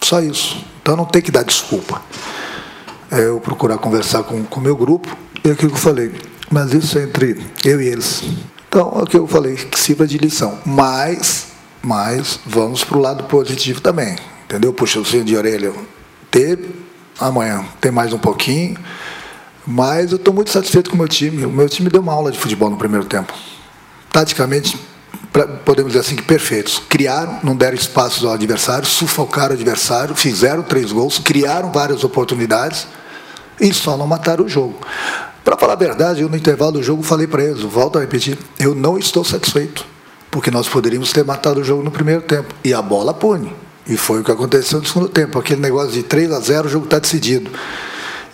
Só 0.00 0.20
isso. 0.20 0.64
Então 0.82 0.96
não 0.96 1.04
tem 1.04 1.22
que 1.22 1.30
dar 1.30 1.42
desculpa. 1.42 2.00
É 3.10 3.26
eu 3.26 3.40
procurar 3.40 3.78
conversar 3.78 4.22
com 4.24 4.44
o 4.50 4.60
meu 4.60 4.76
grupo 4.76 5.08
e 5.44 5.50
aquilo 5.50 5.70
que 5.70 5.76
eu 5.76 5.80
falei. 5.80 6.12
Mas 6.50 6.72
isso 6.72 6.98
é 6.98 7.02
entre 7.02 7.44
eu 7.64 7.80
e 7.80 7.88
eles. 7.88 8.22
Então, 8.68 8.92
é 8.98 9.02
o 9.02 9.06
que 9.06 9.16
eu 9.16 9.26
falei, 9.26 9.54
que 9.54 9.78
sirva 9.78 10.06
de 10.06 10.18
lição. 10.18 10.58
Mas, 10.66 11.46
mas 11.80 12.40
vamos 12.44 12.82
para 12.82 12.98
o 12.98 13.00
lado 13.00 13.24
positivo 13.24 13.80
também. 13.80 14.16
Entendeu? 14.44 14.72
Puxa 14.72 14.98
o 14.98 15.02
de 15.04 15.36
orelha. 15.36 15.72
Teve, 16.30 16.74
amanhã 17.20 17.64
tem 17.80 17.92
mais 17.92 18.12
um 18.12 18.18
pouquinho. 18.18 18.76
Mas 19.66 20.10
eu 20.10 20.16
estou 20.16 20.34
muito 20.34 20.50
satisfeito 20.50 20.90
com 20.90 20.96
o 20.96 20.98
meu 20.98 21.08
time. 21.08 21.46
O 21.46 21.50
meu 21.50 21.68
time 21.68 21.88
deu 21.88 22.00
uma 22.00 22.12
aula 22.12 22.32
de 22.32 22.38
futebol 22.38 22.68
no 22.68 22.76
primeiro 22.76 23.06
tempo. 23.06 23.32
Taticamente, 24.10 24.76
podemos 25.64 25.92
dizer 25.92 26.00
assim, 26.00 26.16
perfeitos. 26.16 26.80
Criaram, 26.88 27.40
não 27.42 27.56
deram 27.56 27.74
espaços 27.74 28.24
ao 28.24 28.32
adversário, 28.32 28.86
sufocaram 28.86 29.50
o 29.50 29.54
adversário, 29.54 30.14
fizeram 30.14 30.62
três 30.62 30.92
gols, 30.92 31.18
criaram 31.18 31.72
várias 31.72 32.04
oportunidades 32.04 32.86
e 33.60 33.72
só 33.72 33.96
não 33.96 34.06
mataram 34.06 34.44
o 34.44 34.48
jogo. 34.48 34.78
Para 35.44 35.56
falar 35.56 35.74
a 35.74 35.76
verdade, 35.76 36.22
eu 36.22 36.28
no 36.28 36.36
intervalo 36.36 36.72
do 36.72 36.82
jogo 36.82 37.02
falei 37.02 37.26
para 37.26 37.42
eles, 37.42 37.60
volto 37.62 37.98
a 37.98 38.00
repetir, 38.00 38.38
eu 38.58 38.74
não 38.74 38.96
estou 38.96 39.24
satisfeito, 39.24 39.84
porque 40.30 40.50
nós 40.50 40.68
poderíamos 40.68 41.12
ter 41.12 41.24
matado 41.24 41.60
o 41.60 41.64
jogo 41.64 41.82
no 41.82 41.90
primeiro 41.90 42.22
tempo. 42.22 42.54
E 42.64 42.72
a 42.72 42.80
bola 42.80 43.12
pune. 43.12 43.54
E 43.86 43.96
foi 43.96 44.20
o 44.20 44.24
que 44.24 44.30
aconteceu 44.30 44.80
no 44.80 44.86
segundo 44.86 45.08
tempo. 45.08 45.38
Aquele 45.38 45.60
negócio 45.60 45.92
de 45.92 46.02
3 46.02 46.32
a 46.32 46.40
0 46.40 46.66
o 46.66 46.70
jogo 46.70 46.84
está 46.86 46.98
decidido. 46.98 47.50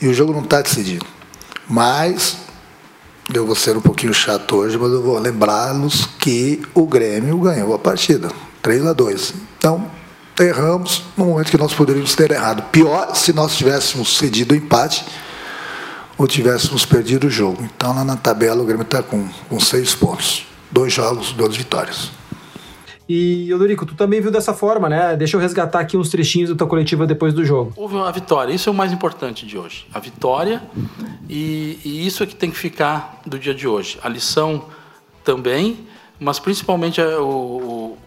E 0.00 0.06
o 0.06 0.14
jogo 0.14 0.32
não 0.32 0.42
está 0.42 0.62
decidido. 0.62 1.04
Mas 1.68 2.36
eu 3.34 3.46
vou 3.46 3.54
ser 3.54 3.76
um 3.76 3.80
pouquinho 3.80 4.12
chato 4.12 4.56
hoje, 4.56 4.76
mas 4.78 4.90
eu 4.90 5.02
vou 5.02 5.18
lembrá-los 5.18 6.06
que 6.18 6.62
o 6.74 6.86
Grêmio 6.86 7.38
ganhou 7.38 7.74
a 7.74 7.78
partida, 7.78 8.30
3 8.62 8.86
a 8.86 8.92
2. 8.92 9.34
Então, 9.58 9.90
erramos 10.38 11.02
no 11.16 11.26
momento 11.26 11.50
que 11.50 11.58
nós 11.58 11.72
poderíamos 11.72 12.14
ter 12.14 12.30
errado. 12.30 12.62
Pior 12.70 13.14
se 13.14 13.32
nós 13.32 13.56
tivéssemos 13.56 14.16
cedido 14.16 14.54
o 14.54 14.56
empate 14.56 15.04
ou 16.16 16.26
tivéssemos 16.26 16.84
perdido 16.84 17.26
o 17.26 17.30
jogo. 17.30 17.62
Então, 17.62 17.94
lá 17.94 18.04
na 18.04 18.16
tabela, 18.16 18.62
o 18.62 18.66
Grêmio 18.66 18.82
está 18.82 19.02
com, 19.02 19.28
com 19.48 19.60
seis 19.60 19.94
pontos. 19.94 20.46
Dois 20.70 20.92
jogos, 20.92 21.32
duas 21.32 21.56
vitórias. 21.56 22.10
E, 23.12 23.52
Odorico, 23.52 23.84
tu 23.84 23.96
também 23.96 24.20
viu 24.20 24.30
dessa 24.30 24.54
forma, 24.54 24.88
né? 24.88 25.16
Deixa 25.16 25.36
eu 25.36 25.40
resgatar 25.40 25.80
aqui 25.80 25.96
uns 25.96 26.10
trechinhos 26.10 26.48
da 26.48 26.54
tua 26.54 26.68
coletiva 26.68 27.08
depois 27.08 27.34
do 27.34 27.44
jogo. 27.44 27.72
Houve 27.74 27.96
uma 27.96 28.12
vitória, 28.12 28.52
isso 28.52 28.68
é 28.68 28.72
o 28.72 28.74
mais 28.74 28.92
importante 28.92 29.44
de 29.44 29.58
hoje. 29.58 29.84
A 29.92 29.98
vitória, 29.98 30.62
e, 31.28 31.80
e 31.84 32.06
isso 32.06 32.22
é 32.22 32.26
que 32.26 32.36
tem 32.36 32.52
que 32.52 32.56
ficar 32.56 33.20
do 33.26 33.36
dia 33.36 33.52
de 33.52 33.66
hoje. 33.66 33.98
A 34.00 34.08
lição 34.08 34.66
também, 35.24 35.88
mas 36.20 36.38
principalmente 36.38 37.00
a, 37.00 37.20
o, 37.20 37.98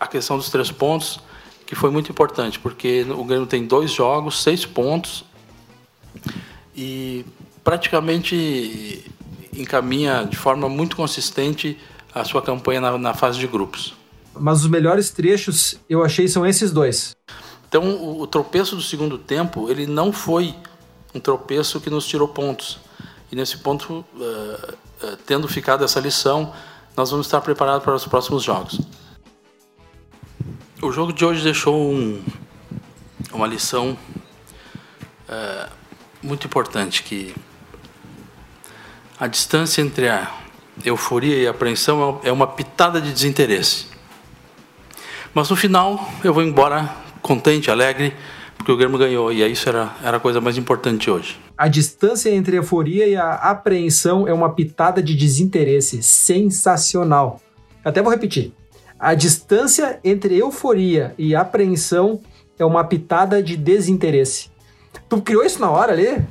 a 0.00 0.06
questão 0.06 0.38
dos 0.38 0.48
três 0.48 0.70
pontos, 0.70 1.20
que 1.66 1.74
foi 1.74 1.90
muito 1.90 2.10
importante, 2.10 2.58
porque 2.58 3.04
o 3.10 3.24
Grêmio 3.24 3.46
tem 3.46 3.66
dois 3.66 3.90
jogos, 3.90 4.42
seis 4.42 4.64
pontos, 4.64 5.22
e 6.74 7.26
praticamente 7.62 9.04
encaminha 9.54 10.24
de 10.24 10.38
forma 10.38 10.66
muito 10.66 10.96
consistente 10.96 11.76
a 12.14 12.24
sua 12.24 12.40
campanha 12.40 12.80
na, 12.80 12.96
na 12.96 13.12
fase 13.12 13.38
de 13.38 13.46
grupos 13.46 13.94
mas 14.38 14.62
os 14.62 14.70
melhores 14.70 15.10
trechos 15.10 15.76
eu 15.88 16.04
achei 16.04 16.28
são 16.28 16.46
esses 16.46 16.72
dois. 16.72 17.16
Então, 17.68 18.18
o, 18.20 18.26
tropeço 18.26 18.76
do 18.76 18.82
segundo 18.82 19.18
tempo, 19.18 19.70
ele 19.70 19.86
não 19.86 20.12
foi 20.12 20.54
um 21.14 21.20
tropeço 21.20 21.80
que 21.80 21.90
nos 21.90 22.06
tirou 22.06 22.28
pontos. 22.28 22.78
E 23.30 23.36
nesse 23.36 23.58
ponto, 23.58 24.04
uh, 24.14 24.74
uh, 25.02 25.16
tendo 25.26 25.48
ficado 25.48 25.84
essa 25.84 25.98
lição, 25.98 26.52
nós 26.96 27.10
vamos 27.10 27.26
estar 27.26 27.40
preparados 27.40 27.84
para 27.84 27.94
os 27.94 28.06
próximos 28.06 28.42
jogos. 28.42 28.80
O 30.80 30.92
jogo 30.92 31.12
de 31.12 31.24
hoje 31.24 31.42
deixou 31.42 31.90
um, 31.92 32.22
uma 33.32 33.46
lição 33.46 33.98
uh, 35.28 35.70
muito 36.22 36.46
importante 36.46 37.02
que 37.02 37.34
a 39.18 39.26
distância 39.26 39.82
entre 39.82 40.08
a 40.08 40.30
euforia 40.84 41.36
e 41.36 41.46
a 41.46 41.50
apreensão 41.50 42.20
é 42.22 42.30
uma 42.30 42.46
pitada 42.46 43.00
de 43.00 43.12
desinteresse. 43.12 43.95
Mas 45.36 45.50
no 45.50 45.54
final 45.54 46.02
eu 46.24 46.32
vou 46.32 46.42
embora 46.42 46.88
contente, 47.20 47.70
alegre, 47.70 48.14
porque 48.56 48.72
o 48.72 48.76
Grêmio 48.76 48.96
ganhou 48.96 49.30
e 49.30 49.46
isso 49.46 49.68
era, 49.68 49.94
era 50.02 50.16
a 50.16 50.20
coisa 50.20 50.40
mais 50.40 50.56
importante 50.56 51.10
hoje. 51.10 51.38
A 51.58 51.68
distância 51.68 52.34
entre 52.34 52.56
a 52.56 52.60
euforia 52.60 53.06
e 53.06 53.14
a 53.16 53.34
apreensão 53.34 54.26
é 54.26 54.32
uma 54.32 54.54
pitada 54.54 55.02
de 55.02 55.14
desinteresse 55.14 56.02
sensacional. 56.02 57.38
Até 57.84 58.00
vou 58.00 58.10
repetir. 58.10 58.50
A 58.98 59.12
distância 59.12 60.00
entre 60.02 60.38
euforia 60.38 61.14
e 61.18 61.36
apreensão 61.36 62.18
é 62.58 62.64
uma 62.64 62.82
pitada 62.84 63.42
de 63.42 63.58
desinteresse. 63.58 64.48
Tu 65.06 65.20
criou 65.20 65.44
isso 65.44 65.60
na 65.60 65.70
hora 65.70 65.92
ali? 65.92 66.24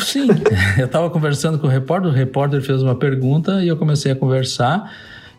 Sim, 0.00 0.26
eu 0.76 0.86
estava 0.86 1.08
conversando 1.10 1.60
com 1.60 1.68
o 1.68 1.70
repórter, 1.70 2.10
o 2.10 2.12
repórter 2.12 2.60
fez 2.60 2.82
uma 2.82 2.96
pergunta 2.96 3.62
e 3.62 3.68
eu 3.68 3.76
comecei 3.76 4.10
a 4.10 4.16
conversar. 4.16 4.92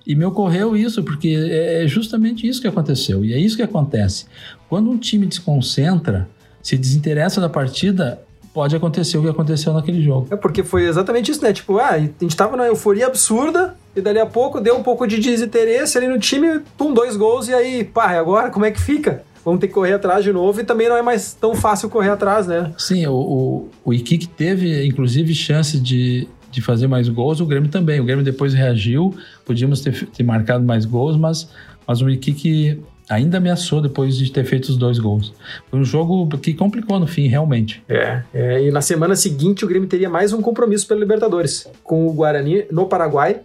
E 0.09 0.15
me 0.15 0.25
ocorreu 0.25 0.75
isso, 0.75 1.03
porque 1.03 1.27
é, 1.27 1.83
é 1.83 1.87
justamente 1.87 2.47
isso 2.47 2.59
que 2.59 2.67
aconteceu. 2.67 3.23
E 3.23 3.31
é 3.31 3.37
isso 3.37 3.55
que 3.55 3.61
acontece. 3.61 4.25
Quando 4.67 4.89
um 4.89 4.97
time 4.97 5.27
desconcentra, 5.27 6.27
se 6.63 6.75
desinteressa 6.75 7.39
da 7.39 7.47
partida, 7.47 8.19
pode 8.51 8.75
acontecer 8.75 9.19
o 9.19 9.21
que 9.21 9.29
aconteceu 9.29 9.71
naquele 9.71 10.01
jogo. 10.01 10.25
É 10.31 10.35
porque 10.35 10.63
foi 10.63 10.87
exatamente 10.87 11.29
isso, 11.29 11.43
né? 11.43 11.53
Tipo, 11.53 11.77
ah, 11.77 11.91
a 11.91 11.99
gente 11.99 12.35
tava 12.35 12.57
numa 12.57 12.65
euforia 12.65 13.05
absurda 13.05 13.75
e 13.95 14.01
dali 14.01 14.17
a 14.17 14.25
pouco 14.25 14.59
deu 14.59 14.75
um 14.75 14.81
pouco 14.81 15.05
de 15.05 15.19
desinteresse 15.19 15.99
ali 15.99 16.07
no 16.07 16.17
time, 16.17 16.59
pum, 16.75 16.91
dois 16.91 17.15
gols 17.15 17.47
e 17.47 17.53
aí, 17.53 17.83
pá, 17.83 18.13
e 18.13 18.17
agora 18.17 18.49
como 18.49 18.65
é 18.65 18.71
que 18.71 18.81
fica? 18.81 19.23
vamos 19.45 19.61
ter 19.61 19.67
que 19.67 19.73
correr 19.73 19.93
atrás 19.93 20.23
de 20.23 20.33
novo 20.33 20.59
e 20.59 20.63
também 20.63 20.89
não 20.89 20.97
é 20.97 21.01
mais 21.01 21.33
tão 21.33 21.55
fácil 21.55 21.89
correr 21.89 22.09
atrás, 22.09 22.45
né? 22.45 22.73
Sim, 22.77 23.07
o, 23.07 23.13
o, 23.13 23.69
o 23.85 23.93
Iquique 23.93 24.27
teve, 24.27 24.85
inclusive, 24.85 25.33
chance 25.33 25.79
de, 25.79 26.27
de 26.51 26.61
fazer 26.61 26.87
mais 26.87 27.07
gols, 27.09 27.39
o 27.39 27.45
Grêmio 27.45 27.69
também. 27.69 27.99
O 27.99 28.03
Grêmio 28.03 28.23
depois 28.23 28.53
reagiu, 28.53 29.15
podíamos 29.45 29.81
ter, 29.81 30.07
ter 30.07 30.23
marcado 30.23 30.63
mais 30.63 30.85
gols, 30.85 31.17
mas, 31.17 31.49
mas 31.87 32.01
o 32.01 32.09
Iquique 32.09 32.81
ainda 33.09 33.37
ameaçou 33.37 33.81
depois 33.81 34.15
de 34.15 34.31
ter 34.31 34.45
feito 34.45 34.69
os 34.69 34.77
dois 34.77 34.99
gols. 34.99 35.33
Foi 35.69 35.79
um 35.79 35.83
jogo 35.83 36.27
que 36.37 36.53
complicou 36.53 36.99
no 36.99 37.07
fim, 37.07 37.27
realmente. 37.27 37.83
É, 37.89 38.21
é, 38.33 38.67
e 38.67 38.71
na 38.71 38.81
semana 38.81 39.15
seguinte 39.15 39.65
o 39.65 39.67
Grêmio 39.67 39.89
teria 39.89 40.09
mais 40.09 40.31
um 40.31 40.41
compromisso 40.41 40.87
pela 40.87 40.99
Libertadores 40.99 41.67
com 41.83 42.07
o 42.07 42.13
Guarani 42.13 42.65
no 42.71 42.85
Paraguai 42.85 43.41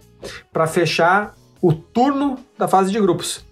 para 0.53 0.67
fechar 0.67 1.33
o 1.61 1.73
turno 1.73 2.37
da 2.57 2.67
fase 2.67 2.91
de 2.91 2.99
grupos. 2.99 3.43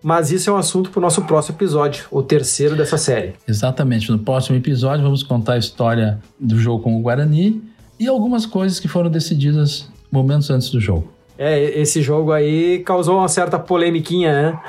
Mas 0.00 0.30
isso 0.30 0.50
é 0.50 0.52
um 0.52 0.56
assunto 0.56 0.90
para 0.90 0.98
o 0.98 1.02
nosso 1.02 1.22
próximo 1.22 1.56
episódio, 1.56 2.04
o 2.10 2.22
terceiro 2.22 2.76
dessa 2.76 2.98
série. 2.98 3.32
Exatamente. 3.48 4.10
No 4.10 4.18
próximo 4.18 4.54
episódio 4.56 5.02
vamos 5.02 5.22
contar 5.22 5.54
a 5.54 5.58
história 5.58 6.20
do 6.38 6.58
jogo 6.58 6.82
com 6.82 6.96
o 6.98 7.00
Guarani 7.00 7.62
e 7.98 8.08
algumas 8.08 8.46
coisas 8.46 8.80
que 8.80 8.88
foram 8.88 9.10
decididas 9.10 9.88
momentos 10.10 10.50
antes 10.50 10.70
do 10.70 10.80
jogo. 10.80 11.08
É, 11.36 11.80
esse 11.80 12.00
jogo 12.00 12.32
aí 12.32 12.80
causou 12.80 13.18
uma 13.18 13.28
certa 13.28 13.58
polemiquinha, 13.58 14.32
né? 14.32 14.60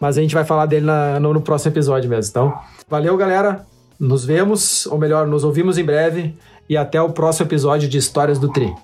Mas 0.00 0.18
a 0.18 0.20
gente 0.20 0.34
vai 0.34 0.44
falar 0.44 0.66
dele 0.66 0.86
na, 0.86 1.20
no, 1.20 1.32
no 1.32 1.40
próximo 1.40 1.72
episódio 1.72 2.10
mesmo. 2.10 2.30
Então, 2.30 2.54
valeu, 2.88 3.16
galera. 3.16 3.64
Nos 4.00 4.24
vemos, 4.24 4.86
ou 4.86 4.98
melhor, 4.98 5.28
nos 5.28 5.44
ouvimos 5.44 5.78
em 5.78 5.84
breve. 5.84 6.34
E 6.68 6.76
até 6.76 7.00
o 7.00 7.10
próximo 7.10 7.46
episódio 7.46 7.88
de 7.88 7.98
Histórias 7.98 8.38
do 8.38 8.48
Tri. 8.48 8.74